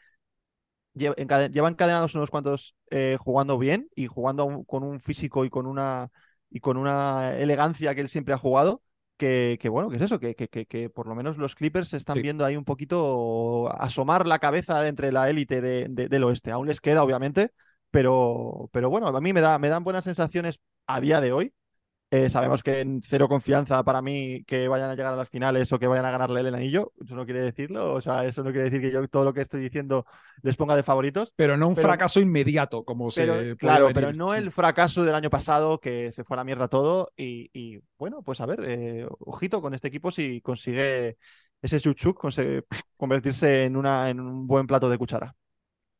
Lleva 0.94 1.68
encadenados 1.68 2.14
unos 2.14 2.30
cuantos 2.30 2.74
jugando 3.18 3.59
bien 3.59 3.88
y 3.94 4.07
jugando 4.07 4.47
un- 4.47 4.64
con 4.64 4.82
un 4.82 4.99
físico 4.99 5.44
y 5.44 5.51
con 5.51 5.66
una 5.66 6.11
y 6.49 6.61
con 6.61 6.76
una 6.78 7.36
elegancia 7.36 7.94
que 7.94 8.01
él 8.01 8.09
siempre 8.09 8.32
ha 8.34 8.38
jugado. 8.38 8.82
Que, 9.18 9.59
que 9.61 9.70
bueno, 9.70 9.88
que 9.88 9.97
es 9.97 10.03
eso, 10.03 10.20
que, 10.20 10.34
que, 10.34 10.49
que- 10.49 10.66
que 10.66 10.90
por 10.90 11.07
lo 11.07 11.14
menos 11.14 11.38
los 11.38 11.55
Clippers 11.55 11.88
se 11.88 11.97
están 11.97 12.16
Sí. 12.16 12.22
viendo 12.22 12.44
ahí 12.44 12.55
un 12.57 12.64
poquito 12.66 13.70
asomar 13.80 14.26
la 14.26 14.38
cabeza 14.38 14.86
entre 14.88 15.11
la 15.11 15.28
élite 15.30 15.61
de- 15.62 15.86
de- 15.88 16.09
del 16.09 16.24
oeste. 16.24 16.51
Aún 16.51 16.66
les 16.66 16.80
queda, 16.82 17.03
obviamente, 17.03 17.51
pero, 17.91 18.68
pero 18.72 18.91
bueno, 18.91 19.09
a 19.09 19.20
mí 19.20 19.32
me 19.32 19.41
da, 19.41 19.59
me 19.59 19.68
dan 19.68 19.84
buenas 19.84 20.05
sensaciones 20.05 20.61
a 20.87 21.01
día 21.01 21.20
de 21.20 21.32
hoy. 21.32 21.53
Eh, 22.09 22.28
sabemos 22.28 22.62
que 22.62 22.78
en 22.80 23.03
cero 23.03 23.28
confianza 23.28 23.82
para 23.82 24.01
mí 24.01 24.45
que 24.47 24.68
vayan 24.68 24.89
a 24.91 24.95
llegar 24.95 25.12
a 25.12 25.16
las 25.16 25.28
finales 25.28 25.72
o 25.72 25.78
que 25.80 25.89
vayan 25.89 26.05
a 26.05 26.12
ganarle 26.12 26.39
el 26.39 26.55
anillo. 26.55 26.93
Eso 27.05 27.16
no 27.16 27.24
quiere 27.24 27.41
decirlo. 27.41 27.95
O 27.95 28.01
sea, 28.01 28.24
eso 28.24 28.45
no 28.45 28.53
quiere 28.53 28.70
decir 28.70 28.80
que 28.80 28.93
yo 28.93 29.09
todo 29.09 29.24
lo 29.24 29.34
que 29.34 29.41
estoy 29.41 29.61
diciendo 29.61 30.07
les 30.43 30.57
ponga 30.57 30.76
de 30.76 30.84
favoritos. 30.84 31.32
Pero 31.34 31.57
no 31.57 31.66
un 31.66 31.74
pero- 31.74 31.89
fracaso 31.89 32.20
inmediato, 32.20 32.84
como 32.84 33.11
se. 33.11 33.26
Puede 33.26 33.57
claro, 33.57 33.87
venir. 33.87 33.95
pero 33.97 34.12
no 34.12 34.34
el 34.37 34.53
fracaso 34.53 35.03
del 35.03 35.16
año 35.16 35.30
pasado 35.30 35.80
que 35.80 36.12
se 36.12 36.22
fue 36.22 36.37
a 36.37 36.39
la 36.39 36.45
mierda 36.45 36.68
todo. 36.68 37.11
Y, 37.16 37.51
y, 37.53 37.80
bueno, 37.99 38.22
pues 38.22 38.41
a 38.41 38.47
ver, 38.47 38.61
eh, 38.64 39.07
ojito 39.18 39.61
con 39.61 39.74
este 39.74 39.89
equipo 39.89 40.12
si 40.12 40.41
consigue 40.43 41.16
ese 41.61 41.80
chuchuk 41.80 42.16
consigue 42.20 42.62
convertirse 42.97 43.64
en, 43.64 43.76
una, 43.76 44.11
en 44.11 44.20
un 44.20 44.47
buen 44.47 44.68
plato 44.68 44.89
de 44.89 44.97
cuchara. 44.99 45.34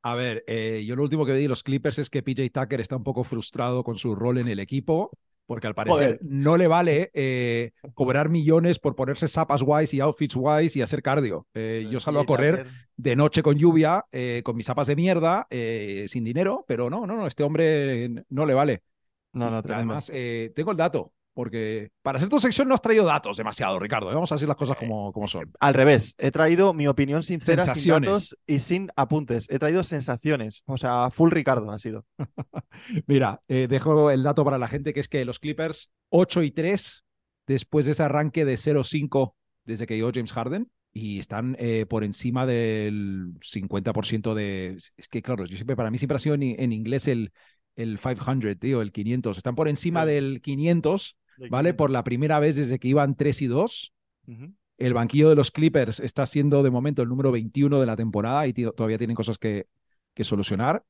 A 0.07 0.15
ver, 0.15 0.45
eh, 0.47 0.85
yo 0.87 0.95
lo 0.95 1.03
último 1.03 1.27
que 1.27 1.33
vi 1.33 1.43
de 1.43 1.49
los 1.49 1.65
Clippers 1.65 1.99
es 1.99 2.11
que 2.11 2.23
PJ 2.23 2.49
Tucker 2.51 2.81
está 2.81 2.95
un 2.95 3.03
poco 3.03 3.25
frustrado 3.25 3.83
con 3.83 3.99
su 3.99 4.15
rol 4.15 4.39
en 4.39 4.47
el 4.47 4.61
equipo, 4.61 5.11
porque 5.47 5.67
al 5.67 5.75
parecer 5.75 5.97
Joder. 5.97 6.21
no 6.23 6.57
le 6.57 6.69
vale 6.69 7.11
eh, 7.13 7.73
cobrar 7.93 8.29
millones 8.29 8.79
por 8.79 8.95
ponerse 8.95 9.27
zapas 9.27 9.65
guays 9.65 9.93
y 9.95 10.01
outfits 10.01 10.37
guays 10.37 10.77
y 10.77 10.83
hacer 10.83 11.03
cardio. 11.03 11.49
Eh, 11.55 11.89
yo 11.91 11.99
salgo 11.99 12.21
a 12.21 12.25
correr 12.25 12.69
de 12.97 13.17
noche 13.17 13.43
con 13.43 13.57
lluvia, 13.57 14.05
con 14.45 14.55
mis 14.55 14.67
zapas 14.67 14.87
de 14.87 14.95
mierda, 14.95 15.49
sin 15.51 16.23
dinero, 16.23 16.65
pero 16.69 16.89
no, 16.89 17.05
no, 17.05 17.17
no, 17.17 17.27
este 17.27 17.43
hombre 17.43 18.09
no 18.29 18.47
le 18.47 18.55
vale. 18.55 18.85
No, 19.33 19.51
no, 19.51 19.57
además, 19.57 20.13
tengo 20.55 20.71
el 20.71 20.77
dato, 20.77 21.15
porque 21.37 21.91
para 22.01 22.17
hacer 22.17 22.31
tu 22.31 22.41
sección 22.41 22.67
no 22.67 22.73
has 22.75 22.81
traído 22.81 23.05
datos 23.05 23.37
demasiado, 23.37 23.79
Ricardo. 23.79 24.11
¿eh? 24.11 24.15
Vamos 24.15 24.33
a 24.33 24.37
decir 24.37 24.49
las 24.49 24.57
cosas 24.57 24.79
como, 24.79 25.13
como 25.13 25.29
son. 25.29 25.53
Al 25.61 25.75
revés, 25.75 26.15
he 26.17 26.31
traído 26.31 26.73
mi 26.73 26.87
opinión 26.87 27.23
sincera, 27.23 27.75
sin 27.75 27.93
datos 27.93 28.35
y 28.47 28.59
sin 28.61 28.89
apuntes. 28.97 29.47
He 29.51 29.59
traído 29.59 29.85
sensaciones. 29.85 30.63
O 30.65 30.79
sea, 30.79 31.11
full 31.11 31.31
Ricardo 31.31 31.71
ha 31.71 31.79
sido. 31.79 32.07
Mira, 33.07 33.43
eh, 33.49 33.67
dejo 33.69 34.11
el 34.11 34.23
dato 34.23 34.47
para 34.47 34.57
la 34.57 34.67
gente 34.67 34.95
que 34.95 35.01
es 35.01 35.09
que 35.09 35.27
los 35.27 35.39
Clippers 35.39 35.91
8 36.09 36.43
y 36.43 36.53
3 36.53 37.05
después 37.47 37.85
de 37.85 37.93
ese 37.93 38.03
arranque 38.03 38.47
de 38.47 38.57
0-5 38.57 39.35
desde 39.67 39.87
que 39.87 39.97
llegó 39.97 40.11
James 40.15 40.33
Harden 40.33 40.71
y 40.95 41.19
están 41.19 41.55
eh, 41.59 41.85
por 41.87 42.03
encima 42.03 42.47
del 42.47 43.35
50% 43.43 44.33
de... 44.33 44.79
Es 44.97 45.09
que 45.11 45.21
claro, 45.21 45.45
yo 45.45 45.55
siempre, 45.57 45.77
para 45.77 45.91
mí 45.91 45.99
siempre 45.99 46.17
ha 46.17 46.19
sido 46.19 46.35
en, 46.35 46.43
en 46.43 46.73
inglés 46.73 47.09
el, 47.09 47.31
el 47.77 47.99
500, 47.99 48.59
tío, 48.59 48.81
el 48.81 48.91
500. 48.91 49.37
Están 49.37 49.55
por 49.55 49.69
encima 49.69 50.05
Sí. 50.05 50.13
del 50.13 50.41
500, 50.41 51.19
¿vale? 51.51 51.75
Por 51.75 51.91
la 51.91 52.05
primera 52.05 52.39
vez 52.39 52.57
desde 52.57 52.79
que 52.79 52.89
iban 52.89 53.17
3 53.17 53.43
y 53.43 53.47
2. 53.47 53.93
Ujú. 54.27 54.55
El 54.79 54.95
banquillo 54.95 55.29
de 55.29 55.37
los 55.37 55.51
Clippers 55.51 56.01
está 56.01 56.27
siendo 56.27 56.63
de 56.63 56.71
momento 56.71 57.03
el 57.03 57.09
número 57.09 57.33
21 57.33 57.81
de 57.81 57.87
la 57.87 57.97
temporada 57.97 58.47
y 58.47 58.53
todavía 58.53 58.99
tienen 58.99 59.17
cosas 59.17 59.39
que, 59.39 59.69
que 60.15 60.25
solucionar. 60.25 60.85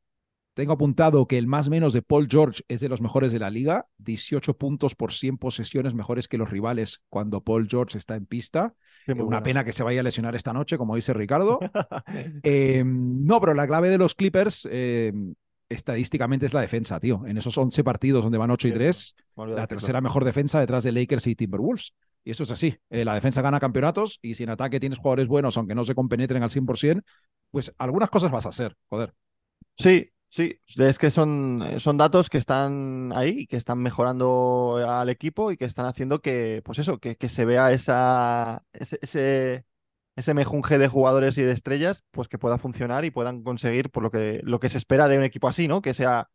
Tengo 0.57 0.73
apuntado 0.73 1.27
que 1.27 1.37
el 1.37 1.47
más 1.47 1.69
menos 1.69 1.93
de 1.93 2.01
Paul 2.01 2.29
George 2.31 2.63
es 2.67 2.81
de 2.81 2.89
los 2.89 3.03
mejores 3.03 3.31
de 3.31 3.39
la 3.39 3.51
liga, 3.51 3.89
18 3.99 4.57
puntos 4.57 4.95
por 4.95 5.13
100 5.13 5.37
posesiones 5.37 5.95
mejores 5.95 6.29
que 6.29 6.39
los 6.39 6.49
rivales 6.49 7.03
cuando 7.11 7.43
Paul 7.43 7.69
George 7.69 7.99
está 7.99 8.17
en 8.17 8.25
pista. 8.25 8.75
Eh, 9.07 9.13
Una 9.13 9.43
pena 9.43 9.65
que 9.65 9.73
se 9.73 9.83
vaya 9.83 10.01
a 10.01 10.03
lesionar 10.03 10.35
esta 10.35 10.55
noche, 10.55 10.79
como 10.79 10.95
dice 10.97 11.13
Ricardo. 11.13 11.61
Eh, 12.43 12.83
no, 12.87 13.39
pero 13.41 13.53
la 13.53 13.67
clave 13.67 13.91
de 13.91 13.99
los 13.99 14.15
Clippers, 14.15 14.67
eh, 14.71 15.13
estadísticamente 15.69 16.47
es 16.47 16.55
la 16.55 16.61
defensa, 16.61 17.01
tío. 17.01 17.23
En 17.27 17.37
esos 17.39 17.57
11 17.57 17.83
partidos 17.85 18.23
donde 18.23 18.39
van 18.39 18.51
8 18.51 18.69
y 18.69 18.73
3, 18.73 19.15
la 19.37 19.67
tercera 19.67 20.01
mejor 20.01 20.25
defensa 20.25 20.61
detrás 20.61 20.85
de 20.85 20.93
Lakers 20.93 21.27
y 21.27 21.35
Timberwolves. 21.35 21.93
Y 22.25 22.31
eso 22.31 22.43
es 22.43 22.51
así. 22.51 22.77
Eh, 22.91 23.05
la 23.05 23.15
defensa 23.15 23.43
gana 23.43 23.61
campeonatos 23.61 24.19
y 24.21 24.35
si 24.35 24.43
en 24.43 24.51
ataque 24.51 24.81
tienes 24.81 24.99
jugadores 24.99 25.29
buenos, 25.29 25.57
aunque 25.57 25.75
no 25.75 25.85
se 25.85 25.95
compenetren 25.95 26.43
al 26.43 26.51
100%, 26.51 27.03
pues 27.51 27.73
algunas 27.79 28.11
cosas 28.11 28.33
vas 28.33 28.47
a 28.47 28.49
hacer, 28.49 28.77
joder. 28.89 29.15
Sí, 29.79 30.11
sí. 30.29 30.59
Es 30.77 30.99
que 30.99 31.11
son, 31.11 31.63
son 31.79 31.97
datos 31.97 32.29
que 32.29 32.39
están 32.39 33.13
ahí, 33.15 33.47
que 33.47 33.57
están 33.57 33.79
mejorando 33.79 34.79
al 34.89 35.09
equipo 35.09 35.53
y 35.53 35.57
que 35.57 35.67
están 35.67 35.87
haciendo 35.87 36.21
que, 36.21 36.63
pues 36.65 36.79
eso, 36.81 36.99
que, 36.99 37.17
que 37.17 37.29
se 37.29 37.45
vea 37.45 37.73
esa, 37.73 38.65
ese 38.73 38.99
ese 39.03 39.65
mejunje 40.35 40.79
de 40.79 40.89
jugadores 40.89 41.37
y 41.39 41.43
de 41.43 41.53
estrellas, 41.53 42.05
pues 42.11 42.29
que 42.29 42.39
pueda 42.39 42.59
funcionar 42.59 43.05
y 43.05 43.11
puedan 43.11 43.43
conseguir 43.43 43.91
por 43.91 44.03
lo 44.03 44.11
que, 44.11 44.41
lo 44.45 44.61
que 44.61 44.69
se 44.69 44.79
espera 44.79 45.09
de 45.09 45.19
un 45.19 45.25
equipo 45.25 45.49
así, 45.49 45.69
¿no? 45.69 45.83
Que 45.83 45.95
sea, 45.95 46.29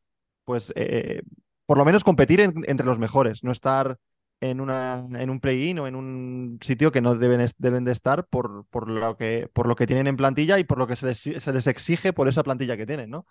pues, 0.45 0.71
eh, 0.75 1.23
por 1.65 1.77
lo 1.77 1.85
menos 1.85 2.03
competir 2.03 2.41
entre 2.41 2.85
los 2.85 2.99
mejores, 2.99 3.43
no 3.43 3.51
estar 3.51 3.97
en, 4.41 4.61
una, 4.61 5.03
en 5.13 5.29
un 5.29 5.39
play-in 5.39 5.79
o 5.79 5.87
en 5.87 5.95
un 5.95 6.59
sitio 6.61 6.91
que 6.91 7.01
no 7.01 7.15
deben, 7.15 7.47
deben 7.57 7.85
de 7.85 7.91
estar 7.91 8.27
por, 8.27 8.65
por, 8.69 8.89
lo 8.89 9.17
que, 9.17 9.49
por 9.53 9.67
lo 9.67 9.75
que 9.75 9.87
tienen 9.87 10.07
en 10.07 10.17
plantilla 10.17 10.59
y 10.59 10.63
por 10.63 10.77
lo 10.77 10.87
que 10.87 10.95
se 10.95 11.07
les, 11.07 11.19
se 11.19 11.53
les 11.53 11.67
exige 11.67 12.13
por 12.13 12.27
esa 12.27 12.43
plantilla 12.43 12.77
que 12.77 12.85
tienen, 12.85 13.09
¿no? 13.09 13.25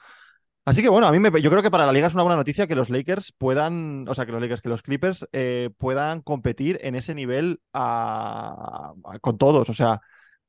Así 0.64 0.82
que 0.82 0.88
bueno, 0.88 1.06
a 1.06 1.12
mí 1.12 1.18
me, 1.18 1.30
yo 1.40 1.50
creo 1.50 1.62
que 1.62 1.70
para 1.70 1.86
la 1.86 1.92
liga 1.92 2.06
es 2.06 2.14
una 2.14 2.22
buena 2.22 2.36
noticia 2.36 2.66
que 2.66 2.74
los 2.74 2.90
Lakers 2.90 3.32
puedan, 3.32 4.06
o 4.08 4.14
sea, 4.14 4.26
que 4.26 4.32
los 4.32 4.40
Lakers, 4.40 4.60
que 4.60 4.68
los 4.68 4.82
Clippers 4.82 5.26
eh, 5.32 5.70
puedan 5.78 6.20
competir 6.20 6.78
en 6.82 6.94
ese 6.94 7.14
nivel 7.14 7.60
con 7.72 9.38
todos. 9.38 9.70
O 9.70 9.74
sea, 9.74 10.00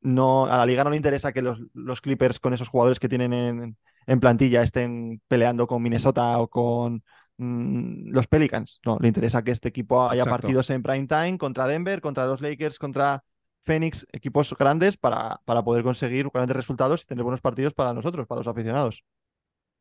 no, 0.02 0.46
a 0.46 0.58
la 0.58 0.66
liga 0.66 0.84
no 0.84 0.90
le 0.90 0.98
interesa 0.98 1.32
que 1.32 1.42
los, 1.42 1.60
los 1.74 2.02
Clippers 2.02 2.40
con 2.40 2.54
esos 2.54 2.68
jugadores 2.68 3.00
que 3.00 3.10
tienen 3.10 3.34
en, 3.34 3.78
en, 4.08 4.20
plantilla 4.20 4.64
estén 4.64 5.22
peleando 5.28 5.68
con 5.68 5.82
Minnesota 5.82 6.38
o 6.40 6.48
con 6.48 7.04
mm, 7.38 8.12
los 8.12 8.28
Pelicans. 8.28 8.80
No, 8.86 8.98
le 9.00 9.08
interesa 9.08 9.44
que 9.44 9.52
este 9.52 9.70
equipo 9.70 10.10
haya 10.10 10.26
partidos 10.26 10.70
en 10.70 10.84
prime 10.84 11.08
time 11.08 11.38
contra 11.38 11.68
Denver, 11.68 12.02
contra 12.02 12.26
los 12.26 12.42
Lakers, 12.42 12.80
contra 12.80 13.24
Phoenix, 13.62 14.08
equipos 14.12 14.56
grandes 14.58 14.98
para, 14.98 15.40
para 15.46 15.64
poder 15.64 15.84
conseguir 15.84 16.30
grandes 16.34 16.58
resultados 16.58 17.04
y 17.04 17.06
tener 17.06 17.24
buenos 17.24 17.42
partidos 17.42 17.74
para 17.74 17.94
nosotros, 17.94 18.28
para 18.28 18.40
los 18.40 18.48
aficionados. 18.48 19.04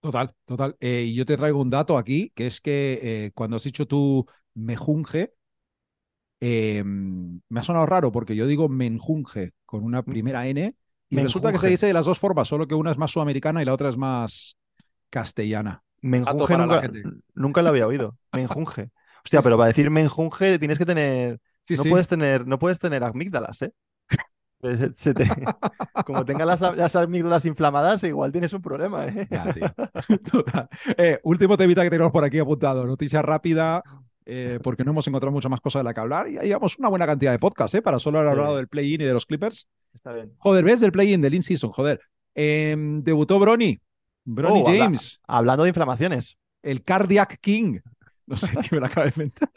Total, 0.01 0.35
total. 0.47 0.77
Eh, 0.81 1.03
y 1.03 1.14
yo 1.14 1.27
te 1.27 1.37
traigo 1.37 1.61
un 1.61 1.71
dato 1.71 1.99
aquí, 1.99 2.33
que 2.35 2.47
es 2.47 2.61
que 2.61 3.01
eh, 3.03 3.33
cuando 3.35 3.57
has 3.57 3.64
dicho 3.64 3.87
tú 3.87 4.27
mejunje, 4.55 5.35
eh, 6.41 6.82
me 6.84 7.61
ha 7.61 7.62
sonado 7.62 7.86
raro 7.86 8.12
porque 8.12 8.34
yo 8.34 8.47
digo 8.47 8.68
menjunje 8.68 9.53
con 9.66 9.84
una 9.84 10.03
primera 10.03 10.47
N 10.47 10.74
y 11.09 11.16
resulta 11.16 11.53
que 11.53 11.59
se 11.59 11.68
dice 11.68 11.86
de 11.86 11.93
las 11.93 12.07
dos 12.07 12.18
formas, 12.18 12.49
solo 12.49 12.66
que 12.66 12.74
una 12.74 12.93
es 12.93 12.99
más 12.99 13.11
sudamericana 13.11 13.62
y 13.62 13.64
la 13.64 13.74
otra 13.74 13.88
es 13.88 13.97
más 13.97 14.57
castellana. 15.11 15.82
Menjunje 16.03 16.57
nunca, 16.57 16.91
nunca 17.34 17.62
lo 17.62 17.68
había 17.68 17.86
oído. 17.86 18.16
Menjunje. 18.32 18.91
Hostia, 19.24 19.43
pero 19.43 19.57
para 19.57 19.68
decir 19.68 19.91
menjunje 19.91 20.59
tienes 20.59 20.78
que 20.78 20.86
tener. 20.86 21.41
no 21.68 21.84
puedes 21.84 22.09
tener, 22.09 22.47
no 22.47 22.59
puedes 22.59 22.78
tener 22.78 23.05
amígdalas, 23.05 23.62
¿eh? 23.62 23.72
Como 26.07 26.24
tengas 26.24 26.61
las, 26.61 26.97
amígdalas 26.97 27.45
inflamadas, 27.47 28.05
igual 28.05 28.30
tienes 28.30 28.53
un 28.53 28.61
problema. 28.61 29.07
¿eh? 29.07 29.26
eh 30.99 31.20
último 31.22 31.57
temita 31.57 31.82
que 31.82 31.91
tenemos 31.91 32.12
por 32.12 32.24
aquí 32.24 32.38
apuntado. 32.38 32.86
Noticia 32.86 33.22
rápida. 33.22 33.82
Eh, 34.33 34.61
porque 34.62 34.85
no 34.85 34.93
hemos 34.93 35.05
encontrado 35.09 35.33
muchas 35.33 35.51
más 35.51 35.61
cosas 35.61 35.81
de 35.81 35.85
la 35.85 35.93
que 35.93 35.99
hablar 35.99 36.28
y 36.28 36.39
llevamos 36.39 36.78
una 36.78 36.89
buena 36.89 37.05
cantidad 37.05 37.33
de 37.33 37.41
podcasts, 37.41 37.74
¿eh? 37.74 37.83
Para 37.83 37.99
solo 37.99 38.20
haber 38.20 38.31
hablado 38.31 38.57
del 38.59 38.68
play-in 38.68 39.01
y 39.01 39.05
de 39.05 39.12
los 39.12 39.26
Clippers. 39.26 39.66
Está 39.93 40.12
bien. 40.12 40.33
Joder, 40.39 40.64
¿ves? 40.64 40.78
Del 40.78 40.93
play-in, 40.93 41.20
del 41.20 41.35
in-season, 41.35 41.72
joder. 41.72 42.01
Em, 42.33 43.03
debutó 43.03 43.41
Bronny. 43.41 43.81
Bronny 44.24 44.62
oh, 44.64 44.66
James. 44.66 45.20
hablando 45.26 45.64
de 45.64 45.70
inflamaciones. 45.70 46.39
El 46.62 46.85
Cardiac 46.85 47.39
King. 47.41 47.81
No 48.26 48.37
sé 48.37 48.49
qué 48.49 48.76
me 48.76 48.81
la 48.81 48.87
acaba 48.87 49.07
de 49.07 49.12
inventar. 49.16 49.51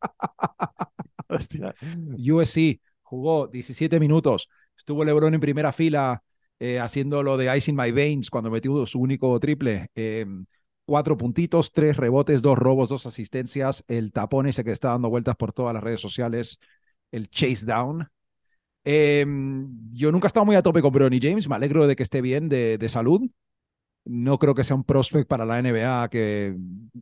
Hostia. 1.28 1.74
USC 2.16 2.80
jugó 3.02 3.48
17 3.48 3.98
minutos. 3.98 4.48
Estuvo 4.78 5.04
LeBron 5.04 5.34
en 5.34 5.40
primera 5.40 5.72
fila 5.72 6.22
eh, 6.60 6.78
haciendo 6.78 7.24
lo 7.24 7.36
de 7.36 7.56
Ice 7.56 7.72
in 7.72 7.76
My 7.76 7.90
Veins 7.90 8.30
cuando 8.30 8.52
metió 8.52 8.86
su 8.86 9.00
único 9.00 9.40
triple. 9.40 9.90
Eh, 9.96 10.26
cuatro 10.86 11.18
puntitos, 11.18 11.72
tres 11.72 11.96
rebotes, 11.96 12.40
dos 12.40 12.56
robos, 12.56 12.88
dos 12.88 13.04
asistencias, 13.04 13.84
el 13.88 14.12
tapón 14.12 14.46
ese 14.46 14.64
que 14.64 14.70
está 14.70 14.90
dando 14.90 15.10
vueltas 15.10 15.36
por 15.36 15.52
todas 15.52 15.74
las 15.74 15.82
redes 15.82 16.00
sociales, 16.00 16.58
el 17.10 17.28
chase 17.28 17.66
down. 17.66 18.08
Em, 18.84 19.68
yo 19.90 20.12
nunca 20.12 20.26
he 20.26 20.28
estado 20.28 20.46
muy 20.46 20.54
a 20.54 20.62
tope 20.62 20.80
con 20.80 20.92
Bronny 20.92 21.18
James, 21.20 21.48
me 21.48 21.56
alegro 21.56 21.86
de 21.86 21.96
que 21.96 22.04
esté 22.04 22.20
bien 22.20 22.48
de, 22.48 22.88
salud. 22.88 23.28
No 24.04 24.38
creo 24.38 24.54
que 24.54 24.62
sea 24.62 24.76
un 24.76 24.84
prospect 24.84 25.28
para 25.28 25.44
la 25.44 25.60
NBA 25.60 26.08
que 26.08 26.56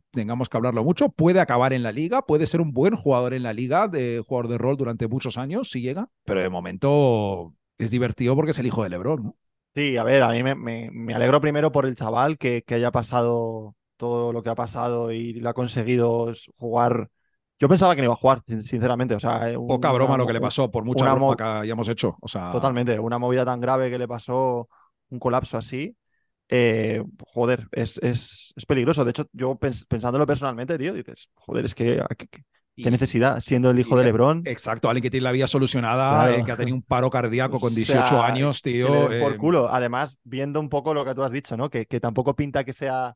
tengamos 0.09 0.49
que 0.49 0.57
hablarlo 0.57 0.83
mucho. 0.83 1.09
Puede 1.09 1.39
acabar 1.39 1.71
en 1.71 1.83
la 1.83 1.91
liga, 1.91 2.23
puede 2.25 2.47
ser 2.47 2.61
un 2.61 2.73
buen 2.73 2.95
jugador 2.95 3.35
en 3.35 3.43
la 3.43 3.53
liga, 3.53 3.87
de 3.87 4.23
jugador 4.27 4.49
de 4.49 4.57
rol 4.57 4.75
durante 4.75 5.07
muchos 5.07 5.37
años, 5.37 5.69
si 5.69 5.81
llega, 5.81 6.09
pero 6.25 6.41
de 6.41 6.49
momento 6.49 7.53
es 7.77 7.91
divertido 7.91 8.35
porque 8.35 8.51
es 8.51 8.59
el 8.59 8.65
hijo 8.65 8.81
de 8.81 8.89
LeBron, 8.89 9.23
¿no? 9.23 9.35
Sí, 9.75 9.97
a 9.97 10.03
ver, 10.03 10.23
a 10.23 10.29
mí 10.29 10.41
me, 10.41 11.13
alegro 11.13 11.41
primero 11.41 11.69
por 11.69 11.85
el 11.85 11.95
chaval 11.95 12.37
que, 12.37 12.63
que, 12.65 12.75
haya 12.75 12.91
pasado 12.91 13.75
todo 13.97 14.31
lo 14.31 14.41
que 14.41 14.49
ha 14.49 14.55
pasado 14.55 15.11
y 15.11 15.33
lo 15.33 15.49
ha 15.49 15.53
conseguido 15.53 16.31
jugar. 16.57 17.09
Yo 17.59 17.67
pensaba 17.67 17.93
que 17.93 18.01
no 18.01 18.05
iba 18.05 18.13
a 18.13 18.17
jugar, 18.17 18.41
sinceramente. 18.63 19.15
O 19.15 19.19
sea, 19.19 19.49
eh, 19.49 19.55
Poca 19.55 19.91
broma 19.91 20.15
lo 20.15 20.25
que 20.25 20.31
le 20.31 20.39
pasó, 20.39 20.71
por 20.71 20.85
mucha 20.85 21.13
broma 21.13 21.35
que 21.35 21.43
hayamos 21.43 21.89
hecho. 21.89 22.15
O 22.21 22.27
sea... 22.29 22.53
Totalmente, 22.53 22.97
una 22.99 23.19
movida 23.19 23.43
tan 23.43 23.59
grave 23.59 23.89
que 23.89 23.97
le 23.97 24.07
pasó, 24.07 24.69
un 25.09 25.19
colapso 25.19 25.57
así. 25.57 25.97
Eh, 26.47 27.03
joder, 27.33 27.67
es, 27.71 27.97
es, 27.97 28.53
es, 28.55 28.65
peligroso. 28.65 29.03
De 29.03 29.11
hecho, 29.11 29.25
yo 29.33 29.57
pensándolo 29.57 30.25
personalmente, 30.25 30.77
tío, 30.77 30.93
dices, 30.93 31.29
joder, 31.33 31.65
es 31.65 31.75
que 31.75 32.01
¿Qué 32.75 32.91
necesidad? 32.91 33.39
Siendo 33.39 33.69
el 33.69 33.79
hijo 33.79 33.97
de 33.97 34.03
Lebron. 34.03 34.43
Exacto, 34.45 34.89
alguien 34.89 35.03
que 35.03 35.09
tiene 35.09 35.23
la 35.23 35.31
vida 35.31 35.47
solucionada, 35.47 36.35
eh, 36.35 36.43
que 36.43 36.51
ha 36.51 36.57
tenido 36.57 36.75
un 36.75 36.81
paro 36.81 37.09
cardíaco 37.09 37.59
con 37.59 37.73
18 37.75 38.21
años, 38.21 38.61
tío. 38.61 38.87
Por 39.07 39.33
eh, 39.33 39.37
culo. 39.37 39.69
Además, 39.71 40.17
viendo 40.23 40.59
un 40.59 40.69
poco 40.69 40.93
lo 40.93 41.05
que 41.05 41.15
tú 41.15 41.23
has 41.23 41.31
dicho, 41.31 41.55
¿no? 41.55 41.69
Que, 41.69 41.85
que 41.85 41.99
tampoco 41.99 42.35
pinta 42.35 42.63
que 42.63 42.73
sea 42.73 43.15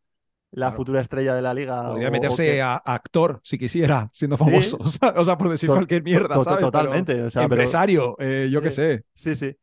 la 0.52 0.72
futura 0.72 1.02
estrella 1.02 1.36
de 1.36 1.42
la 1.42 1.54
liga. 1.54 1.90
Podría 1.90 2.10
meterse 2.10 2.62
a, 2.62 2.76
actor 2.76 3.40
si 3.44 3.58
quisiera, 3.58 4.10
siendo 4.14 4.38
famoso. 4.38 4.78
O 5.16 5.24
sea, 5.26 5.38
por 5.38 5.50
decir 5.50 5.70
cualquier 5.70 6.04
mierda, 6.04 6.40
¿sabes? 6.40 6.62
Totalmente. 6.62 7.28
empresario, 7.36 8.16
eh, 8.20 8.50
yo 8.52 8.62
qué 8.62 8.72
sé. 8.72 9.04
Sí, 9.14 9.36
sí. 9.36 9.56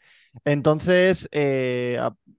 Entonces, 0.45 1.29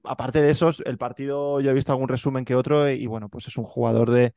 aparte 0.03 0.41
de 0.41 0.51
eso, 0.51 0.71
el 0.85 0.97
partido, 0.99 1.59
yo 1.59 1.71
he 1.71 1.73
visto 1.73 1.91
algún 1.91 2.07
resumen 2.07 2.45
que 2.45 2.53
otro, 2.53 2.87
y 2.87 3.07
bueno, 3.07 3.29
pues 3.29 3.47
es 3.47 3.57
un 3.57 3.63
jugador 3.63 4.11
de, 4.11 4.33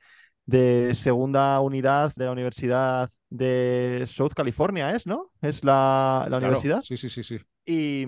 de 0.47 0.95
segunda 0.95 1.61
unidad 1.61 2.12
de 2.16 2.24
la 2.24 2.32
Universidad 2.32 3.11
de 3.28 4.05
South 4.07 4.32
California, 4.34 4.95
¿es, 4.95 5.07
no? 5.07 5.30
Es 5.41 5.64
la, 5.64 6.26
universidad. 6.30 6.82
Sí, 6.82 6.97
sí, 6.97 7.09
sí, 7.09 7.22
sí. 7.22 7.38
Y, 7.64 8.05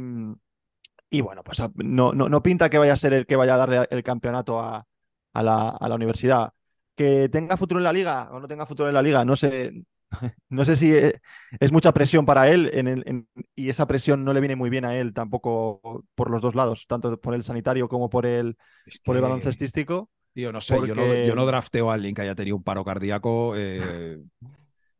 y 1.11 1.21
bueno, 1.21 1.43
pues 1.45 1.61
no, 1.77 2.13
no, 2.13 2.29
no, 2.29 2.43
pinta 2.43 2.69
que 2.69 2.79
vaya 2.79 2.95
a 2.95 2.97
ser 2.97 3.13
el 3.13 3.27
que 3.27 3.37
vaya 3.37 3.55
a 3.55 3.59
darle 3.59 3.87
el 3.91 4.03
campeonato 4.03 4.61
a, 4.61 4.87
a, 5.33 5.43
la, 5.43 5.69
a 5.69 5.89
la 5.89 5.95
universidad. 5.95 6.53
Que 6.95 7.29
tenga 7.29 7.57
futuro 7.57 7.81
en 7.81 7.85
la 7.85 7.93
liga 7.93 8.29
o 8.33 8.41
no 8.41 8.49
tenga 8.49 8.67
futuro 8.67 8.89
en 8.89 8.95
la 8.95 9.03
liga, 9.03 9.25
no 9.25 9.35
sé, 9.35 9.73
no 10.49 10.65
sé 10.65 10.77
si 10.77 10.93
es 10.95 11.73
mucha 11.73 11.93
presión 11.93 12.27
para 12.27 12.51
él 12.51 12.71
en 12.73 13.29
y 13.55 13.69
esa 13.69 13.87
presión 13.87 14.25
no 14.25 14.33
le 14.33 14.41
viene 14.41 14.57
muy 14.57 14.71
bien 14.71 14.85
a 14.85 14.97
él 14.97 15.13
tampoco 15.13 16.05
por 16.15 16.31
los 16.31 16.43
dos 16.43 16.55
lados, 16.55 16.87
tanto 16.87 17.21
por 17.21 17.35
el 17.35 17.45
sanitario 17.45 17.89
como 17.89 18.11
por 18.11 18.27
el, 18.27 18.57
por 19.05 19.17
el 19.17 19.23
baloncestístico. 19.23 20.11
Yo 20.35 20.53
no 20.53 20.61
sé, 20.61 20.75
yo, 20.87 20.95
no, 20.95 21.15
yo, 21.15 21.35
no, 21.35 21.45
drafteo 21.47 21.91
a 21.91 21.95
alguien 21.95 22.15
que 22.15 22.23
haya 22.23 22.35
tenido 22.35 22.57
un 22.57 22.63
paro 22.63 22.85
cardíaco, 22.85 23.55
eh, 23.57 24.19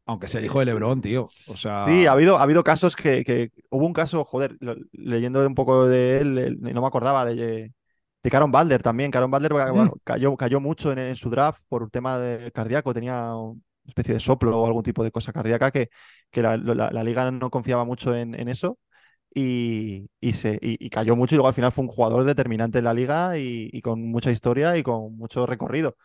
aunque 0.05 0.29
sea 0.29 0.41
el 0.41 0.45
hijo 0.45 0.59
de 0.59 0.67
Lebron, 0.67 1.01
tío. 1.01 1.23
O 1.23 1.27
sea... 1.27 1.87
Sí, 1.87 2.07
ha 2.07 2.13
habido, 2.13 2.39
ha 2.39 2.43
habido 2.43 2.63
casos 2.63 2.97
que, 2.97 3.25
que 3.25 3.51
Hubo 3.71 3.87
un 3.87 3.95
caso, 3.95 4.25
joder, 4.25 4.59
leyendo 4.93 5.47
un 5.47 5.55
poco 5.55 5.87
de 5.87 6.19
él, 6.19 6.59
no 6.61 6.81
me 6.83 6.87
acordaba 6.87 7.25
de, 7.25 7.73
de 8.23 8.31
Caron 8.31 8.53
Balder 8.53 8.83
también. 8.83 9.11
Caron 9.11 9.31
Balder 9.31 9.55
mm. 9.55 9.91
cayó, 10.05 10.37
cayó 10.37 10.61
mucho 10.61 10.93
en, 10.93 11.17
su 11.17 11.31
draft 11.31 11.63
por 11.69 11.83
un 11.83 11.91
tema 11.91 12.19
de 12.19 12.53
cardíaco, 12.53 12.93
tenía 12.93 13.35
una 13.35 13.59
especie 13.87 14.15
de 14.15 14.21
soplo 14.21 14.61
o 14.61 14.67
algún 14.67 14.83
tipo 14.83 15.03
de 15.03 15.11
cosa 15.11 15.33
cardíaca 15.33 15.71
que, 15.71 15.89
que 16.31 16.43
la, 16.43 16.57
la, 16.57 17.05
liga 17.05 17.31
no 17.31 17.51
confiaba 17.51 17.85
mucho 17.85 18.15
en, 18.15 18.35
en 18.39 18.49
eso 18.49 18.79
y, 19.35 20.09
se, 20.33 20.59
y, 20.61 20.91
cayó 20.91 21.17
mucho 21.17 21.35
y 21.35 21.37
luego 21.37 21.49
al 21.49 21.55
final 21.55 21.73
fue 21.73 21.85
un 21.85 21.91
jugador 21.91 22.25
determinante 22.25 22.79
en 22.79 22.85
la 22.85 22.95
liga 22.95 23.39
y, 23.39 23.81
con 23.83 24.03
mucha 24.03 24.31
historia 24.31 24.77
y 24.77 24.83
con 24.83 25.17
mucho 25.17 25.47
recorrido. 25.47 25.97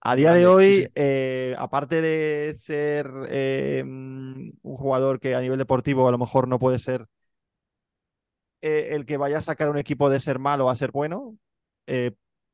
A 0.00 0.14
día 0.14 0.32
de 0.34 0.46
hoy, 0.46 0.88
eh, 0.94 1.56
aparte 1.58 2.00
de 2.00 2.54
ser 2.58 3.10
eh, 3.28 3.82
un 3.82 4.52
jugador 4.62 5.18
que 5.18 5.34
a 5.34 5.40
nivel 5.40 5.58
deportivo 5.58 6.06
a 6.06 6.12
lo 6.12 6.18
mejor 6.18 6.48
no 6.48 6.58
puede 6.58 6.78
ser 6.78 7.06
eh, 8.60 8.88
el 8.92 9.06
que 9.06 9.16
vaya 9.16 9.38
a 9.38 9.42
sacar 9.42 9.68
un 9.68 9.78
equipo 9.78 10.10
de 10.10 10.20
ser 10.20 10.38
malo 10.38 10.70
a 10.70 10.76
ser 10.76 10.92
bueno, 10.92 11.36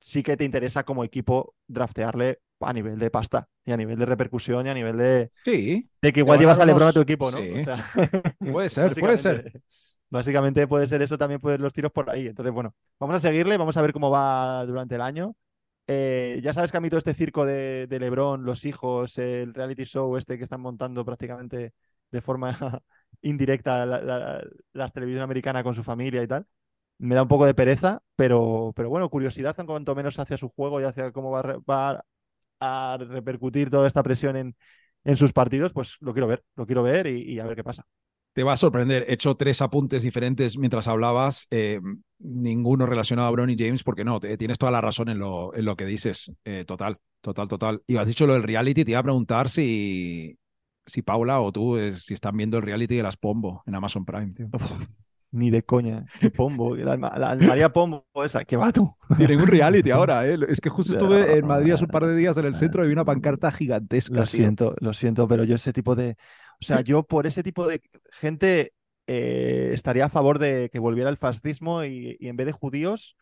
sí 0.01 0.23
que 0.23 0.37
te 0.37 0.45
interesa 0.45 0.85
como 0.85 1.05
equipo 1.05 1.55
draftearle 1.67 2.41
a 2.61 2.73
nivel 2.73 2.99
de 2.99 3.11
pasta 3.11 3.49
y 3.65 3.73
a 3.73 3.77
nivel 3.77 3.99
de 3.99 4.07
repercusión 4.07 4.67
y 4.67 4.71
a 4.71 4.75
nivel 4.75 4.97
de, 4.97 5.31
sí, 5.45 5.89
de 6.01 6.13
que 6.13 6.21
igual 6.21 6.39
llevas 6.39 6.61
a 6.61 6.65
Lebron 6.65 6.89
a 6.89 6.93
tu 6.93 7.01
equipo, 7.01 7.31
¿no? 7.31 7.39
puede 8.39 8.69
ser, 8.71 8.95
puede 8.95 9.19
ser. 9.19 9.53
Básicamente 10.13 10.67
puede 10.69 10.87
ser 10.89 11.01
eso, 11.01 11.17
también 11.17 11.41
pueden 11.41 11.63
los 11.63 11.73
tiros 11.73 11.91
por 11.91 12.11
ahí. 12.11 12.27
Entonces, 12.27 12.53
bueno, 12.53 12.75
vamos 13.01 13.17
a 13.17 13.21
seguirle, 13.21 13.57
vamos 13.57 13.77
a 13.79 13.83
ver 13.83 13.95
cómo 13.95 14.11
va 14.11 14.65
durante 14.67 14.97
el 14.97 15.01
año. 15.01 15.35
Eh, 15.87 16.41
ya 16.45 16.53
sabes 16.55 16.71
que 16.71 16.77
a 16.77 16.81
mí 16.81 16.91
todo 16.91 16.99
este 16.99 17.15
circo 17.15 17.47
de, 17.47 17.87
de 17.89 17.99
Lebron, 17.99 18.45
los 18.45 18.65
hijos, 18.67 19.17
el 19.19 19.55
reality 19.55 19.85
show 19.85 20.17
este 20.19 20.37
que 20.39 20.45
están 20.45 20.61
montando 20.61 21.05
prácticamente 21.05 21.73
de 22.11 22.21
forma 22.21 22.51
indirecta 23.23 23.87
la, 23.87 24.89
televisión 24.91 25.23
americana 25.23 25.63
con 25.63 25.75
su 25.75 25.83
familia 25.83 26.23
y 26.23 26.29
tal, 26.29 26.47
me 26.99 27.15
da 27.15 27.23
un 27.23 27.29
poco 27.29 27.47
de 27.47 27.55
pereza, 27.55 28.03
pero, 28.17 28.73
pero 28.77 28.91
bueno, 28.91 29.11
curiosidad 29.11 29.59
en 29.61 29.67
cuanto 29.67 29.95
menos 29.95 30.19
hacia 30.19 30.39
su 30.39 30.49
juego 30.49 30.81
y 30.81 30.85
hacia 30.85 31.13
cómo 31.13 31.31
va, 31.31 31.43
va 31.69 32.05
a 32.61 32.99
repercutir 32.99 33.71
toda 33.71 33.89
esta 33.89 34.03
presión 34.03 34.37
en, 34.37 34.57
en 35.05 35.17
sus 35.17 35.33
partidos, 35.33 35.73
pues 35.73 35.97
lo 36.01 36.13
quiero 36.13 36.27
ver, 36.29 36.45
lo 36.57 36.67
quiero 36.67 36.83
ver 36.83 37.07
y, 37.07 37.41
a 37.41 37.47
ver 37.47 37.57
qué 37.57 37.65
pasa. 37.65 37.87
Te 38.33 38.43
va 38.43 38.55
a 38.55 38.57
sorprender. 38.57 39.05
He 39.09 39.15
hecho 39.15 39.35
tres 39.37 39.61
apuntes 39.61 40.03
diferentes 40.03 40.57
mientras 40.57 40.89
hablabas, 40.89 41.47
eh, 41.51 41.81
ninguno 42.19 42.87
relacionado 42.87 43.29
a 43.29 43.31
Bronny 43.31 43.57
James, 43.59 43.83
porque 43.83 44.05
no, 44.05 44.21
te, 44.21 44.37
tienes 44.37 44.59
toda 44.59 44.73
la 44.73 44.81
razón 44.81 45.09
en 45.09 45.19
lo, 45.19 45.55
en 45.55 45.65
lo 45.65 45.77
que 45.77 45.85
dices. 45.85 46.33
Eh, 46.45 46.65
total, 46.67 46.99
total, 47.21 47.49
total. 47.49 47.83
Y 47.87 47.97
has 47.97 48.07
dicho 48.07 48.27
lo 48.27 48.35
del 48.35 48.43
reality, 48.43 48.85
te 48.85 48.93
iba 48.93 49.01
a 49.01 49.05
preguntar 49.05 49.49
si, 49.49 50.39
si 50.87 51.03
Paula 51.03 51.41
o 51.41 51.53
tú, 51.53 51.77
es, 51.77 52.05
si 52.05 52.15
están 52.15 52.37
viendo 52.37 52.57
el 52.57 52.63
reality 52.63 52.97
de 52.97 53.03
las 53.03 53.17
Pombo 53.17 53.63
en 53.67 53.75
Amazon 53.75 54.05
Prime, 54.05 54.33
tío. 54.33 54.49
Uf, 54.53 54.73
ni 55.33 55.51
de 55.51 55.63
coña. 55.63 56.05
Qué 56.21 56.31
Pombo, 56.31 56.77
la, 56.77 56.97
la, 56.97 57.37
María 57.37 57.73
Pombo 57.73 58.05
esa, 58.25 58.45
qué 58.45 58.57
va 58.57 58.71
tú. 58.71 58.95
Tienen 59.17 59.41
un 59.41 59.47
reality 59.47 59.91
ahora, 59.91 60.27
¿eh? 60.27 60.39
Es 60.49 60.61
que 60.61 60.69
justo 60.69 60.93
estuve 60.93 61.39
en 61.39 61.47
Madrid 61.47 61.73
hace 61.73 61.85
un 61.85 61.91
par 61.91 62.05
de 62.05 62.15
días 62.15 62.37
en 62.37 62.45
el 62.45 62.55
centro 62.55 62.85
y 62.85 62.89
vi 62.89 62.93
una 62.93 63.05
pancarta 63.05 63.51
gigantesca. 63.51 64.15
Lo 64.15 64.23
tío. 64.25 64.27
siento, 64.27 64.77
lo 64.79 64.93
siento, 64.93 65.27
pero 65.27 65.45
yo 65.45 65.57
ese 65.57 65.73
tipo 65.73 65.97
de. 65.97 66.17
O 66.63 66.65
sea, 66.65 66.81
yo 66.81 67.03
por 67.03 67.27
ese 67.27 67.43
tipo 67.43 67.67
de 67.67 67.83
gente 68.13 68.73
eh, 69.09 69.71
estaría 69.75 70.05
a 70.05 70.09
favor 70.09 70.39
de 70.39 70.71
que 70.73 70.79
volviera 70.79 71.11
el 71.11 71.17
fascismo 71.17 71.83
y, 71.83 72.17
y, 72.21 72.29
en 72.29 72.37
vez 72.37 72.47
de 72.47 72.53
judíos 72.53 73.17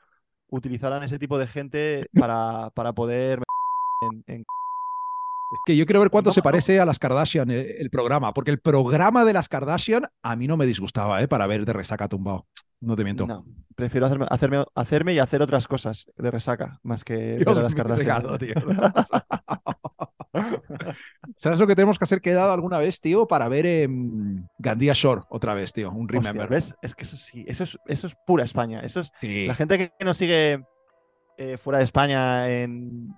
utilizaran 0.49 1.03
ese 1.03 1.19
tipo 1.19 1.39
de 1.39 1.47
gente 1.47 2.07
para, 2.13 2.69
para 2.75 2.93
poder. 2.93 3.41
En, 4.03 4.25
en... 4.27 4.41
Es 4.43 5.61
que 5.65 5.75
yo 5.75 5.87
quiero 5.87 6.01
ver 6.01 6.11
cuánto 6.11 6.29
no, 6.29 6.35
se 6.35 6.43
parece 6.43 6.77
no. 6.77 6.83
a 6.83 6.85
las 6.85 6.99
Kardashian 6.99 7.51
el, 7.51 7.67
el, 7.79 7.89
programa, 7.89 8.35
porque 8.35 8.51
el 8.51 8.61
programa 8.61 9.25
de 9.25 9.33
las 9.33 9.49
Kardashian 9.49 10.07
a 10.23 10.37
mí 10.37 10.47
no 10.47 10.59
me 10.59 10.67
disgustaba, 10.67 11.23
¿eh? 11.23 11.29
Para 11.29 11.47
ver 11.47 11.65
de 11.65 11.73
resaca 11.73 12.09
tumbado. 12.09 12.47
No 12.81 12.95
te 12.95 13.05
miento. 13.05 13.27
No, 13.27 13.47
prefiero 13.75 14.05
hacerme, 14.05 14.27
hacerme, 14.29 14.65
hacerme 14.75 15.15
y 15.15 15.19
hacer 15.19 15.41
otras 15.41 15.67
cosas 15.67 16.11
de 16.15 16.31
resaca, 16.31 16.79
más 16.83 17.05
que 17.05 17.37
Dios 17.37 17.57
ver 17.57 17.59
a 17.59 17.63
las 17.63 17.75
Kardashian. 17.75 18.23
Regalo, 18.23 18.39
tío. 18.39 18.55
¿Sabes 21.37 21.59
lo 21.59 21.67
que 21.67 21.75
tenemos 21.75 21.99
que 21.99 22.05
hacer 22.05 22.21
quedado 22.21 22.53
alguna 22.53 22.79
vez, 22.79 23.01
tío? 23.01 23.27
Para 23.27 23.49
ver 23.49 23.67
eh, 23.67 23.89
Gandía 24.59 24.93
Shore 24.95 25.23
otra 25.29 25.55
vez, 25.55 25.73
tío. 25.73 25.91
Un 25.91 26.09
remember. 26.09 26.43
Hostia, 26.43 26.57
¿Ves? 26.57 26.75
Es 26.83 26.95
que 26.95 27.05
eso 27.05 27.17
sí, 27.17 27.45
eso 27.47 27.65
es, 27.65 27.79
eso 27.87 28.07
es 28.07 28.17
pura 28.27 28.45
España. 28.45 28.81
Eso 28.81 29.01
es 29.01 29.13
sí. 29.21 29.47
la 29.47 29.55
gente 29.55 29.79
que 29.79 30.05
nos 30.05 30.17
sigue 30.17 30.65
eh, 31.39 31.57
fuera 31.57 31.79
de 31.79 31.85
España 31.85 32.49
en 32.51 33.15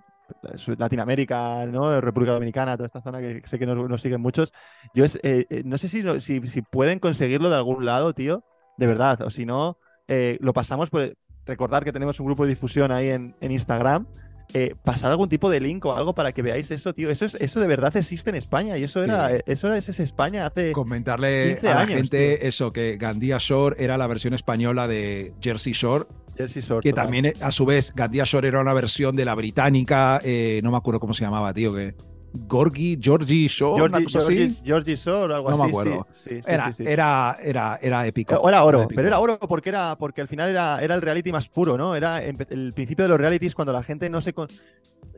Latinoamérica, 0.77 1.65
¿no? 1.65 1.99
República 1.99 2.33
Dominicana, 2.33 2.77
toda 2.77 2.87
esta 2.87 3.01
zona 3.01 3.19
que 3.19 3.41
sé 3.45 3.59
que 3.59 3.65
nos, 3.65 3.89
nos 3.89 4.01
siguen 4.01 4.21
muchos. 4.21 4.53
Yo 4.93 5.05
es, 5.05 5.19
eh, 5.23 5.63
no 5.65 5.77
sé 5.77 5.87
si, 5.89 6.03
si, 6.21 6.47
si, 6.47 6.61
pueden 6.61 6.99
conseguirlo 6.99 7.49
de 7.49 7.55
algún 7.55 7.85
lado, 7.85 8.13
tío, 8.13 8.43
de 8.77 8.87
verdad, 8.87 9.21
o 9.21 9.29
si 9.29 9.45
no, 9.45 9.77
eh, 10.07 10.37
lo 10.41 10.53
pasamos 10.53 10.89
por 10.89 11.15
recordar 11.45 11.83
que 11.83 11.91
tenemos 11.91 12.19
un 12.19 12.25
grupo 12.25 12.43
de 12.43 12.49
difusión 12.49 12.91
ahí 12.91 13.09
en, 13.09 13.35
en 13.41 13.51
Instagram. 13.51 14.07
Eh, 14.53 14.75
pasar 14.83 15.09
algún 15.09 15.29
tipo 15.29 15.49
de 15.49 15.59
link 15.59 15.83
o 15.85 15.93
algo 15.93 16.13
para 16.13 16.31
que 16.31 16.41
veáis 16.41 16.69
eso, 16.69 16.93
tío. 16.93 17.09
Eso, 17.09 17.25
es, 17.25 17.35
eso 17.35 17.59
de 17.59 17.67
verdad 17.67 17.95
existe 17.97 18.29
en 18.29 18.35
España 18.35 18.77
y 18.77 18.83
eso 18.83 19.03
era, 19.03 19.29
sí. 19.29 19.35
eso 19.47 19.73
es, 19.73 19.89
es 19.89 19.99
España 19.99 20.45
hace. 20.45 20.71
Comentarle 20.73 21.53
15 21.55 21.67
a 21.69 21.75
la 21.75 21.81
años, 21.81 21.95
gente 21.95 22.37
tío. 22.37 22.47
eso, 22.47 22.71
que 22.71 22.97
Gandía 22.97 23.37
Shore 23.39 23.83
era 23.83 23.97
la 23.97 24.05
versión 24.07 24.33
española 24.33 24.87
de 24.87 25.33
Jersey 25.41 25.73
Shore 25.73 26.05
Jersey 26.37 26.61
Shore, 26.61 26.81
que 26.81 26.89
total. 26.91 27.05
también, 27.05 27.33
a 27.41 27.51
su 27.51 27.65
vez, 27.65 27.93
Gandía 27.95 28.23
Shore 28.25 28.47
era 28.47 28.59
una 28.59 28.73
versión 28.73 29.15
de 29.15 29.25
la 29.25 29.35
británica, 29.35 30.19
eh, 30.23 30.59
no 30.63 30.71
me 30.71 30.77
acuerdo 30.77 30.99
cómo 30.99 31.13
se 31.13 31.23
llamaba, 31.23 31.53
tío, 31.53 31.73
que 31.73 31.95
Gorgie, 32.33 32.97
Georgie 32.99 33.47
Shore, 33.47 33.75
Georgie, 33.77 33.97
una 33.97 34.03
cosa 34.05 34.19
Georgie, 34.21 34.45
así. 34.45 34.61
Georgie 34.65 34.95
Shore, 34.95 35.33
algo 35.35 35.51
No 35.51 35.57
me 35.57 35.65
acuerdo. 35.65 36.07
Sí, 36.13 36.29
sí, 36.29 36.35
sí, 36.41 36.51
era, 36.51 36.73
sí. 36.73 36.83
Era, 36.85 37.35
era, 37.43 37.79
era 37.81 38.07
épico. 38.07 38.35
O 38.35 38.49
era 38.49 38.63
oro, 38.63 38.81
épico. 38.81 38.95
pero 38.95 39.07
era 39.07 39.19
oro 39.19 39.39
porque 39.39 39.69
era 39.69 39.95
porque 39.97 40.21
al 40.21 40.27
final 40.27 40.49
era, 40.49 40.81
era 40.81 40.95
el 40.95 41.01
reality 41.01 41.31
más 41.31 41.47
puro, 41.47 41.77
¿no? 41.77 41.95
Era 41.95 42.23
el 42.23 42.73
principio 42.73 43.05
de 43.05 43.09
los 43.09 43.19
realities 43.19 43.53
cuando 43.53 43.71
la 43.71 43.83
gente 43.83 44.09
no 44.09 44.21
se 44.21 44.33
con... 44.33 44.47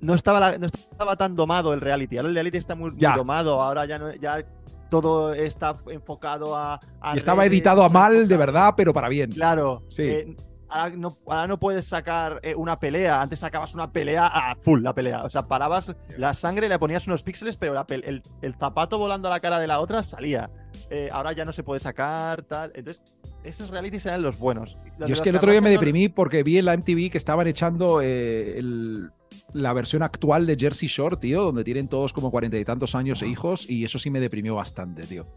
no 0.01 0.13
estaba 0.13 0.39
la... 0.39 0.57
no 0.57 0.68
estaba 0.68 1.16
tan 1.16 1.36
domado 1.36 1.74
el 1.74 1.80
reality. 1.82 2.18
Ahora 2.18 2.30
el 2.30 2.36
reality 2.36 2.57
está 2.57 2.76
muy, 2.76 2.91
domado, 2.91 3.61
ahora 3.61 3.86
ya 3.86 3.97
no 3.97 4.13
ya 4.13 4.43
todo 4.89 5.34
está 5.34 5.74
enfocado 5.89 6.55
a, 6.55 6.80
a 7.01 7.16
Y 7.16 7.18
estaba 7.18 7.43
redes, 7.43 7.53
editado 7.53 7.84
a 7.84 7.89
mal, 7.89 8.28
de 8.28 8.38
verdad, 8.38 8.74
pero 8.76 8.93
para 8.93 9.09
bien. 9.09 9.32
Claro. 9.32 9.84
Sí. 9.89 10.03
eh, 10.03 10.36
ahora, 10.70 10.95
no, 10.95 11.09
ahora 11.28 11.47
no 11.47 11.59
puedes 11.59 11.86
sacar 11.86 12.39
eh, 12.43 12.55
una 12.55 12.80
pelea. 12.80 13.22
Antes 13.22 13.39
sacabas 13.39 13.74
una 13.74 13.91
pelea 13.91 14.28
a 14.28 14.55
full, 14.55 14.82
la 14.82 14.93
pelea. 14.93 15.24
O 15.24 15.30
sea, 15.30 15.43
parabas 15.43 15.93
la 16.18 16.34
sangre, 16.34 16.70
le 16.70 16.80
ponías 16.80 17.07
unos 17.07 17.24
píxeles, 17.24 17.57
pero 17.57 17.74
la 17.74 17.86
el, 17.89 18.22
el 18.41 18.55
zapato 18.55 18.97
volando 18.97 19.28
a 19.28 19.32
la 19.32 19.39
cara 19.39 19.59
de 19.59 19.68
la 19.68 19.80
otra 19.80 20.03
salía. 20.03 20.49
Eh, 20.89 21.09
ahora 21.11 21.32
ya 21.34 21.45
no 21.45 21.51
se 21.51 21.63
puede 21.63 21.80
sacar, 21.80 22.43
tal. 22.43 22.72
Entonces, 22.76 23.01
esos 23.43 23.70
realities 23.70 24.05
eran 24.05 24.22
los 24.22 24.39
buenos. 24.39 24.78
Los 24.97 25.07
Yo 25.09 25.13
es 25.13 25.22
que 25.22 25.30
el 25.30 25.36
otro 25.38 25.51
día 25.51 25.61
me 25.61 25.70
no- 25.70 25.74
deprimí 25.74 26.09
porque 26.09 26.43
vi 26.43 26.57
en 26.57 26.66
la 26.66 26.74
MTV 26.76 27.09
que 27.11 27.18
estaban 27.18 27.47
echando 27.47 28.01
eh, 28.01 28.57
el- 28.59 29.09
la 29.54 29.74
versión 29.74 30.04
actual 30.04 30.46
de 30.46 30.56
Jersey 30.60 30.88
Shore, 30.89 31.18
tío, 31.18 31.43
donde 31.43 31.64
tienen 31.64 31.88
todos 31.88 32.12
como 32.14 32.30
cuarenta 32.32 32.58
y 32.58 32.66
tantos 32.66 32.93
años 32.96 33.22
e 33.22 33.28
hijos, 33.28 33.70
y 33.70 33.84
eso 33.86 34.00
sí 34.00 34.10
me 34.10 34.20
deprimió 34.20 34.56
bastante, 34.56 35.04
tío. 35.04 35.28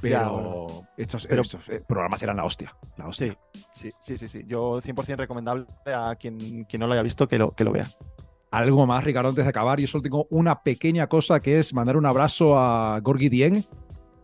Pero 0.00 0.20
Ya, 0.20 0.28
bueno. 0.28 0.66
estos, 0.96 1.26
Pero- 1.26 1.42
estos, 1.42 1.68
eh, 1.68 1.82
programas 1.86 2.22
eran 2.22 2.36
la 2.36 2.44
hostia. 2.44 2.74
La 2.96 3.06
hostia. 3.08 3.36
Sí, 3.74 3.88
sí, 4.02 4.16
sí, 4.16 4.28
sí. 4.28 4.42
Yo 4.46 4.80
100% 4.80 5.16
recomendable 5.18 5.66
a 5.86 6.14
quien, 6.16 6.64
quien 6.64 6.80
no 6.80 6.86
lo 6.86 6.92
haya 6.92 7.02
visto 7.02 7.26
que 7.28 7.38
lo, 7.38 7.50
que 7.50 7.64
lo 7.64 7.72
vea. 7.72 7.86
Algo 8.50 8.86
más, 8.86 9.04
Ricardo, 9.04 9.28
antes 9.28 9.44
de 9.44 9.50
acabar. 9.50 9.78
Yo 9.80 9.86
solo 9.86 10.02
tengo 10.02 10.26
una 10.30 10.62
pequeña 10.62 11.06
cosa 11.08 11.40
que 11.40 11.58
es 11.58 11.74
mandar 11.74 11.96
un 11.96 12.06
abrazo 12.06 12.58
a 12.58 12.98
Gorgi 13.00 13.28
Dien, 13.28 13.64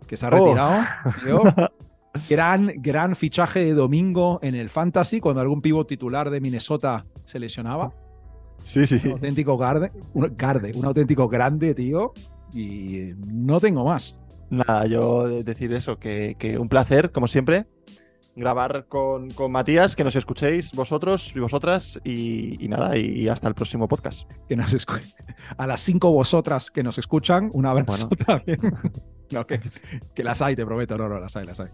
que 0.08 0.16
se 0.16 0.26
ha 0.26 0.30
Oh. 0.30 0.44
retirado. 0.44 0.82
Gran, 2.28 2.72
gran 2.76 3.16
fichaje 3.16 3.58
de 3.64 3.74
domingo 3.74 4.38
en 4.40 4.54
el 4.54 4.68
Fantasy, 4.68 5.18
cuando 5.20 5.40
algún 5.40 5.60
pivo 5.60 5.84
titular 5.84 6.30
de 6.30 6.40
Minnesota 6.40 7.04
se 7.24 7.40
lesionaba. 7.40 7.92
Sí, 8.58 8.86
sí. 8.86 9.00
Un 9.04 9.12
auténtico 9.12 9.56
garde, 9.58 9.92
un, 10.14 10.32
garde, 10.36 10.72
un 10.74 10.84
auténtico 10.84 11.28
grande, 11.28 11.74
tío. 11.74 12.12
Y 12.54 13.12
no 13.26 13.60
tengo 13.60 13.84
más. 13.84 14.18
Nada, 14.50 14.86
yo 14.86 15.26
de- 15.28 15.42
decir 15.44 15.72
eso, 15.72 15.98
que, 15.98 16.36
que 16.38 16.58
un 16.58 16.68
placer, 16.68 17.10
como 17.12 17.26
siempre, 17.26 17.66
grabar 18.36 18.86
con, 18.88 19.30
con 19.30 19.50
Matías, 19.52 19.96
que 19.96 20.04
nos 20.04 20.16
escuchéis 20.16 20.72
vosotros 20.72 21.32
y 21.34 21.40
vosotras, 21.40 22.00
y, 22.04 22.62
y 22.64 22.68
nada, 22.68 22.96
y, 22.96 23.06
y 23.22 23.28
hasta 23.28 23.48
el 23.48 23.54
próximo 23.54 23.88
podcast. 23.88 24.30
Que 24.48 24.56
nos 24.56 24.72
escu- 24.74 25.00
a 25.56 25.66
las 25.66 25.80
cinco 25.80 26.12
vosotras 26.12 26.70
que 26.70 26.82
nos 26.82 26.98
escuchan, 26.98 27.50
un 27.52 27.66
abrazo 27.66 28.08
también. 28.26 28.58
No, 29.30 29.46
que, 29.46 29.58
que 30.14 30.22
las 30.22 30.42
hay, 30.42 30.54
te 30.54 30.66
prometo. 30.66 30.98
No, 30.98 31.08
no, 31.08 31.18
las 31.18 31.34
hay, 31.34 31.46
las 31.46 31.58
hay. 31.58 31.68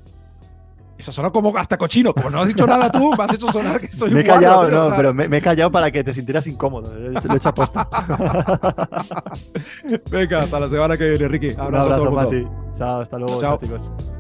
Eso 1.00 1.12
sonó 1.12 1.32
como 1.32 1.56
hasta 1.56 1.78
cochino. 1.78 2.12
Como 2.12 2.28
no 2.28 2.42
has 2.42 2.48
dicho 2.48 2.66
nada 2.66 2.90
tú, 2.90 3.10
me 3.16 3.24
has 3.24 3.32
hecho 3.32 3.50
sonar 3.50 3.80
que 3.80 3.88
soy 3.90 4.10
Me 4.10 4.20
he 4.20 4.24
callado, 4.24 4.68
no, 4.68 4.94
pero 4.94 5.14
me, 5.14 5.28
me 5.28 5.38
he 5.38 5.40
callado 5.40 5.72
para 5.72 5.90
que 5.90 6.04
te 6.04 6.12
sintieras 6.12 6.46
incómodo. 6.46 6.94
Lo 6.94 7.18
he 7.18 7.36
hecho, 7.36 7.48
aposta. 7.48 7.88
Venga, 10.10 10.40
hasta 10.40 10.60
la 10.60 10.68
semana 10.68 10.98
que 10.98 11.08
viene, 11.08 11.26
Ricky. 11.28 11.54
Un 11.54 11.60
Abrazo 11.60 11.94
a 11.94 11.96
todo 11.96 12.08
abrazo, 12.08 12.28
el 12.28 12.34
mundo. 12.44 12.50
Mati. 12.52 12.78
Chao, 12.78 13.00
hasta 13.00 13.16
luego, 13.16 13.40
Chao. 13.40 13.58
chao, 13.58 13.58
chicos. 13.78 14.19